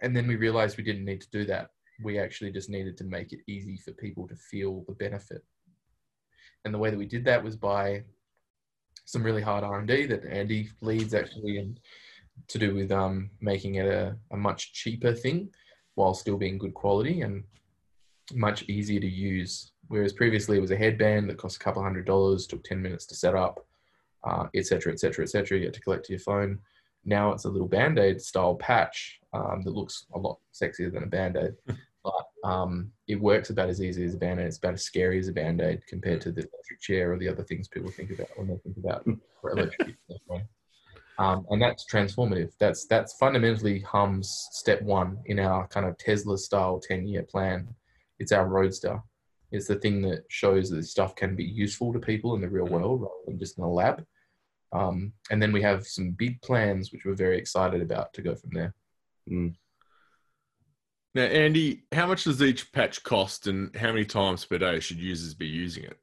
And 0.00 0.16
then 0.16 0.26
we 0.26 0.36
realized 0.36 0.78
we 0.78 0.84
didn't 0.84 1.04
need 1.04 1.20
to 1.20 1.30
do 1.30 1.44
that. 1.44 1.70
We 2.02 2.18
actually 2.18 2.52
just 2.52 2.70
needed 2.70 2.96
to 2.98 3.04
make 3.04 3.32
it 3.32 3.40
easy 3.46 3.76
for 3.76 3.92
people 3.92 4.26
to 4.26 4.34
feel 4.34 4.84
the 4.88 4.94
benefit. 4.94 5.44
And 6.64 6.72
the 6.72 6.78
way 6.78 6.90
that 6.90 6.98
we 6.98 7.06
did 7.06 7.24
that 7.26 7.44
was 7.44 7.56
by 7.56 8.04
some 9.04 9.22
really 9.22 9.42
hard 9.42 9.64
R&D 9.64 10.06
that 10.06 10.24
Andy 10.24 10.70
leads 10.80 11.14
actually, 11.14 11.58
and 11.58 11.78
to 12.48 12.58
do 12.58 12.74
with 12.74 12.92
um, 12.92 13.30
making 13.40 13.76
it 13.76 13.86
a, 13.86 14.16
a 14.30 14.36
much 14.36 14.72
cheaper 14.72 15.12
thing 15.12 15.50
while 15.94 16.14
still 16.14 16.36
being 16.36 16.58
good 16.58 16.74
quality 16.74 17.22
and 17.22 17.42
much 18.32 18.62
easier 18.64 19.00
to 19.00 19.08
use. 19.08 19.72
Whereas 19.88 20.12
previously 20.12 20.58
it 20.58 20.60
was 20.60 20.70
a 20.70 20.76
headband 20.76 21.28
that 21.28 21.38
cost 21.38 21.56
a 21.56 21.58
couple 21.58 21.82
hundred 21.82 22.06
dollars, 22.06 22.46
took 22.46 22.62
10 22.64 22.80
minutes 22.80 23.06
to 23.06 23.14
set 23.14 23.34
up, 23.34 23.66
etc., 24.54 24.92
etc., 24.92 25.24
etc. 25.24 25.58
You 25.58 25.64
had 25.64 25.74
to 25.74 25.80
collect 25.80 26.04
to 26.06 26.12
your 26.12 26.20
phone. 26.20 26.58
Now 27.04 27.32
it's 27.32 27.44
a 27.44 27.48
little 27.48 27.68
band 27.68 27.98
aid 27.98 28.20
style 28.20 28.56
patch 28.56 29.18
um, 29.32 29.62
that 29.64 29.74
looks 29.74 30.06
a 30.14 30.18
lot 30.18 30.38
sexier 30.52 30.92
than 30.92 31.04
a 31.04 31.06
band 31.06 31.36
aid. 31.36 31.54
but 32.04 32.48
um, 32.48 32.90
it 33.06 33.20
works 33.20 33.50
about 33.50 33.68
as 33.68 33.82
easy 33.82 34.04
as 34.04 34.14
a 34.14 34.18
band 34.18 34.40
aid. 34.40 34.46
It's 34.46 34.58
about 34.58 34.74
as 34.74 34.82
scary 34.82 35.18
as 35.18 35.28
a 35.28 35.32
band 35.32 35.60
aid 35.60 35.86
compared 35.86 36.20
to 36.22 36.32
the 36.32 36.40
electric 36.40 36.80
chair 36.80 37.12
or 37.12 37.18
the 37.18 37.28
other 37.28 37.42
things 37.42 37.68
people 37.68 37.90
think 37.90 38.10
about 38.10 38.28
when 38.36 38.48
they 38.48 38.56
think 38.58 38.76
about 38.76 39.06
electric. 39.52 39.96
Um, 41.18 41.46
and 41.50 41.60
that's 41.60 41.84
transformative. 41.84 42.52
That's 42.60 42.86
that's 42.86 43.14
fundamentally 43.14 43.80
Humm's 43.80 44.48
step 44.52 44.80
one 44.82 45.18
in 45.26 45.40
our 45.40 45.66
kind 45.66 45.86
of 45.86 45.98
Tesla 45.98 46.38
style 46.38 46.80
10 46.80 47.08
year 47.08 47.24
plan. 47.24 47.68
It's 48.20 48.32
our 48.32 48.46
roadster. 48.46 49.00
It's 49.50 49.66
the 49.66 49.76
thing 49.76 50.02
that 50.02 50.24
shows 50.28 50.70
that 50.70 50.76
this 50.76 50.90
stuff 50.90 51.16
can 51.16 51.34
be 51.34 51.44
useful 51.44 51.92
to 51.92 51.98
people 51.98 52.34
in 52.34 52.40
the 52.40 52.48
real 52.48 52.66
world 52.66 53.02
rather 53.02 53.14
than 53.26 53.38
just 53.38 53.58
in 53.58 53.64
a 53.64 53.70
lab. 53.70 54.04
Um, 54.72 55.12
and 55.30 55.42
then 55.42 55.52
we 55.52 55.62
have 55.62 55.86
some 55.86 56.10
big 56.10 56.40
plans 56.42 56.92
which 56.92 57.04
we're 57.04 57.14
very 57.14 57.38
excited 57.38 57.80
about 57.80 58.12
to 58.14 58.22
go 58.22 58.34
from 58.34 58.50
there. 58.52 58.74
Mm. 59.28 59.54
Now, 61.14 61.22
Andy, 61.22 61.84
how 61.90 62.06
much 62.06 62.24
does 62.24 62.42
each 62.42 62.70
patch 62.70 63.02
cost, 63.02 63.46
and 63.46 63.74
how 63.74 63.92
many 63.92 64.04
times 64.04 64.44
per 64.44 64.58
day 64.58 64.78
should 64.78 64.98
users 64.98 65.34
be 65.34 65.46
using 65.46 65.84
it? 65.84 65.98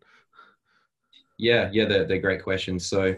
Yeah, 1.37 1.69
yeah, 1.71 1.85
they're, 1.85 2.05
they're 2.05 2.19
great 2.19 2.43
questions. 2.43 2.87
So 2.87 3.15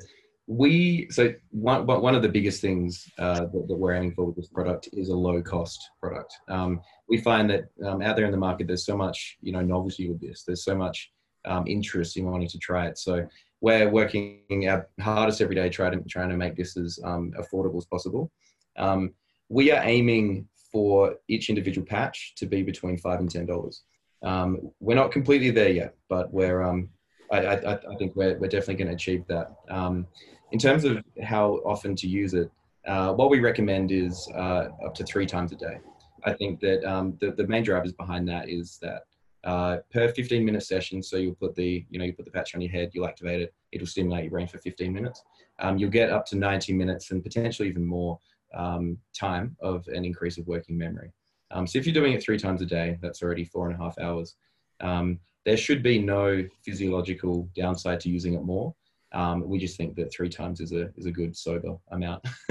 we, 0.47 1.07
so 1.09 1.33
one 1.51 1.85
one 1.85 2.15
of 2.15 2.21
the 2.21 2.29
biggest 2.29 2.61
things 2.61 3.05
uh, 3.19 3.41
that, 3.41 3.65
that, 3.67 3.75
we're 3.75 3.93
aiming 3.93 4.13
for 4.13 4.25
with 4.25 4.37
this 4.37 4.47
product 4.47 4.87
is 4.93 5.09
a 5.09 5.15
low 5.15 5.41
cost 5.41 5.89
product. 6.01 6.33
Um, 6.47 6.79
we 7.09 7.17
find 7.17 7.49
that 7.49 7.65
um, 7.85 8.01
out 8.01 8.15
there 8.15 8.25
in 8.25 8.31
the 8.31 8.37
market, 8.37 8.67
there's 8.67 8.85
so 8.85 8.95
much 8.95 9.37
you 9.41 9.51
know 9.51 9.61
novelty 9.61 10.07
with 10.07 10.21
this. 10.21 10.43
There's 10.43 10.63
so 10.63 10.73
much 10.73 11.11
um, 11.45 11.67
interest 11.67 12.15
in 12.15 12.25
wanting 12.25 12.47
to 12.47 12.59
try 12.59 12.87
it. 12.87 12.97
So 12.97 13.27
we're 13.59 13.89
working 13.89 14.69
our 14.69 14.87
hardest 15.01 15.41
every 15.41 15.55
day 15.55 15.67
trying 15.67 16.01
to 16.01 16.09
trying 16.09 16.29
to 16.29 16.37
make 16.37 16.55
this 16.55 16.77
as 16.77 16.97
um, 17.03 17.33
affordable 17.37 17.77
as 17.77 17.85
possible. 17.85 18.31
Um, 18.77 19.13
we 19.49 19.71
are 19.71 19.83
aiming 19.83 20.47
for 20.71 21.15
each 21.27 21.49
individual 21.49 21.85
patch 21.85 22.35
to 22.35 22.45
be 22.45 22.63
between 22.63 22.97
five 22.97 23.19
and 23.19 23.29
ten 23.29 23.45
dollars. 23.45 23.83
Um, 24.23 24.71
we're 24.79 24.95
not 24.95 25.11
completely 25.11 25.51
there 25.51 25.69
yet, 25.69 25.95
but 26.07 26.31
we're 26.31 26.61
I, 27.31 27.37
I, 27.37 27.73
I, 27.73 27.95
think 27.97 28.15
we're, 28.15 28.37
we're 28.37 28.47
definitely 28.47 28.75
going 28.75 28.89
to 28.89 28.93
achieve 28.93 29.25
that. 29.27 29.51
Um, 29.69 30.07
in 30.51 30.59
terms 30.59 30.85
of 30.85 31.03
how 31.23 31.55
often 31.65 31.95
to 31.95 32.07
use 32.07 32.33
it, 32.33 32.49
uh, 32.87 33.13
what 33.13 33.29
we 33.29 33.39
recommend 33.39 33.91
is 33.91 34.29
uh, 34.33 34.69
up 34.85 34.95
to 34.95 35.03
three 35.03 35.25
times 35.25 35.51
a 35.51 35.55
day. 35.55 35.77
I 36.23 36.33
think 36.33 36.59
that 36.61 36.83
um, 36.89 37.17
the, 37.19 37.31
the 37.31 37.45
main 37.47 37.63
drivers 37.63 37.91
behind 37.91 38.27
that 38.29 38.49
is 38.49 38.79
that 38.81 39.03
uh, 39.43 39.77
per 39.91 40.09
15 40.09 40.43
minute 40.43 40.63
session. 40.63 41.03
So 41.03 41.17
you'll 41.17 41.35
put 41.35 41.55
the, 41.55 41.85
you 41.89 41.99
know, 41.99 42.05
you 42.05 42.13
put 42.13 42.25
the 42.25 42.31
patch 42.31 42.55
on 42.55 42.61
your 42.61 42.71
head, 42.71 42.91
you'll 42.93 43.07
activate 43.07 43.41
it, 43.41 43.53
it'll 43.71 43.87
stimulate 43.87 44.23
your 44.23 44.31
brain 44.31 44.47
for 44.47 44.57
15 44.57 44.91
minutes. 44.91 45.23
Um, 45.59 45.77
you'll 45.77 45.89
get 45.89 46.11
up 46.11 46.25
to 46.27 46.35
90 46.35 46.73
minutes 46.73 47.11
and 47.11 47.23
potentially 47.23 47.67
even 47.67 47.85
more 47.85 48.19
um, 48.53 48.97
time 49.17 49.55
of 49.61 49.87
an 49.87 50.05
increase 50.05 50.37
of 50.37 50.47
working 50.47 50.77
memory. 50.77 51.11
Um, 51.51 51.65
so 51.65 51.79
if 51.79 51.85
you're 51.85 51.93
doing 51.93 52.13
it 52.13 52.21
three 52.21 52.37
times 52.37 52.61
a 52.61 52.65
day, 52.65 52.97
that's 53.01 53.21
already 53.21 53.45
four 53.45 53.69
and 53.69 53.79
a 53.79 53.83
half 53.83 53.97
hours. 53.99 54.35
There 55.47 55.55
should 55.55 55.81
be 55.81 55.97
no 55.97 56.45
physiological 56.65 57.49
downside 57.55 58.01
to 58.01 58.09
using 58.09 58.33
it 58.33 58.43
more. 58.43 58.75
Um, 59.13 59.47
we 59.47 59.57
just 59.57 59.77
think 59.77 59.95
that 59.95 60.11
three 60.11 60.27
times 60.27 60.59
is 60.59 60.73
a 60.73 60.89
is 60.97 61.05
a 61.05 61.11
good 61.11 61.37
sober 61.37 61.77
amount 61.89 62.21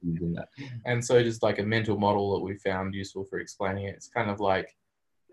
using 0.00 0.32
that. 0.32 0.48
And 0.86 1.04
so, 1.04 1.22
just 1.22 1.42
like 1.42 1.58
a 1.58 1.62
mental 1.62 1.98
model 1.98 2.32
that 2.32 2.42
we 2.42 2.56
found 2.56 2.94
useful 2.94 3.26
for 3.26 3.38
explaining 3.38 3.84
it, 3.84 3.96
it's 3.96 4.08
kind 4.08 4.30
of 4.30 4.40
like 4.40 4.74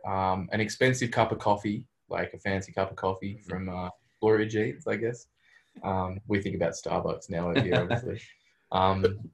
um, 0.05 0.49
an 0.51 0.59
expensive 0.59 1.09
cup 1.09 1.31
of 1.31 1.39
coffee, 1.39 1.85
like 2.09 2.33
a 2.33 2.39
fancy 2.39 2.73
cup 2.73 2.91
of 2.91 2.97
coffee 2.97 3.35
mm-hmm. 3.35 3.49
from 3.49 3.69
uh, 3.69 3.89
Gloria 4.19 4.45
Jean's, 4.45 4.85
I 4.85 4.97
guess. 4.97 5.27
Um, 5.85 6.19
we 6.27 6.41
think 6.41 6.57
about 6.57 6.73
Starbucks 6.73 7.29
now 7.29 7.53
here, 7.53 7.75
obviously. 7.81 8.19
Um, 8.73 9.31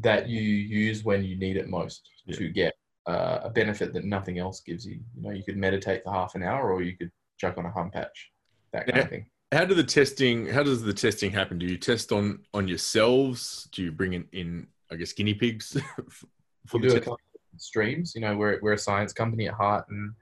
that 0.00 0.28
you 0.28 0.40
use 0.40 1.04
when 1.04 1.22
you 1.22 1.36
need 1.36 1.56
it 1.56 1.68
most 1.68 2.08
yeah. 2.26 2.36
to 2.38 2.48
get 2.48 2.74
uh, 3.06 3.40
a 3.44 3.50
benefit 3.50 3.92
that 3.92 4.04
nothing 4.04 4.38
else 4.38 4.60
gives 4.60 4.86
you. 4.86 5.00
You 5.16 5.22
know, 5.22 5.30
you 5.30 5.42
could 5.42 5.56
meditate 5.56 6.04
for 6.04 6.12
half 6.12 6.34
an 6.34 6.42
hour, 6.42 6.72
or 6.72 6.82
you 6.82 6.96
could 6.96 7.10
chuck 7.38 7.58
on 7.58 7.66
a 7.66 7.70
Humm 7.70 7.90
patch, 7.90 8.30
that 8.72 8.86
kind 8.86 8.96
yeah. 8.96 9.02
of 9.02 9.10
thing. 9.10 9.26
How 9.52 9.64
do 9.64 9.74
the 9.74 9.84
testing? 9.84 10.46
How 10.46 10.62
does 10.62 10.82
the 10.82 10.94
testing 10.94 11.30
happen? 11.30 11.58
Do 11.58 11.66
you 11.66 11.76
test 11.76 12.12
on 12.12 12.40
on 12.54 12.68
yourselves? 12.68 13.68
Do 13.72 13.82
you 13.82 13.92
bring 13.92 14.14
in, 14.14 14.26
in 14.32 14.66
I 14.90 14.96
guess, 14.96 15.12
guinea 15.12 15.34
pigs? 15.34 15.76
for 16.66 16.80
we 16.80 16.88
do 16.88 16.96
a 16.96 17.16
streams. 17.58 18.14
You 18.14 18.22
know, 18.22 18.36
we're 18.36 18.58
we're 18.62 18.74
a 18.74 18.78
science 18.78 19.12
company 19.12 19.48
at 19.48 19.54
heart, 19.54 19.86
and 19.90 20.12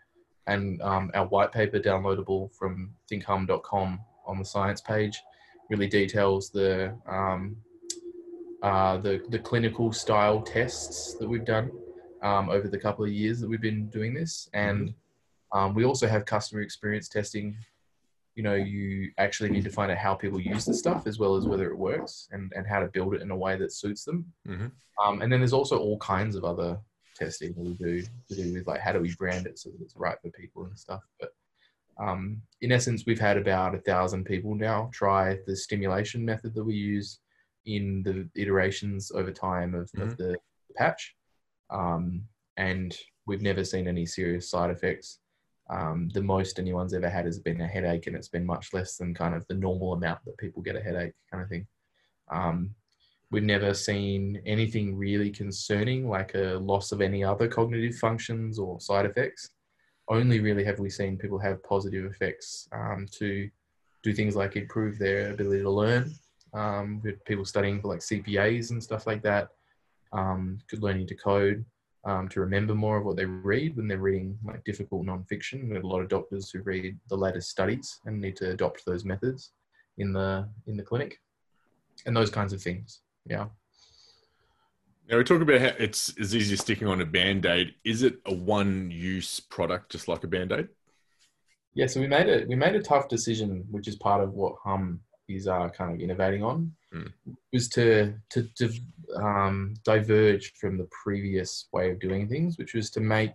and 0.46 0.82
um, 0.82 1.10
our 1.14 1.26
white 1.26 1.52
paper 1.52 1.78
downloadable 1.78 2.52
from 2.56 2.92
thinkhumm.com 3.10 4.00
on 4.26 4.38
the 4.38 4.44
science 4.44 4.80
page 4.80 5.20
really 5.70 5.86
details 5.86 6.50
the 6.50 6.96
um, 7.08 7.56
uh, 8.62 8.96
the 8.98 9.22
the 9.28 9.38
clinical 9.38 9.92
style 9.92 10.42
tests 10.42 11.14
that 11.14 11.28
we've 11.28 11.44
done 11.44 11.70
um, 12.22 12.50
over 12.50 12.68
the 12.68 12.78
couple 12.78 13.04
of 13.04 13.10
years 13.10 13.40
that 13.40 13.48
we've 13.48 13.60
been 13.60 13.88
doing 13.88 14.14
this, 14.14 14.48
and 14.52 14.88
mm-hmm. 14.88 15.58
um, 15.58 15.74
we 15.74 15.84
also 15.84 16.06
have 16.06 16.24
customer 16.24 16.62
experience 16.62 17.08
testing. 17.08 17.56
You 18.34 18.42
know, 18.44 18.54
you 18.54 19.10
actually 19.18 19.50
need 19.50 19.64
to 19.64 19.70
find 19.70 19.90
out 19.90 19.98
how 19.98 20.14
people 20.14 20.40
use 20.40 20.64
the 20.64 20.74
stuff 20.74 21.06
as 21.06 21.18
well 21.18 21.36
as 21.36 21.46
whether 21.46 21.68
it 21.70 21.76
works 21.76 22.28
and, 22.30 22.52
and 22.54 22.66
how 22.66 22.80
to 22.80 22.86
build 22.86 23.14
it 23.14 23.22
in 23.22 23.30
a 23.30 23.36
way 23.36 23.56
that 23.56 23.72
suits 23.72 24.04
them. 24.04 24.24
Mm-hmm. 24.48 24.66
Um, 25.04 25.20
and 25.20 25.30
then 25.30 25.40
there's 25.40 25.52
also 25.52 25.78
all 25.78 25.98
kinds 25.98 26.36
of 26.36 26.44
other 26.44 26.78
testing 27.16 27.52
that 27.54 27.60
we 27.60 27.74
do 27.74 28.02
to 28.28 28.34
do 28.34 28.54
with 28.54 28.66
like 28.66 28.80
how 28.80 28.92
do 28.92 29.00
we 29.00 29.14
brand 29.16 29.46
it 29.46 29.58
so 29.58 29.70
that 29.70 29.82
it's 29.82 29.96
right 29.96 30.16
for 30.22 30.30
people 30.30 30.64
and 30.64 30.78
stuff. 30.78 31.02
But 31.18 31.30
um, 32.00 32.40
in 32.62 32.72
essence, 32.72 33.04
we've 33.06 33.20
had 33.20 33.36
about 33.36 33.74
a 33.74 33.78
thousand 33.78 34.24
people 34.24 34.54
now 34.54 34.90
try 34.92 35.38
the 35.46 35.54
stimulation 35.54 36.24
method 36.24 36.54
that 36.54 36.64
we 36.64 36.74
use 36.74 37.20
in 37.66 38.02
the 38.02 38.28
iterations 38.40 39.12
over 39.14 39.30
time 39.30 39.74
of, 39.74 39.90
mm-hmm. 39.92 40.02
of 40.02 40.16
the 40.16 40.36
patch. 40.76 41.14
Um, 41.70 42.22
and 42.56 42.96
we've 43.26 43.42
never 43.42 43.64
seen 43.64 43.88
any 43.88 44.06
serious 44.06 44.50
side 44.50 44.70
effects. 44.70 45.18
Um, 45.70 46.08
the 46.12 46.22
most 46.22 46.58
anyone's 46.58 46.94
ever 46.94 47.08
had 47.08 47.26
has 47.26 47.38
been 47.38 47.60
a 47.60 47.66
headache, 47.66 48.06
and 48.06 48.16
it's 48.16 48.28
been 48.28 48.44
much 48.44 48.72
less 48.72 48.96
than 48.96 49.14
kind 49.14 49.34
of 49.34 49.46
the 49.46 49.54
normal 49.54 49.92
amount 49.92 50.24
that 50.24 50.36
people 50.38 50.62
get 50.62 50.76
a 50.76 50.80
headache, 50.80 51.14
kind 51.30 51.42
of 51.42 51.48
thing. 51.48 51.66
Um, 52.30 52.74
we've 53.30 53.44
never 53.44 53.72
seen 53.72 54.42
anything 54.46 54.96
really 54.96 55.30
concerning, 55.30 56.08
like 56.08 56.34
a 56.34 56.58
loss 56.60 56.90
of 56.92 57.00
any 57.00 57.22
other 57.22 57.46
cognitive 57.46 57.96
functions 57.96 58.58
or 58.58 58.80
side 58.80 59.06
effects. 59.06 59.50
Only 60.08 60.40
really 60.40 60.64
have 60.64 60.80
we 60.80 60.90
seen 60.90 61.16
people 61.16 61.38
have 61.38 61.62
positive 61.62 62.04
effects 62.04 62.68
um, 62.72 63.06
to 63.12 63.48
do 64.02 64.12
things 64.12 64.34
like 64.34 64.56
improve 64.56 64.98
their 64.98 65.30
ability 65.30 65.62
to 65.62 65.70
learn, 65.70 66.12
um, 66.52 67.00
with 67.04 67.24
people 67.24 67.44
studying 67.44 67.80
for 67.80 67.88
like 67.88 68.00
CPAs 68.00 68.70
and 68.70 68.82
stuff 68.82 69.06
like 69.06 69.22
that, 69.22 69.50
um, 70.12 70.58
learning 70.72 71.06
to 71.08 71.14
code, 71.14 71.64
um, 72.04 72.28
to 72.28 72.40
remember 72.40 72.74
more 72.74 72.96
of 72.96 73.04
what 73.04 73.16
they 73.16 73.26
read 73.26 73.76
when 73.76 73.86
they're 73.86 73.98
reading 73.98 74.38
like 74.44 74.64
difficult 74.64 75.06
nonfiction. 75.06 75.68
We 75.68 75.74
have 75.74 75.84
a 75.84 75.88
lot 75.88 76.00
of 76.00 76.08
doctors 76.08 76.50
who 76.50 76.62
read 76.62 76.98
the 77.08 77.16
latest 77.16 77.50
studies 77.50 78.00
and 78.06 78.20
need 78.20 78.36
to 78.36 78.50
adopt 78.50 78.84
those 78.84 79.04
methods 79.04 79.52
in 79.98 80.12
the 80.12 80.48
in 80.66 80.76
the 80.76 80.82
clinic, 80.82 81.20
and 82.06 82.16
those 82.16 82.30
kinds 82.30 82.52
of 82.52 82.62
things. 82.62 83.00
Yeah. 83.26 83.46
Now 85.08 85.18
we 85.18 85.24
talk 85.24 85.42
about 85.42 85.60
how 85.60 85.72
it's 85.78 86.14
as 86.20 86.34
easy 86.36 86.54
as 86.54 86.60
sticking 86.60 86.86
on 86.86 87.00
a 87.00 87.06
band 87.06 87.44
aid. 87.44 87.74
Is 87.84 88.04
it 88.04 88.20
a 88.26 88.32
one-use 88.32 89.40
product, 89.40 89.90
just 89.90 90.06
like 90.06 90.22
a 90.22 90.28
band 90.28 90.52
aid? 90.52 90.68
Yeah, 91.74 91.86
so 91.86 92.00
we 92.00 92.06
made 92.06 92.28
a 92.28 92.46
we 92.46 92.54
made 92.54 92.76
a 92.76 92.82
tough 92.82 93.08
decision, 93.08 93.64
which 93.70 93.88
is 93.88 93.96
part 93.96 94.22
of 94.22 94.32
what 94.32 94.54
Humm 94.64 95.00
is 95.36 95.46
uh, 95.46 95.68
kind 95.68 95.94
of 95.94 96.00
innovating 96.00 96.42
on 96.42 96.72
mm. 96.94 97.12
was 97.52 97.68
to 97.68 98.14
to, 98.30 98.48
to 98.56 98.70
um, 99.16 99.74
diverge 99.84 100.52
from 100.54 100.78
the 100.78 100.88
previous 101.04 101.68
way 101.72 101.90
of 101.90 102.00
doing 102.00 102.28
things, 102.28 102.58
which 102.58 102.74
was 102.74 102.90
to 102.90 103.00
make 103.00 103.34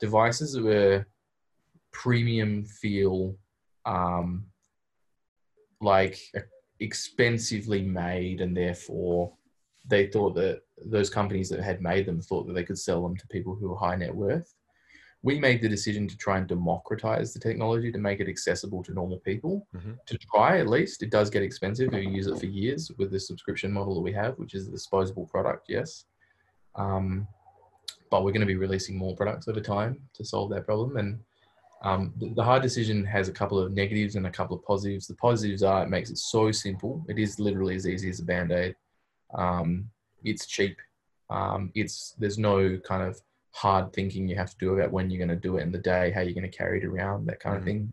devices 0.00 0.52
that 0.52 0.64
were 0.64 1.06
premium 1.92 2.64
feel 2.64 3.34
um, 3.84 4.44
like 5.80 6.18
expensively 6.80 7.82
made, 7.82 8.40
and 8.40 8.56
therefore 8.56 9.32
they 9.86 10.06
thought 10.06 10.34
that 10.34 10.62
those 10.84 11.10
companies 11.10 11.48
that 11.48 11.60
had 11.60 11.80
made 11.80 12.06
them 12.06 12.20
thought 12.20 12.46
that 12.46 12.52
they 12.52 12.64
could 12.64 12.78
sell 12.78 13.02
them 13.02 13.16
to 13.16 13.26
people 13.28 13.54
who 13.54 13.70
were 13.70 13.76
high 13.76 13.96
net 13.96 14.14
worth 14.14 14.54
we 15.22 15.38
made 15.38 15.60
the 15.60 15.68
decision 15.68 16.06
to 16.06 16.16
try 16.16 16.38
and 16.38 16.46
democratize 16.46 17.34
the 17.34 17.40
technology 17.40 17.90
to 17.90 17.98
make 17.98 18.20
it 18.20 18.28
accessible 18.28 18.82
to 18.84 18.92
normal 18.92 19.18
people 19.18 19.66
mm-hmm. 19.74 19.92
to 20.06 20.18
try 20.18 20.58
at 20.58 20.68
least 20.68 21.02
it 21.02 21.10
does 21.10 21.28
get 21.30 21.42
expensive 21.42 21.92
if 21.92 22.04
you 22.04 22.10
use 22.10 22.26
it 22.26 22.38
for 22.38 22.46
years 22.46 22.92
with 22.98 23.10
the 23.10 23.20
subscription 23.20 23.72
model 23.72 23.94
that 23.94 24.00
we 24.00 24.12
have 24.12 24.34
which 24.38 24.54
is 24.54 24.68
a 24.68 24.70
disposable 24.70 25.26
product 25.26 25.66
yes 25.68 26.04
um, 26.76 27.26
but 28.10 28.22
we're 28.22 28.32
going 28.32 28.40
to 28.40 28.46
be 28.46 28.56
releasing 28.56 28.96
more 28.96 29.16
products 29.16 29.48
over 29.48 29.60
time 29.60 30.00
to 30.14 30.24
solve 30.24 30.50
that 30.50 30.64
problem 30.64 30.96
and 30.96 31.18
Um, 31.88 32.12
the, 32.20 32.34
the 32.34 32.42
hard 32.42 32.62
decision 32.62 33.06
has 33.06 33.28
a 33.28 33.38
couple 33.40 33.58
of 33.60 33.72
negatives 33.72 34.16
and 34.16 34.26
a 34.26 34.36
couple 34.38 34.56
of 34.56 34.64
positives. 34.64 35.06
The 35.06 35.14
positives 35.28 35.62
are 35.62 35.84
it 35.84 35.90
makes 35.96 36.10
it 36.10 36.18
so 36.18 36.50
simple. 36.50 36.92
It 37.08 37.18
is 37.24 37.38
literally 37.38 37.76
as 37.76 37.86
easy 37.86 38.08
as 38.10 38.20
a 38.20 38.24
band 38.24 38.50
aid. 38.50 38.74
Um, 39.44 39.88
it's 40.30 40.44
cheap. 40.54 40.76
Um, 41.30 41.70
it's 41.80 41.96
there's 42.20 42.38
no 42.50 42.56
kind 42.90 43.02
of 43.08 43.12
hard 43.58 43.92
thinking 43.92 44.28
you 44.28 44.36
have 44.36 44.50
to 44.50 44.58
do 44.58 44.74
about 44.74 44.92
when 44.92 45.10
you're 45.10 45.24
going 45.24 45.36
to 45.36 45.48
do 45.48 45.56
it 45.56 45.62
in 45.62 45.72
the 45.72 45.78
day, 45.78 46.12
how 46.12 46.20
you're 46.20 46.38
going 46.40 46.50
to 46.50 46.56
carry 46.56 46.78
it 46.78 46.84
around, 46.84 47.26
that 47.26 47.40
kind 47.40 47.56
Mhm. 47.56 47.58
of 47.58 47.64
thing. 47.64 47.92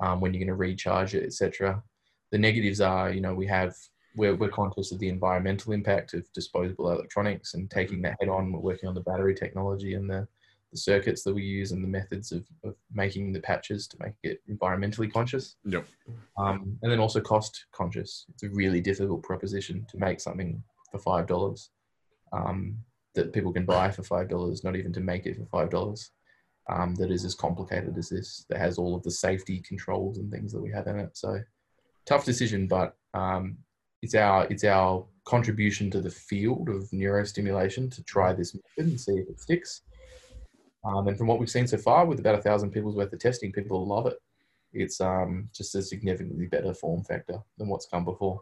Um, 0.00 0.20
when 0.20 0.32
you're 0.32 0.40
going 0.46 0.56
to 0.56 0.64
recharge 0.68 1.14
it, 1.14 1.24
etc. 1.24 1.82
The 2.32 2.38
negatives 2.38 2.80
are, 2.80 3.10
you 3.10 3.20
know, 3.20 3.34
we 3.34 3.46
have 3.46 3.74
we're, 4.16 4.34
we're 4.34 4.48
conscious 4.48 4.90
of 4.92 4.98
the 4.98 5.08
environmental 5.08 5.72
impact 5.72 6.14
of 6.14 6.30
disposable 6.32 6.90
electronics 6.90 7.54
and 7.54 7.70
taking 7.70 8.02
that 8.02 8.16
head 8.18 8.28
on. 8.28 8.50
We're 8.52 8.58
working 8.70 8.88
on 8.88 8.94
the 8.94 9.02
battery 9.02 9.34
technology 9.36 9.94
and 9.94 10.10
the, 10.10 10.26
the 10.72 10.78
circuits 10.78 11.22
that 11.22 11.34
we 11.34 11.44
use 11.44 11.70
and 11.70 11.82
the 11.84 11.88
methods 11.88 12.32
of, 12.32 12.44
of 12.64 12.74
making 12.92 13.32
the 13.32 13.40
patches 13.40 13.86
to 13.88 13.96
make 14.00 14.14
it 14.24 14.40
environmentally 14.50 15.12
conscious. 15.12 15.56
Yep. 15.64 15.86
Um, 16.36 16.76
and 16.82 16.90
then 16.90 16.98
also 16.98 17.20
cost 17.20 17.66
conscious. 17.72 18.26
It's 18.30 18.42
a 18.42 18.48
really 18.50 18.80
difficult 18.80 19.22
proposition 19.22 19.86
to 19.90 19.96
make 19.98 20.18
something 20.20 20.60
for 20.90 20.98
five 20.98 21.26
dollars 21.28 21.70
um, 22.32 22.76
that 23.14 23.32
people 23.32 23.52
can 23.52 23.66
buy 23.66 23.90
for 23.90 24.02
five 24.02 24.28
dollars, 24.28 24.64
not 24.64 24.76
even 24.76 24.92
to 24.92 25.00
make 25.00 25.26
it 25.26 25.36
for 25.36 25.46
five 25.46 25.70
dollars. 25.70 26.10
Um, 26.68 26.94
that 26.96 27.10
is 27.10 27.24
as 27.24 27.34
complicated 27.34 27.98
as 27.98 28.08
this. 28.08 28.44
That 28.48 28.58
has 28.58 28.78
all 28.78 28.94
of 28.94 29.02
the 29.02 29.10
safety 29.10 29.60
controls 29.66 30.18
and 30.18 30.30
things 30.30 30.52
that 30.52 30.60
we 30.60 30.70
have 30.70 30.86
in 30.86 31.00
it. 31.00 31.16
So 31.16 31.40
tough 32.06 32.24
decision, 32.24 32.68
but 32.68 32.96
um, 33.14 33.56
it's 34.02 34.14
our 34.14 34.46
it's 34.50 34.64
our 34.64 35.06
contribution 35.24 35.90
to 35.90 36.00
the 36.00 36.10
field 36.10 36.68
of 36.68 36.88
neurostimulation 36.90 37.92
to 37.94 38.02
try 38.04 38.32
this 38.32 38.54
method 38.54 38.90
and 38.90 39.00
see 39.00 39.12
if 39.12 39.28
it 39.28 39.40
sticks. 39.40 39.82
Um, 40.84 41.08
and 41.08 41.18
from 41.18 41.26
what 41.26 41.38
we've 41.38 41.50
seen 41.50 41.66
so 41.66 41.76
far, 41.76 42.06
with 42.06 42.20
about 42.20 42.38
a 42.38 42.42
thousand 42.42 42.70
people's 42.70 42.96
worth 42.96 43.12
of 43.12 43.18
testing, 43.18 43.52
people 43.52 43.86
love 43.86 44.06
it. 44.06 44.16
It's 44.72 45.00
um, 45.00 45.48
just 45.54 45.74
a 45.74 45.82
significantly 45.82 46.46
better 46.46 46.72
form 46.72 47.02
factor 47.04 47.38
than 47.58 47.68
what's 47.68 47.86
come 47.86 48.04
before. 48.04 48.40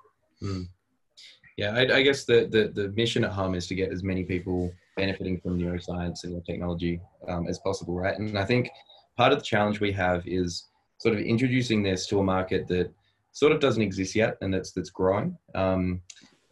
Yeah, 1.59 1.74
I, 1.74 1.96
I 1.96 2.02
guess 2.02 2.22
the, 2.22 2.46
the, 2.48 2.70
the 2.72 2.90
mission 2.90 3.24
at 3.24 3.32
Humm 3.32 3.56
is 3.56 3.66
to 3.66 3.74
get 3.74 3.90
as 3.90 4.04
many 4.04 4.22
people 4.22 4.72
benefiting 4.96 5.40
from 5.40 5.59
neuroscience 5.59 6.22
and 6.22 6.40
technology 6.46 7.00
um, 7.26 7.48
as 7.48 7.59
possible, 7.59 7.96
right? 7.96 8.16
And 8.16 8.38
I 8.38 8.44
think 8.44 8.70
part 9.16 9.32
of 9.32 9.40
the 9.40 9.44
challenge 9.44 9.80
we 9.80 9.90
have 9.90 10.22
is 10.24 10.68
sort 10.98 11.16
of 11.16 11.20
introducing 11.20 11.82
this 11.82 12.06
to 12.06 12.20
a 12.20 12.22
market 12.22 12.68
that 12.68 12.92
sort 13.32 13.50
of 13.50 13.59
doesn't 13.59 13.82
exist 13.82 14.14
yet 14.14 14.38
and 14.40 14.54
that's 14.54 14.70
that's 14.70 14.90
growing. 14.90 15.36
Um, 15.56 16.00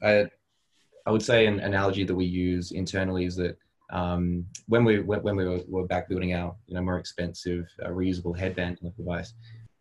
I, 0.02 0.26
I 1.06 1.12
would 1.12 1.22
say 1.22 1.46
an 1.46 1.60
analogy 1.60 2.02
that 2.02 2.14
we 2.14 2.24
use 2.24 2.72
internally 2.72 3.26
is 3.26 3.36
that 3.36 3.56
um, 3.92 4.44
when 4.66 4.84
we 4.84 4.98
when, 4.98 5.36
we 5.36 5.44
were, 5.44 5.60
were 5.68 5.86
back 5.86 6.08
building 6.08 6.34
our 6.34 6.52
you 6.66 6.74
know 6.74 6.82
more 6.82 6.98
expensive 6.98 7.64
uh, 7.84 7.90
reusable 7.90 8.36
headband 8.36 8.80
device, 8.96 9.34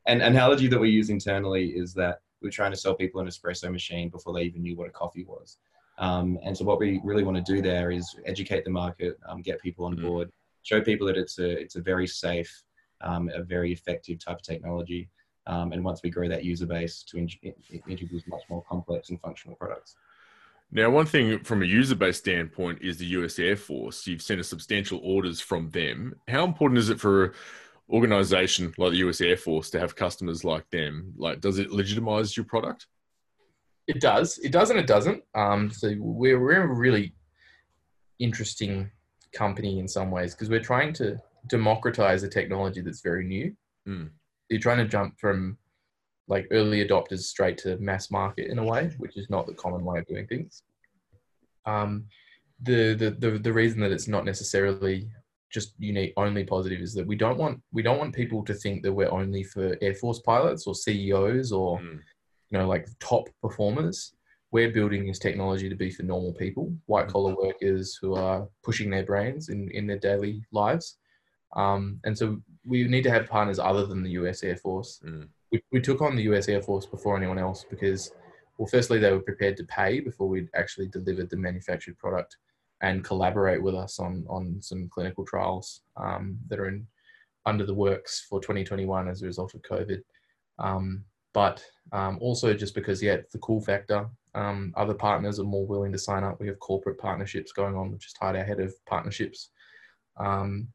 an 0.05 0.21
analogy 0.21 0.67
that 0.67 0.79
we 0.79 0.91
use 0.91 1.09
internally 1.09 1.69
is 1.69 1.95
that 1.95 2.19
we 2.41 2.47
were 2.47 2.51
trying 2.51 2.71
to 2.71 2.77
sell 2.77 2.95
people 2.95 3.21
an 3.21 3.27
espresso 3.27 3.71
machine 3.71 4.09
before 4.09 4.33
they 4.33 4.43
even 4.43 4.61
knew 4.61 4.75
what 4.75 4.87
a 4.87 4.91
coffee 4.91 5.23
was. 5.23 5.57
Um, 5.97 6.37
and 6.43 6.57
so 6.57 6.65
what 6.65 6.79
we 6.79 6.99
really 7.03 7.23
want 7.23 7.37
to 7.43 7.53
do 7.53 7.61
there 7.61 7.91
is 7.91 8.15
educate 8.25 8.65
the 8.65 8.71
market, 8.71 9.17
um, 9.27 9.41
get 9.41 9.61
people 9.61 9.85
on 9.85 9.95
Mhm. 9.95 10.01
board, 10.01 10.31
show 10.63 10.81
people 10.81 11.07
that 11.07 11.17
it's 11.17 11.39
a 11.39 11.49
it's 11.49 11.75
a 11.75 11.81
very 11.81 12.07
safe, 12.07 12.63
um, 13.01 13.29
a 13.33 13.43
very 13.43 13.71
effective 13.71 14.19
type 14.19 14.37
of 14.37 14.41
technology. 14.43 15.09
Um, 15.47 15.71
and 15.73 15.83
once 15.85 16.01
we 16.03 16.09
grow 16.09 16.27
that 16.27 16.43
user 16.43 16.65
base, 16.65 17.03
to 17.03 17.17
in- 17.17 17.29
in- 17.43 17.83
introduce 17.87 18.25
much 18.27 18.41
more 18.49 18.63
complex 18.63 19.09
and 19.09 19.21
functional 19.21 19.55
products. 19.55 19.95
Now, 20.71 20.89
one 20.89 21.05
thing 21.05 21.39
from 21.43 21.61
a 21.61 21.65
user 21.65 21.95
base 21.95 22.17
standpoint 22.17 22.81
is 22.81 22.97
the 22.97 23.05
US 23.17 23.37
Air 23.39 23.55
Force. 23.55 24.07
You've 24.07 24.23
seen 24.23 24.39
a 24.39 24.43
substantial 24.43 24.99
orders 25.03 25.39
from 25.39 25.69
them. 25.69 26.19
How 26.27 26.43
important 26.43 26.79
is 26.79 26.89
it 26.89 26.99
for 26.99 27.33
organization 27.89 28.73
like 28.77 28.91
the 28.91 28.97
US 28.97 29.21
Air 29.21 29.37
Force 29.37 29.69
to 29.71 29.79
have 29.79 29.95
customers 29.95 30.43
like 30.43 30.69
them? 30.69 31.13
Like, 31.17 31.41
does 31.41 31.59
it 31.59 31.71
legitimize 31.71 32.35
your 32.35 32.45
product? 32.45 32.87
It 33.87 34.01
does. 34.01 34.39
It 34.39 34.51
does 34.51 34.69
and 34.71 34.79
it 34.79 34.87
doesn't. 34.87 35.23
Um, 35.35 35.69
so 35.69 35.93
we're, 35.99 36.39
we're 36.39 36.63
a 36.63 36.73
really 36.73 37.13
interesting 38.19 38.89
company 39.33 39.79
in 39.79 39.87
some 39.87 40.09
ways 40.09 40.33
because 40.33 40.49
we're 40.49 40.59
trying 40.59 40.93
to 40.93 41.17
democratize 41.47 42.23
a 42.23 42.29
technology 42.29 42.81
that's 42.81 43.01
very 43.01 43.25
new. 43.25 43.55
Mm. 43.87 44.09
You're 44.49 44.59
trying 44.59 44.79
to 44.79 44.87
jump 44.87 45.19
from 45.19 45.57
like 46.27 46.47
early 46.51 46.85
adopters 46.85 47.19
straight 47.19 47.57
to 47.59 47.77
mass 47.77 48.09
market 48.09 48.49
in 48.49 48.57
a 48.57 48.63
way, 48.63 48.91
which 48.97 49.17
is 49.17 49.29
not 49.29 49.45
the 49.45 49.53
common 49.53 49.83
way 49.83 49.99
of 49.99 50.07
doing 50.07 50.25
things. 50.27 50.63
Um, 51.65 52.05
the, 52.61 52.93
the 52.93 53.11
the 53.11 53.37
the 53.37 53.53
reason 53.53 53.81
that 53.81 53.91
it's 53.91 54.07
not 54.07 54.23
necessarily 54.23 55.09
just 55.55 55.73
unique 55.79 56.13
only 56.17 56.43
positive 56.43 56.81
is 56.87 56.93
that 56.95 57.07
we 57.11 57.15
don't 57.23 57.39
want 57.43 57.55
we 57.77 57.81
don't 57.87 58.01
want 58.01 58.13
people 58.21 58.41
to 58.45 58.53
think 58.63 58.83
that 58.83 58.93
we're 58.97 59.17
only 59.21 59.43
for 59.53 59.65
Air 59.81 59.95
Force 60.01 60.19
pilots 60.19 60.67
or 60.67 60.75
CEOs 60.75 61.51
or 61.61 61.79
Mm. 61.79 61.99
you 62.51 62.57
know, 62.59 62.67
like 62.73 62.85
top 62.99 63.25
performers. 63.45 63.97
We're 64.51 64.71
building 64.79 65.03
this 65.05 65.19
technology 65.27 65.67
to 65.69 65.75
be 65.83 65.89
for 65.95 66.03
normal 66.03 66.33
people, 66.43 66.65
white 66.93 67.07
collar 67.13 67.33
workers 67.45 67.97
who 68.01 68.11
are 68.25 68.39
pushing 68.67 68.89
their 68.91 69.05
brains 69.11 69.43
in, 69.53 69.59
in 69.77 69.87
their 69.87 70.01
daily 70.09 70.35
lives. 70.61 70.85
Um, 71.63 71.81
and 72.05 72.15
so 72.19 72.25
we 72.71 72.77
need 72.93 73.05
to 73.07 73.15
have 73.15 73.33
partners 73.37 73.59
other 73.59 73.85
than 73.89 74.03
the 74.03 74.15
US 74.21 74.43
Air 74.43 74.57
Force. 74.65 74.91
Mm. 75.07 75.27
We, 75.51 75.57
we 75.71 75.81
took 75.87 76.01
on 76.01 76.15
the 76.15 76.27
US 76.31 76.47
Air 76.53 76.61
Force 76.61 76.85
before 76.95 77.15
anyone 77.17 77.39
else 77.47 77.65
because, 77.73 78.01
well, 78.57 78.67
firstly, 78.75 78.99
they 78.99 79.11
were 79.15 79.29
prepared 79.31 79.57
to 79.57 79.65
pay 79.79 79.91
before 80.09 80.27
we'd 80.29 80.49
actually 80.61 80.87
delivered 80.97 81.29
the 81.29 81.37
manufactured 81.47 81.97
product 82.03 82.31
and 82.85 83.03
collaborate 83.03 83.61
with 83.63 83.73
us 83.73 83.99
on, 83.99 84.23
on 84.29 84.57
some 84.61 84.87
clinical 84.89 85.25
trials 85.25 85.81
um, 85.97 86.37
that 86.49 86.59
are 86.59 86.67
in 86.67 86.85
under 87.47 87.65
the 87.65 87.73
works 87.73 88.25
for 88.29 88.39
2021 88.39 89.07
as 89.07 89.21
a 89.21 89.25
result 89.25 89.55
of 89.55 89.61
COVID. 89.63 90.01
Um, 90.59 91.03
but 91.33 91.63
um, 91.91 92.17
also 92.21 92.53
just 92.53 92.75
because 92.75 93.01
yeah, 93.01 93.13
it's 93.13 93.33
the 93.33 93.39
cool 93.39 93.59
factor. 93.59 94.07
Um, 94.35 94.71
other 94.77 94.93
partners 94.93 95.39
are 95.39 95.43
more 95.55 95.65
willing 95.65 95.91
to 95.93 95.97
sign 95.97 96.23
up. 96.23 96.39
We 96.39 96.47
have 96.47 96.59
corporate 96.59 96.99
partnerships 96.99 97.51
going 97.51 97.75
on. 97.75 97.89
We've 97.89 97.99
just 97.99 98.17
hired 98.19 98.35
our 98.35 98.43
head 98.43 98.59
of 98.59 98.73
partnerships 98.85 99.49
um, 100.17 100.67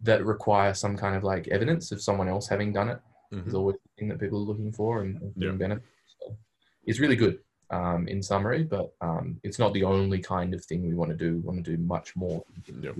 that 0.00 0.24
require 0.24 0.72
some 0.72 0.96
kind 0.96 1.16
of 1.16 1.22
like 1.22 1.48
evidence 1.48 1.92
of 1.92 2.00
someone 2.02 2.28
else 2.28 2.48
having 2.48 2.72
done 2.72 2.88
it. 2.88 3.00
Mhm. 3.32 3.46
Is 3.48 3.54
always 3.54 3.76
the 3.82 3.90
thing 3.98 4.08
that 4.08 4.20
people 4.20 4.38
are 4.38 4.48
looking 4.50 4.72
for 4.72 5.02
and, 5.02 5.20
and 5.20 5.32
Yeah. 5.36 5.50
benefits. 5.52 5.86
So 6.20 6.36
it's 6.84 7.00
really 7.00 7.16
good 7.16 7.38
um, 7.70 8.06
in 8.08 8.22
summary, 8.22 8.62
but 8.62 8.92
um, 9.00 9.40
it's 9.42 9.58
not 9.58 9.72
the 9.72 9.84
only 9.84 10.20
kind 10.20 10.54
of 10.54 10.64
thing 10.64 10.86
we 10.86 10.94
want 10.94 11.10
to 11.10 11.16
do. 11.16 11.34
We 11.34 11.40
want 11.40 11.64
to 11.64 11.76
do 11.76 11.82
much 11.82 12.14
more. 12.16 12.44
Yep. 12.80 12.96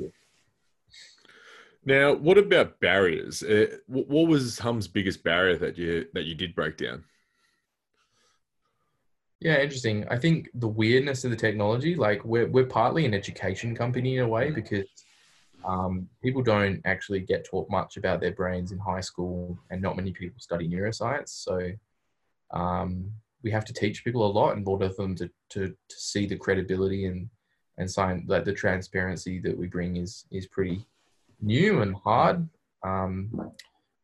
Now, 1.84 2.14
what 2.14 2.36
about 2.36 2.80
barriers? 2.80 3.42
Uh, 3.42 3.76
what 3.86 4.26
was 4.26 4.58
Humm's 4.58 4.88
biggest 4.88 5.22
barrier 5.22 5.56
that 5.58 5.78
you 5.78 6.06
that 6.14 6.24
you 6.24 6.34
did 6.34 6.54
break 6.54 6.76
down? 6.76 7.04
Yeah, 9.38 9.60
interesting. 9.60 10.04
I 10.08 10.18
think 10.18 10.48
the 10.54 10.66
weirdness 10.66 11.24
of 11.24 11.30
the 11.30 11.36
technology, 11.36 11.94
like 11.94 12.24
we're 12.24 12.48
we're 12.48 12.66
partly 12.66 13.04
an 13.04 13.14
education 13.14 13.74
company 13.74 14.16
in 14.16 14.24
a 14.24 14.28
way 14.28 14.50
Mm. 14.50 14.54
because 14.56 14.88
um, 15.64 16.08
people 16.22 16.42
don't 16.42 16.80
actually 16.84 17.20
get 17.20 17.44
taught 17.44 17.68
much 17.70 17.96
about 17.96 18.20
their 18.20 18.32
brains 18.32 18.72
in 18.72 18.78
high 18.78 19.00
school, 19.00 19.56
and 19.70 19.80
not 19.80 19.96
many 19.96 20.12
people 20.12 20.40
study 20.40 20.68
neuroscience. 20.68 21.28
So 21.28 21.70
um, 22.50 23.12
we 23.46 23.52
have 23.52 23.64
to 23.64 23.72
teach 23.72 24.04
people 24.04 24.26
a 24.26 24.36
lot 24.40 24.56
in 24.56 24.64
order 24.66 24.90
for 24.90 25.02
them 25.02 25.14
to 25.14 25.30
to, 25.50 25.68
to 25.68 25.96
see 26.10 26.26
the 26.26 26.36
credibility 26.44 27.06
and 27.06 27.30
and 27.78 27.88
sign 27.88 28.26
that 28.26 28.44
the 28.44 28.52
transparency 28.52 29.38
that 29.38 29.56
we 29.56 29.68
bring 29.68 29.98
is 30.04 30.24
is 30.32 30.48
pretty 30.48 30.84
new 31.40 31.82
and 31.82 31.94
hard. 31.94 32.48
Um, 32.82 33.12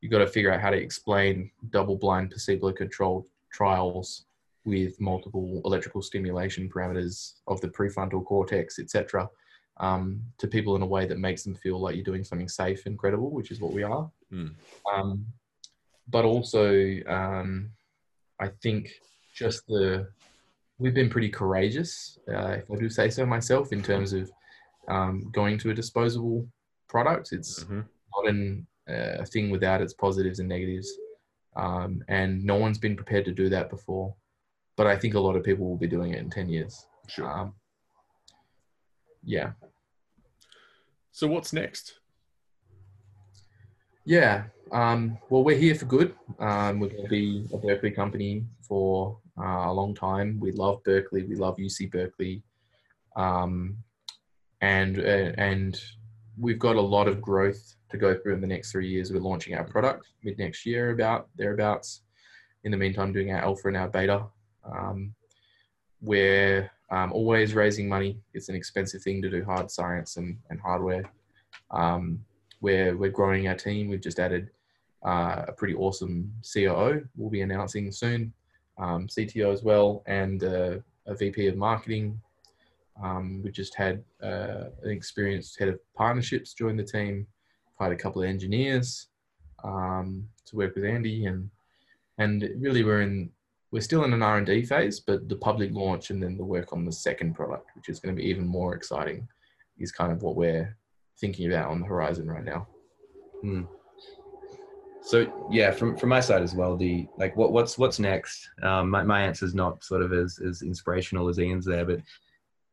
you 0.01 0.09
got 0.09 0.18
to 0.18 0.34
figure 0.36 0.53
out 0.53 0.61
how 0.61 0.70
to 0.70 0.76
explain 0.76 1.51
double-blind, 1.70 2.30
placebo-controlled 2.30 3.26
trials 3.53 4.26
with 4.64 5.01
multiple 5.01 5.61
electrical 5.64 6.03
stimulation 6.03 6.68
parameters 6.68 7.34
of 7.49 7.61
the 7.61 7.68
prefrontal 7.68 8.24
cortex, 8.24 8.78
etc., 8.78 9.28
um, 9.78 10.20
to 10.38 10.47
people 10.47 10.76
in 10.76 10.82
a 10.82 10.93
way 10.95 11.05
that 11.07 11.18
makes 11.18 11.43
them 11.43 11.55
feel 11.55 11.78
like 11.80 11.95
you're 11.97 12.12
doing 12.12 12.24
something 12.24 12.49
safe 12.49 12.86
and 12.86 12.99
credible, 12.99 13.30
which 13.30 13.51
is 13.51 13.61
what 13.61 13.72
we 13.72 13.82
are. 13.82 14.09
Hmm. 14.30 14.53
Um, 14.95 15.26
but 16.09 16.24
also, 16.24 16.66
um, 17.07 17.70
I 18.43 18.49
think 18.62 18.90
just 19.33 19.66
the 19.66 20.09
we've 20.78 20.95
been 20.95 21.11
pretty 21.11 21.28
courageous, 21.28 22.18
uh, 22.28 22.57
if 22.59 22.70
I 22.70 22.76
do 22.76 22.89
say 22.89 23.09
so 23.09 23.24
myself, 23.24 23.72
in 23.72 23.83
terms 23.83 24.12
of 24.12 24.30
um, 24.89 25.30
going 25.33 25.57
to 25.59 25.70
a 25.70 25.74
disposable 25.74 26.49
product. 26.89 27.33
It's 27.33 27.62
Mhm. 27.64 27.87
not 28.16 28.28
an, 28.28 28.66
uh, 28.89 29.22
a 29.22 29.26
thing 29.26 29.51
without 29.51 29.80
its 29.80 29.95
positives 29.95 30.41
and 30.41 30.49
negatives. 30.49 30.91
Um, 31.55 32.03
and 32.09 32.43
no 32.45 32.57
one's 32.57 32.78
been 32.78 32.97
prepared 32.97 33.24
to 33.26 33.33
do 33.33 33.49
that 33.51 33.70
before. 33.70 34.16
But 34.76 34.87
I 34.89 34.97
think 34.99 35.14
a 35.14 35.20
lot 35.20 35.37
of 35.37 35.45
people 35.45 35.68
will 35.68 35.76
be 35.76 35.87
doing 35.87 36.12
it 36.12 36.18
in 36.18 36.30
10 36.30 36.49
years. 36.49 36.87
Sure. 37.07 37.30
Um, 37.30 37.55
yeah. 39.22 39.53
So 41.12 41.28
what's 41.28 41.53
next? 41.53 42.01
Yeah. 44.05 44.49
Um, 44.73 45.18
well, 45.29 45.45
we're 45.45 45.59
here 45.59 45.75
for 45.75 45.85
good. 45.85 46.14
Um, 46.39 46.81
we're 46.81 46.89
going 46.89 47.03
to 47.03 47.09
be 47.09 47.47
a 47.53 47.59
Berkeley 47.59 47.91
company 47.91 48.47
for 48.62 49.18
uh, 49.39 49.66
a 49.66 49.73
long 49.73 49.95
time. 49.95 50.41
We 50.41 50.51
love 50.53 50.83
Berkeley. 50.83 51.25
We 51.25 51.37
love 51.37 51.57
UC 51.59 51.91
Berkeley. 51.91 52.43
Um, 53.14 53.77
and 54.62 54.99
uh, 54.99 55.33
and 55.37 55.79
we've 56.39 56.59
got 56.59 56.77
a 56.77 56.81
lot 56.81 57.07
of 57.07 57.20
growth 57.20 57.77
to 57.91 57.99
go 57.99 58.14
through 58.14 58.33
in 58.33 58.41
the 58.41 58.47
next 58.47 58.73
three 58.73 58.89
years. 58.89 59.12
We're 59.12 59.20
launching 59.20 59.55
our 59.55 59.64
product 59.64 60.07
mid 60.23 60.39
next 60.39 60.64
year, 60.64 60.91
about 60.91 61.29
thereabouts. 61.37 62.01
In 62.64 62.70
the 62.70 62.79
meantime, 62.79 63.12
doing 63.12 63.31
our 63.33 63.43
alpha 63.43 63.68
and 63.68 63.77
our 63.77 63.89
beta. 63.89 64.25
Um, 64.64 65.14
we're 66.01 66.70
um, 66.91 67.12
always 67.12 67.55
raising 67.55 67.89
money. 67.89 68.20
It's 68.33 68.49
an 68.49 68.55
expensive 68.55 69.03
thing 69.03 69.20
to 69.20 69.29
do 69.29 69.45
hard 69.45 69.70
science 69.70 70.16
and, 70.16 70.39
and 70.49 70.61
hardware. 70.61 71.05
Um, 71.70 72.25
we're, 72.61 72.97
we're 72.97 73.11
growing 73.11 73.49
our 73.49 73.57
team. 73.57 73.89
We've 73.89 74.01
just 74.01 74.20
added 74.20 74.51
uh, 75.05 75.45
a 75.49 75.53
pretty 75.53 75.75
awesome 75.75 76.33
COO. 76.53 77.07
We'll 77.17 77.31
be 77.31 77.43
announcing 77.43 77.91
soon, 77.93 78.33
um, 78.79 79.07
CTO 79.07 79.53
as 79.53 79.63
well, 79.63 80.03
and 80.07 80.43
uh, 80.45 80.79
a 81.07 81.15
VP 81.15 81.49
of 81.49 81.57
marketing. 81.57 82.21
Um, 83.03 83.43
we 83.43 83.51
just 83.51 83.75
had 83.75 84.03
uh, 84.23 84.65
an 84.83 84.91
experienced 84.91 85.59
head 85.59 85.69
of 85.69 85.81
partnerships 85.95 86.55
join 86.55 86.77
the 86.77 86.85
team. 86.85 87.27
Hired 87.79 87.93
a 87.93 87.97
couple 87.97 88.23
of 88.23 88.29
engineers 88.29 89.09
um, 89.65 90.29
to 90.47 90.57
work 90.57 90.75
with 90.75 90.85
Andy, 90.85 91.27
and 91.27 91.51
and 92.19 92.49
really 92.59 92.85
we're 92.85 93.03
in 93.03 93.31
we're 93.73 93.81
still 93.81 94.05
in 94.05 94.13
an 94.13 94.23
R 94.23 94.37
and 94.37 94.47
D 94.47 94.63
phase, 94.63 95.01
but 95.01 95.29
the 95.29 95.37
public 95.37 95.73
launch 95.73 96.11
and 96.11 96.23
then 96.23 96.37
the 96.37 96.45
work 96.45 96.73
on 96.73 96.85
the 96.85 96.93
second 96.93 97.35
product, 97.35 97.71
which 97.75 97.89
is 97.89 97.99
going 97.99 98.15
to 98.15 98.23
be 98.23 98.29
even 98.29 98.47
more 98.47 98.75
exciting, 98.75 99.27
is 99.79 99.91
kind 99.91 100.13
of 100.13 100.23
what 100.23 100.37
we're 100.37 100.77
thinking 101.19 101.51
about 101.51 101.71
on 101.71 101.81
the 101.81 101.87
horizon 101.87 102.29
right 102.29 102.45
now. 102.45 102.69
Hmm. 103.41 103.63
So 105.03 105.47
yeah, 105.51 105.73
from 105.73 105.97
from 105.97 106.09
my 106.09 106.21
side 106.21 106.43
as 106.43 106.55
well, 106.55 106.77
the 106.77 107.07
like 107.19 107.37
what 107.37 107.53
what's 107.53 107.77
what's 107.77 107.99
next? 107.99 108.49
Um, 108.63 108.91
my 108.91 109.03
my 109.03 109.23
answer 109.23 109.45
is 109.45 109.55
not 109.55 109.83
sort 109.83 110.03
of 110.03 110.13
as 110.13 110.39
as 110.39 110.63
inspirational 110.63 111.29
as 111.29 111.39
Iain's 111.39 111.67
there, 111.67 111.85
but 111.85 112.01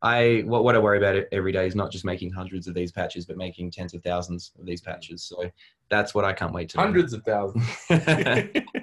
I 0.02 0.44
what 0.46 0.64
what 0.64 0.76
I 0.76 0.80
worry 0.80 0.98
about 0.98 1.26
every 1.32 1.52
day 1.52 1.68
is 1.68 1.76
not 1.76 1.92
just 1.92 2.06
making 2.06 2.32
hundreds 2.32 2.68
of 2.68 2.74
these 2.74 2.92
patches, 2.92 3.26
but 3.26 3.36
making 3.36 3.72
tens 3.72 3.94
of 3.94 4.04
thousands 4.04 4.52
of 4.60 4.66
these 4.66 4.80
patches. 4.80 5.24
So 5.24 5.50
that's 5.90 6.16
what 6.16 6.24
I 6.24 6.32
can't 6.32 6.54
wait 6.54 6.70
to. 6.70 6.78
Hundreds 6.78 7.14
of 7.14 7.24
thousands. 7.24 7.66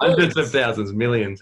hundreds 0.00 0.36
of 0.36 0.50
thousands, 0.50 0.92
millions. 0.92 1.40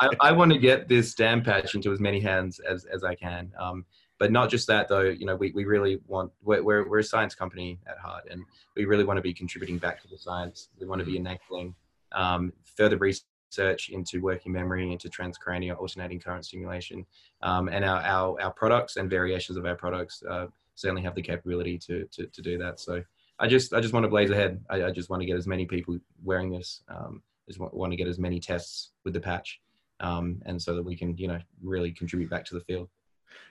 I, 0.00 0.08
I 0.20 0.32
want 0.32 0.52
to 0.52 0.58
get 0.58 0.88
this 0.88 1.14
damn 1.14 1.42
patch 1.42 1.74
into 1.74 1.92
as 1.92 2.00
many 2.00 2.18
hands 2.18 2.60
as 2.60 2.84
as 2.86 3.04
I 3.04 3.14
can. 3.14 3.52
Um, 3.60 3.84
but 4.22 4.30
not 4.30 4.48
just 4.48 4.68
that 4.68 4.86
though 4.86 5.00
you 5.00 5.26
know 5.26 5.34
we, 5.34 5.50
we 5.50 5.64
really 5.64 5.98
want 6.06 6.30
we're, 6.44 6.62
we're, 6.62 6.88
we're 6.88 7.00
a 7.00 7.04
science 7.04 7.34
company 7.34 7.80
at 7.88 7.98
heart 7.98 8.22
and 8.30 8.40
we 8.76 8.84
really 8.84 9.02
want 9.02 9.18
to 9.18 9.20
be 9.20 9.34
contributing 9.34 9.78
back 9.78 10.00
to 10.00 10.06
the 10.06 10.16
science. 10.16 10.68
We 10.78 10.86
want 10.86 11.00
to 11.00 11.04
be 11.04 11.16
enabling 11.16 11.74
um, 12.12 12.52
further 12.76 12.96
research 12.98 13.88
into 13.88 14.20
working 14.20 14.52
memory 14.52 14.92
into 14.92 15.08
transcranial 15.08 15.76
alternating 15.76 16.20
current 16.20 16.44
stimulation. 16.44 17.04
Um, 17.42 17.66
and 17.66 17.84
our, 17.84 18.00
our, 18.00 18.40
our 18.40 18.52
products 18.52 18.96
and 18.96 19.10
variations 19.10 19.58
of 19.58 19.66
our 19.66 19.74
products 19.74 20.22
uh, 20.30 20.46
certainly 20.76 21.02
have 21.02 21.16
the 21.16 21.22
capability 21.22 21.76
to, 21.78 22.06
to, 22.12 22.28
to 22.28 22.42
do 22.42 22.58
that. 22.58 22.78
So 22.78 23.02
i 23.40 23.48
just 23.48 23.74
i 23.74 23.80
just 23.80 23.92
want 23.92 24.04
to 24.04 24.08
blaze 24.08 24.30
ahead. 24.30 24.60
I, 24.70 24.84
I 24.84 24.90
just 24.92 25.10
want 25.10 25.22
to 25.22 25.26
get 25.26 25.36
as 25.36 25.48
many 25.48 25.66
people 25.66 25.98
wearing 26.22 26.52
this 26.52 26.84
um, 26.86 27.24
just 27.48 27.58
want, 27.58 27.74
want 27.74 27.90
to 27.90 27.96
get 27.96 28.06
as 28.06 28.20
many 28.20 28.38
tests 28.38 28.92
with 29.04 29.14
the 29.14 29.20
patch 29.20 29.60
um, 29.98 30.40
and 30.46 30.62
so 30.62 30.76
that 30.76 30.84
we 30.84 30.94
can 30.94 31.16
you 31.16 31.26
know 31.26 31.40
really 31.60 31.90
contribute 31.90 32.30
back 32.30 32.44
to 32.44 32.54
the 32.54 32.60
field 32.60 32.88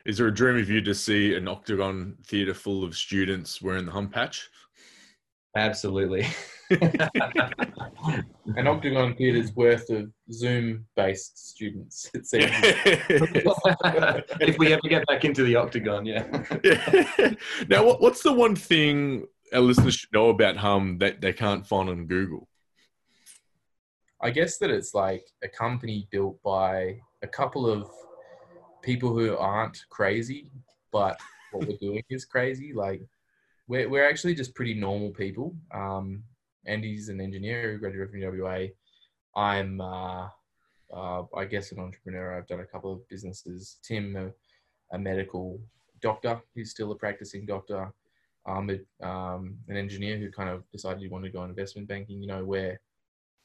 is 0.06 0.18
there 0.18 0.28
a 0.28 0.34
dream 0.34 0.58
of 0.58 0.70
you 0.70 0.82
to 0.82 0.96
see 0.96 1.36
an 1.36 1.48
octagon 1.48 2.18
theatre 2.26 2.54
full 2.54 2.84
of 2.84 2.96
students 2.96 3.62
wearing 3.62 3.86
the 3.86 3.92
Humm 3.92 4.10
patch? 4.10 4.50
Absolutely. 5.56 6.26
An 8.56 8.68
octagon 8.68 9.16
theatre's 9.16 9.54
worth 9.54 9.90
of 9.90 10.10
Zoom-based 10.32 11.50
students. 11.50 12.10
It 12.14 12.26
seems. 12.26 12.50
if 14.40 14.58
we 14.58 14.72
ever 14.72 14.88
get 14.88 15.06
back 15.08 15.26
into 15.26 15.44
the 15.44 15.58
octagon, 15.58 16.06
yeah. 16.06 16.26
yeah. 16.64 17.34
Now, 17.68 17.98
what's 17.98 18.24
the 18.24 18.32
one 18.32 18.56
thing 18.56 19.28
our 19.54 19.60
listeners 19.60 19.96
should 19.96 20.14
know 20.14 20.30
about 20.30 20.56
Humm 20.56 21.00
that 21.00 21.20
they 21.20 21.34
can't 21.34 21.68
find 21.68 21.90
on 21.90 22.08
Google? 22.08 22.48
I 24.22 24.30
guess 24.30 24.58
that 24.60 24.70
it's 24.70 24.94
like 24.94 25.26
a 25.44 25.50
company 25.50 26.08
built 26.12 26.42
by 26.44 27.00
a 27.24 27.28
couple 27.28 27.70
of 27.70 27.90
people 28.82 29.18
who 29.18 29.36
aren't 29.38 29.86
crazy, 29.90 30.50
but 30.92 31.20
what 31.52 31.68
we're 31.68 31.78
doing 31.78 32.04
is 32.10 32.26
crazy. 32.26 32.74
Like 32.74 33.02
we're 33.68 33.90
we're 33.90 34.08
actually 34.08 34.36
just 34.36 34.56
pretty 34.56 34.74
normal 34.74 35.12
people. 35.12 35.56
Um, 35.74 36.24
Andy's 36.66 37.10
an 37.10 37.22
engineer 37.22 37.72
who 37.72 37.78
graduated 37.80 38.12
from 38.12 38.40
WA. 38.40 38.68
I'm 39.36 39.82
uh, 39.82 40.28
uh, 40.94 41.24
I 41.36 41.46
guess 41.46 41.72
an 41.72 41.80
entrepreneur. 41.80 42.38
I've 42.38 42.48
done 42.48 42.60
a 42.60 42.66
couple 42.66 42.94
of 42.94 43.08
businesses. 43.08 43.78
Tim, 43.84 44.16
a, 44.16 44.96
a 44.96 45.00
medical 45.00 45.60
doctor. 46.02 46.42
He's 46.54 46.72
still 46.72 46.92
a 46.92 46.96
practicing 46.96 47.46
doctor. 47.46 47.92
I'm 48.46 48.72
a, 48.72 49.08
um, 49.08 49.58
an 49.68 49.78
engineer 49.78 50.18
who 50.18 50.32
kind 50.32 50.50
of 50.50 50.64
decided 50.72 51.00
he 51.00 51.08
wanted 51.08 51.28
to 51.28 51.38
go 51.38 51.44
in 51.44 51.50
investment 51.52 51.88
banking. 51.88 52.22
You 52.22 52.28
know, 52.28 52.44
where 52.44 52.80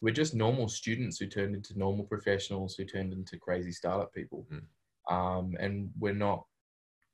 we're 0.01 0.14
just 0.14 0.34
normal 0.34 0.68
students 0.68 1.18
who 1.18 1.26
turned 1.26 1.55
into 1.55 1.78
normal 1.78 2.05
professionals 2.05 2.74
who 2.74 2.84
turned 2.84 3.12
into 3.12 3.39
crazy 3.39 3.72
startup 3.72 4.12
people. 4.12 4.47
Mm 4.53 4.62
um, 5.09 5.57
and 5.59 5.91
we're 5.99 6.13
not 6.13 6.45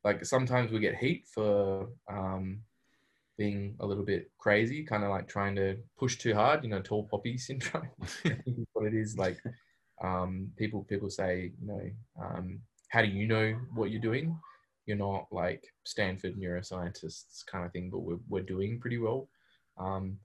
like 0.05 0.25
sometimes 0.25 0.73
we 0.73 0.81
get 0.81 0.97
heat 0.97 1.27
for 1.33 1.89
um, 2.11 2.61
being 3.39 3.77
a 3.81 3.87
little 3.87 4.05
bit 4.05 4.31
crazy, 4.39 4.85
kind 4.85 5.05
of 5.05 5.11
like 5.11 5.29
trying 5.29 5.55
to 5.57 5.77
push 5.99 6.17
too 6.17 6.35
hard. 6.35 6.65
You 6.65 6.71
know, 6.71 6.81
tall 6.81 7.09
poppy 7.11 7.39
syndrome. 7.47 7.89
I 8.25 8.31
think 8.31 8.59
is 8.59 8.67
what 8.73 8.87
it 8.87 8.95
is. 8.95 9.17
Like 9.17 9.39
um, 10.03 10.49
people 10.57 10.85
people 10.85 11.11
say, 11.11 11.53
you 11.61 11.67
know, 11.67 11.91
um, 12.21 12.61
how 12.89 13.03
do 13.03 13.09
you 13.09 13.27
know 13.27 13.57
what 13.75 13.91
you're 13.91 14.01
doing? 14.01 14.37
You're 14.87 14.97
not 14.97 15.27
like 15.31 15.65
Stanford 15.85 16.37
neuroscientists 16.37 17.47
kind 17.47 17.65
of 17.65 17.73
thing, 17.73 17.91
but 17.91 18.01
we're 18.01 18.21
we're 18.29 18.43
doing 18.43 18.81
pretty 18.81 18.99
well. 18.99 19.29
Um, 19.79 20.19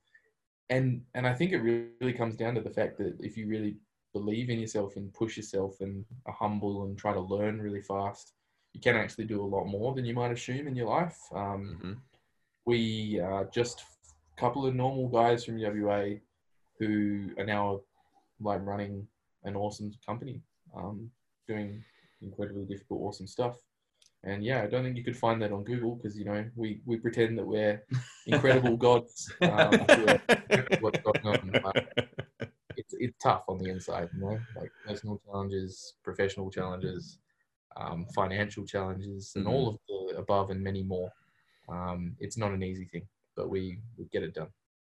and 0.70 1.02
and 1.14 1.28
I 1.28 1.34
think 1.34 1.52
it 1.52 1.60
really 1.60 2.14
comes 2.14 2.36
down 2.36 2.56
to 2.56 2.62
the 2.62 2.70
fact 2.70 2.98
that 2.98 3.16
if 3.20 3.38
you 3.38 3.48
really 3.48 3.78
believe 4.18 4.50
in 4.50 4.60
yourself 4.60 4.96
and 4.96 5.14
push 5.14 5.38
yourself 5.38 5.78
and 5.82 6.04
are 6.26 6.34
humble 6.34 6.84
and 6.84 6.98
try 6.98 7.14
to 7.14 7.20
learn 7.20 7.62
really 7.62 7.82
fast, 7.82 8.34
you 8.74 8.82
can 8.82 8.96
actually 8.96 9.26
do 9.26 9.42
a 9.42 9.54
lot 9.56 9.66
more 9.66 9.94
than 9.94 10.06
you 10.06 10.14
might 10.14 10.32
assume 10.32 10.68
in 10.68 10.76
your 10.76 10.90
life. 10.90 11.18
Um, 11.34 11.78
mm-hmm. 11.78 11.94
We 12.66 13.20
are 13.20 13.46
just 13.46 13.84
a 14.38 14.42
couple 14.42 14.66
of 14.66 14.76
normal 14.76 15.08
guys 15.08 15.46
from 15.46 15.60
WA 15.60 16.18
who 16.80 17.30
are 17.38 17.46
now 17.46 17.82
like 18.40 18.66
running 18.66 19.08
an 19.44 19.56
awesome 19.56 19.92
company, 20.06 20.42
um, 20.76 21.10
doing 21.48 21.84
incredibly 22.22 22.66
difficult, 22.66 23.02
awesome 23.02 23.28
stuff. 23.28 23.56
And 24.24 24.44
yeah, 24.44 24.64
I 24.64 24.68
don't 24.68 24.84
think 24.84 24.98
you 24.98 25.04
could 25.04 25.18
find 25.18 25.42
that 25.42 25.52
on 25.52 25.64
Google 25.64 25.96
because 25.96 26.18
you 26.18 26.26
know 26.26 26.44
we, 26.56 26.82
we 26.86 26.98
pretend 26.98 27.38
that 27.38 27.48
we're 27.48 27.84
incredible 28.26 28.76
gods. 28.88 29.32
Um, 29.42 29.72
what's 30.82 31.00
going 31.00 31.26
on 31.26 31.62
it's 33.00 33.18
tough 33.22 33.44
on 33.48 33.58
the 33.58 33.70
inside, 33.70 34.10
you 34.14 34.22
know, 34.22 34.40
like 34.56 34.72
personal 34.86 35.22
challenges, 35.26 35.94
professional 36.04 36.50
challenges, 36.50 37.20
um, 37.76 38.06
financial 38.16 38.66
challenges, 38.66 39.34
and 39.36 39.46
mm-hmm. 39.46 39.54
all 39.54 39.70
of 39.70 39.78
the 39.88 40.18
above 40.18 40.50
and 40.50 40.62
many 40.62 40.84
more. 40.84 41.12
Um, 41.70 42.16
it's 42.20 42.38
not 42.38 42.52
an 42.52 42.64
easy 42.64 42.86
thing, 42.86 43.08
but 43.36 43.50
we 43.50 43.80
we 43.98 44.06
get 44.06 44.24
it 44.24 44.34
done. 44.34 44.50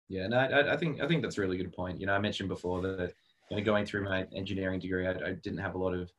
Yeah, 0.09 0.27
no, 0.29 0.39
I, 0.39 0.75
I 0.75 0.77
think 0.77 1.01
I 1.01 1.09
think 1.09 1.23
that's 1.23 1.39
a 1.39 1.41
really 1.41 1.57
good 1.57 1.73
point. 1.73 2.01
You 2.01 2.07
know, 2.07 2.15
I 2.15 2.19
mentioned 2.19 2.49
before 2.49 2.83
that 2.83 3.13
you 3.51 3.57
know, 3.57 3.63
going 3.63 3.87
through 3.87 4.05
my 4.05 4.27
engineering 4.35 4.81
degree, 4.81 5.07
I, 5.07 5.13
I 5.13 5.33
didn't 5.43 5.59
have 5.59 5.75
a 5.75 5.79
lot 5.79 5.95
of 5.95 6.13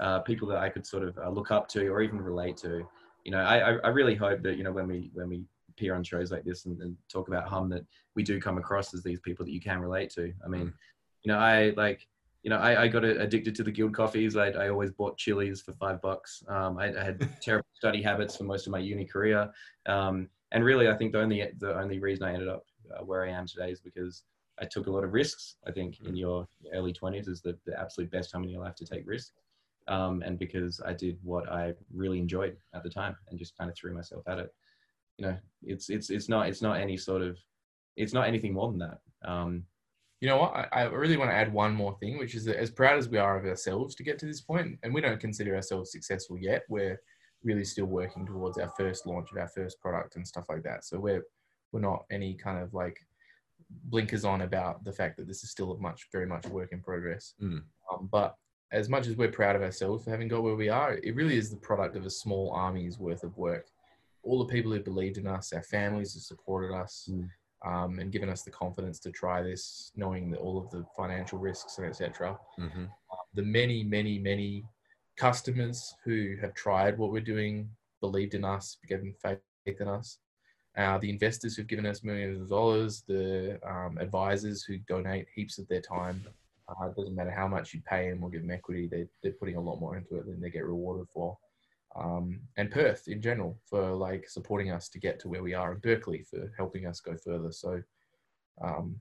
uh, 0.00 0.20
people 0.20 0.48
that 0.48 0.58
I 0.58 0.68
could 0.68 0.86
sort 0.86 1.04
of 1.04 1.18
uh, 1.18 1.28
look 1.28 1.50
up 1.50 1.68
to 1.68 1.88
or 1.88 2.02
even 2.02 2.20
relate 2.20 2.56
to. 2.58 2.86
You 3.24 3.32
know, 3.32 3.40
I, 3.40 3.76
I 3.78 3.88
really 3.88 4.14
hope 4.14 4.42
that 4.42 4.56
you 4.56 4.64
know 4.64 4.72
when 4.72 4.86
we 4.86 5.10
when 5.14 5.28
we 5.28 5.44
appear 5.76 5.94
on 5.94 6.02
shows 6.02 6.30
like 6.32 6.44
this 6.44 6.64
and, 6.64 6.80
and, 6.80 6.96
talk 7.12 7.28
about 7.28 7.46
Humm 7.46 7.68
that 7.68 7.84
we 8.14 8.22
do 8.22 8.40
come 8.40 8.56
across 8.56 8.94
as 8.94 9.02
these 9.02 9.20
people 9.20 9.44
that 9.44 9.52
you 9.52 9.60
can 9.60 9.78
relate 9.78 10.10
to 10.10 10.32
i 10.44 10.48
mean 10.48 10.72
you 11.26 11.32
know, 11.32 11.38
I 11.40 11.72
like, 11.76 12.06
you 12.44 12.50
know, 12.50 12.58
I, 12.58 12.82
I 12.82 12.88
got 12.88 13.04
addicted 13.04 13.56
to 13.56 13.64
the 13.64 13.72
guild 13.72 13.92
coffees. 13.92 14.36
I, 14.36 14.50
I 14.50 14.68
always 14.68 14.92
bought 14.92 15.18
chilies 15.18 15.60
for 15.60 15.72
five 15.72 16.00
bucks. 16.00 16.44
Um, 16.46 16.78
I, 16.78 16.96
I, 16.96 17.02
had 17.02 17.28
terrible 17.42 17.66
study 17.74 18.00
habits 18.00 18.36
for 18.36 18.44
most 18.44 18.68
of 18.68 18.70
my 18.70 18.78
uni 18.78 19.04
career. 19.04 19.50
Um, 19.86 20.28
and 20.52 20.64
really, 20.64 20.86
I 20.86 20.94
think 20.94 21.10
the 21.10 21.20
only, 21.20 21.44
the 21.58 21.76
only 21.76 21.98
reason 21.98 22.22
I 22.22 22.32
ended 22.32 22.46
up 22.46 22.64
uh, 22.96 23.02
where 23.02 23.24
I 23.24 23.30
am 23.30 23.44
today 23.44 23.72
is 23.72 23.80
because 23.80 24.22
I 24.62 24.66
took 24.66 24.86
a 24.86 24.90
lot 24.90 25.02
of 25.02 25.14
risks. 25.14 25.56
I 25.66 25.72
think 25.72 25.98
in 26.06 26.14
your 26.14 26.46
early 26.72 26.92
20s 26.92 27.28
is 27.28 27.40
the, 27.40 27.58
the 27.66 27.76
absolute 27.76 28.12
best 28.12 28.30
time 28.30 28.44
in 28.44 28.50
your 28.50 28.62
life 28.62 28.76
to 28.76 28.86
take 28.86 29.02
risks. 29.04 29.32
Um, 29.88 30.22
and 30.22 30.38
because 30.38 30.80
I 30.86 30.92
did 30.92 31.18
what 31.24 31.50
I 31.50 31.74
really 31.92 32.20
enjoyed 32.20 32.56
at 32.72 32.84
the 32.84 32.90
time 32.90 33.16
and 33.30 33.36
just 33.36 33.58
kind 33.58 33.68
of 33.68 33.76
threw 33.76 33.92
myself 33.92 34.22
at 34.28 34.38
it. 34.38 34.54
You 35.18 35.26
know, 35.26 35.36
it's 35.64 35.88
it's 35.88 36.10
it's 36.10 36.28
not 36.28 36.46
it's 36.48 36.62
not 36.62 36.78
any 36.78 36.96
sort 36.96 37.22
of 37.22 37.36
it's 37.96 38.12
not 38.12 38.28
anything 38.28 38.52
more 38.52 38.70
than 38.70 38.78
that. 38.78 38.98
Um, 39.24 39.64
you 40.20 40.28
know 40.28 40.38
what? 40.38 40.54
I, 40.54 40.68
I, 40.72 40.82
really 40.84 41.16
want 41.16 41.30
to 41.30 41.36
add 41.36 41.52
one 41.52 41.74
more 41.74 41.96
thing, 42.00 42.18
which 42.18 42.34
is 42.34 42.44
that 42.46 42.58
as 42.58 42.70
proud 42.70 42.98
as 42.98 43.08
we 43.08 43.18
are 43.18 43.38
of 43.38 43.44
ourselves 43.44 43.94
to 43.96 44.02
get 44.02 44.18
to 44.20 44.26
this 44.26 44.40
point, 44.40 44.78
and 44.82 44.94
we 44.94 45.00
don't 45.00 45.20
consider 45.20 45.54
ourselves 45.54 45.92
successful 45.92 46.38
yet, 46.38 46.62
we're 46.68 47.00
really 47.44 47.64
still 47.64 47.86
working 47.86 48.26
towards 48.26 48.58
our 48.58 48.70
first 48.78 49.06
launch 49.06 49.30
of 49.30 49.38
our 49.38 49.48
first 49.48 49.78
product 49.80 50.16
and 50.16 50.26
stuff 50.26 50.46
like 50.48 50.62
that. 50.62 50.84
So 50.84 50.98
we're 50.98 51.24
we're 51.72 51.80
not 51.80 52.04
any 52.10 52.34
kind 52.34 52.58
of 52.62 52.72
like 52.72 52.98
blinkers 53.84 54.24
on 54.24 54.42
about 54.42 54.84
the 54.84 54.92
fact 54.92 55.16
that 55.16 55.26
this 55.26 55.42
is 55.44 55.50
still 55.50 55.72
a 55.72 55.78
much 55.78 56.08
very 56.12 56.26
much 56.26 56.46
work 56.46 56.72
in 56.72 56.80
progress. 56.80 57.34
Mm. 57.42 57.62
Um, 57.92 58.08
but 58.10 58.34
as 58.72 58.88
much 58.88 59.06
as 59.06 59.16
we're 59.16 59.30
proud 59.30 59.56
of 59.56 59.62
ourselves 59.62 60.04
for 60.04 60.10
having 60.10 60.28
got 60.28 60.42
where 60.42 60.56
we 60.56 60.68
are, 60.68 60.98
it 61.02 61.14
really 61.14 61.36
is 61.36 61.50
the 61.50 61.56
product 61.56 61.96
of 61.96 62.06
a 62.06 62.10
small 62.10 62.50
army's 62.50 62.98
worth 62.98 63.22
of 63.22 63.36
work. 63.36 63.66
all 64.22 64.44
the 64.44 64.52
people 64.52 64.72
who 64.72 64.80
believed 64.80 65.18
in 65.18 65.26
us, 65.28 65.52
our 65.52 65.62
families 65.62 66.12
who 66.12 66.18
supported 66.18 66.74
us, 66.74 67.08
Mm. 67.08 67.30
Um, 67.64 67.98
and 67.98 68.12
given 68.12 68.28
us 68.28 68.42
the 68.42 68.50
confidence 68.50 68.98
to 69.00 69.10
try 69.10 69.42
this, 69.42 69.92
knowing 69.96 70.30
that 70.30 70.40
all 70.40 70.58
of 70.58 70.70
the 70.70 70.84
financial 70.96 71.38
risks 71.38 71.78
and 71.78 71.86
etc. 71.86 72.38
Mm-hmm. 72.60 72.84
The 73.34 73.42
many, 73.42 73.82
many, 73.82 74.18
many 74.18 74.64
customers 75.16 75.94
who 76.04 76.36
have 76.40 76.54
tried 76.54 76.98
what 76.98 77.12
we're 77.12 77.20
doing, 77.20 77.68
believed 78.00 78.34
in 78.34 78.44
us, 78.44 78.76
given 78.88 79.14
faith 79.22 79.40
in 79.66 79.88
us. 79.88 80.18
Uh, 80.76 80.98
the 80.98 81.08
investors 81.08 81.56
who've 81.56 81.66
given 81.66 81.86
us 81.86 82.04
millions 82.04 82.40
of 82.40 82.50
dollars, 82.50 83.02
the 83.08 83.58
um, 83.66 83.96
advisors 83.98 84.62
who 84.62 84.76
donate 84.86 85.26
heaps 85.34 85.58
of 85.58 85.66
their 85.68 85.80
time. 85.80 86.22
Uh, 86.68 86.88
it 86.88 86.96
doesn't 86.96 87.14
matter 87.14 87.30
how 87.30 87.48
much 87.48 87.72
you 87.72 87.80
pay 87.88 88.10
them 88.10 88.22
or 88.22 88.28
give 88.28 88.42
them 88.42 88.50
equity, 88.50 88.86
they, 88.86 89.06
they're 89.22 89.32
putting 89.32 89.56
a 89.56 89.60
lot 89.60 89.80
more 89.80 89.96
into 89.96 90.16
it 90.16 90.26
than 90.26 90.40
they 90.40 90.50
get 90.50 90.66
rewarded 90.66 91.06
for. 91.12 91.38
Um, 91.98 92.40
and 92.56 92.70
Perth 92.70 93.08
in 93.08 93.22
general 93.22 93.56
for 93.64 93.92
like 93.94 94.28
supporting 94.28 94.70
us 94.70 94.88
to 94.90 94.98
get 94.98 95.18
to 95.20 95.28
where 95.28 95.42
we 95.42 95.54
are, 95.54 95.72
and 95.72 95.82
Berkeley 95.82 96.22
for 96.22 96.52
helping 96.56 96.86
us 96.86 97.00
go 97.00 97.16
further. 97.16 97.50
So, 97.52 97.82
um, 98.62 99.00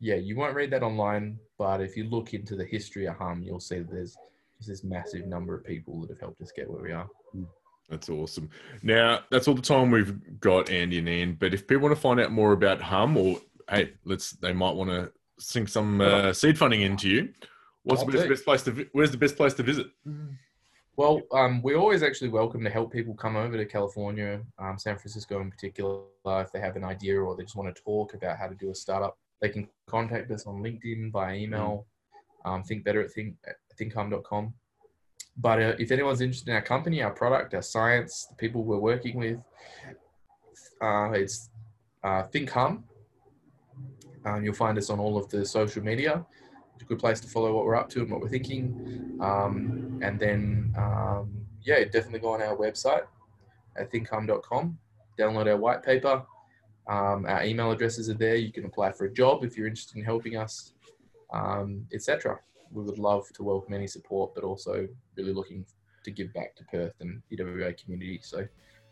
yeah, 0.00 0.16
you 0.16 0.36
won't 0.36 0.54
read 0.54 0.70
that 0.72 0.82
online, 0.82 1.38
but 1.56 1.80
if 1.80 1.96
you 1.96 2.04
look 2.04 2.34
into 2.34 2.54
the 2.54 2.64
history 2.64 3.06
of 3.06 3.16
Humm, 3.16 3.42
you'll 3.42 3.60
see 3.60 3.78
that 3.78 3.90
there's 3.90 4.16
just 4.58 4.68
this 4.68 4.84
massive 4.84 5.26
number 5.26 5.54
of 5.54 5.64
people 5.64 6.00
that 6.02 6.10
have 6.10 6.20
helped 6.20 6.42
us 6.42 6.52
get 6.54 6.70
where 6.70 6.82
we 6.82 6.92
are. 6.92 7.08
That's 7.88 8.08
awesome. 8.08 8.50
Now, 8.82 9.20
that's 9.30 9.48
all 9.48 9.54
the 9.54 9.62
time 9.62 9.90
we've 9.90 10.40
got, 10.40 10.70
Andy 10.70 10.98
and 10.98 11.08
Iain. 11.08 11.36
But 11.38 11.54
if 11.54 11.66
people 11.66 11.84
want 11.84 11.94
to 11.94 12.00
find 12.00 12.20
out 12.20 12.32
more 12.32 12.52
about 12.52 12.82
Humm, 12.82 13.16
or 13.16 13.40
hey, 13.70 13.92
let's 14.04 14.32
they 14.32 14.52
might 14.52 14.74
want 14.74 14.90
to 14.90 15.12
sink 15.38 15.68
some 15.68 16.00
uh, 16.00 16.32
seed 16.32 16.58
funding 16.58 16.82
into 16.82 17.08
you. 17.08 17.32
What's 17.84 18.04
the 18.04 18.10
best, 18.12 18.28
best 18.28 18.44
place 18.44 18.62
to? 18.64 18.86
Where's 18.92 19.12
the 19.12 19.16
best 19.16 19.36
place 19.36 19.54
to 19.54 19.62
visit? 19.62 19.86
Well, 20.96 21.20
um, 21.30 21.60
we're 21.60 21.76
always 21.76 22.02
actually 22.02 22.30
welcome 22.30 22.64
to 22.64 22.70
help 22.70 22.90
people 22.90 23.12
come 23.12 23.36
over 23.36 23.58
to 23.58 23.66
California, 23.66 24.40
um, 24.58 24.78
San 24.78 24.96
Francisco 24.96 25.42
in 25.42 25.50
particular, 25.50 26.00
if 26.24 26.50
they 26.52 26.58
have 26.58 26.74
an 26.76 26.84
idea 26.84 27.20
or 27.20 27.36
they 27.36 27.42
just 27.42 27.54
want 27.54 27.74
to 27.74 27.82
talk 27.82 28.14
about 28.14 28.38
how 28.38 28.46
to 28.46 28.54
do 28.54 28.70
a 28.70 28.74
startup. 28.74 29.18
They 29.42 29.50
can 29.50 29.68
contact 29.86 30.30
us 30.30 30.46
on 30.46 30.62
LinkedIn, 30.62 31.12
by 31.12 31.34
email, 31.34 31.84
um, 32.46 32.62
think 32.62 32.82
better 32.82 33.02
at 33.02 33.10
think 33.10 33.34
at 33.46 33.56
thinkhumm.com. 33.78 34.54
But 35.36 35.60
uh, 35.60 35.74
if 35.78 35.92
anyone's 35.92 36.22
interested 36.22 36.48
in 36.48 36.54
our 36.54 36.62
company, 36.62 37.02
our 37.02 37.10
product, 37.10 37.52
our 37.52 37.60
science, 37.60 38.26
the 38.30 38.36
people 38.36 38.64
we're 38.64 38.78
working 38.78 39.18
with, 39.18 39.38
uh, 40.80 41.10
it's 41.12 41.50
uh, 42.02 42.22
Think 42.22 42.48
Humm. 42.48 42.84
Um, 44.24 44.42
you'll 44.42 44.54
find 44.54 44.78
us 44.78 44.88
on 44.88 44.98
all 44.98 45.18
of 45.18 45.28
the 45.28 45.44
social 45.44 45.84
media. 45.84 46.24
It's 46.76 46.82
a 46.82 46.86
good 46.86 46.98
place 46.98 47.20
to 47.20 47.28
follow 47.28 47.54
what 47.54 47.64
we're 47.64 47.74
up 47.74 47.88
to 47.90 48.00
and 48.00 48.10
what 48.10 48.20
we're 48.20 48.28
thinking. 48.28 49.18
Um, 49.20 49.98
and 50.02 50.20
then, 50.20 50.74
um, 50.76 51.46
yeah, 51.62 51.82
definitely 51.84 52.20
go 52.20 52.34
on 52.34 52.42
our 52.42 52.54
website 52.54 53.04
at 53.78 53.90
thinkhumm.com, 53.90 54.78
download 55.18 55.46
our 55.46 55.56
white 55.56 55.82
paper. 55.82 56.22
Um, 56.86 57.24
our 57.26 57.44
email 57.44 57.70
addresses 57.70 58.10
are 58.10 58.14
there. 58.14 58.36
You 58.36 58.52
can 58.52 58.66
apply 58.66 58.92
for 58.92 59.06
a 59.06 59.12
job 59.12 59.42
if 59.42 59.56
you're 59.56 59.66
interested 59.66 59.96
in 59.96 60.04
helping 60.04 60.36
us, 60.36 60.74
um, 61.32 61.86
etc. 61.94 62.38
We 62.70 62.84
would 62.84 62.98
love 62.98 63.26
to 63.32 63.42
welcome 63.42 63.72
any 63.72 63.86
support, 63.86 64.34
but 64.34 64.44
also 64.44 64.86
really 65.16 65.32
looking 65.32 65.64
to 66.04 66.10
give 66.10 66.30
back 66.34 66.54
to 66.56 66.64
Perth 66.64 66.92
and 67.00 67.22
UWA 67.32 67.82
community. 67.82 68.20
So 68.22 68.46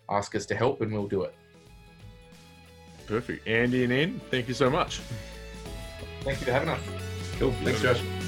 ask 0.09 0.35
us 0.35 0.47
to 0.47 0.55
help 0.55 0.81
and 0.81 0.91
we'll 0.91 1.07
do 1.07 1.23
it. 1.25 1.35
Perfect. 3.07 3.47
Andy 3.47 3.85
and 3.85 3.93
Iain, 3.93 4.21
thank 4.31 4.49
you 4.49 4.55
so 4.55 4.71
much. 4.71 5.01
Thank 6.23 6.41
you 6.41 6.47
for 6.47 6.53
having 6.53 6.71
us. 6.71 7.14
Cool. 7.39 7.53
Thanks, 7.65 7.83
Josh. 7.83 8.24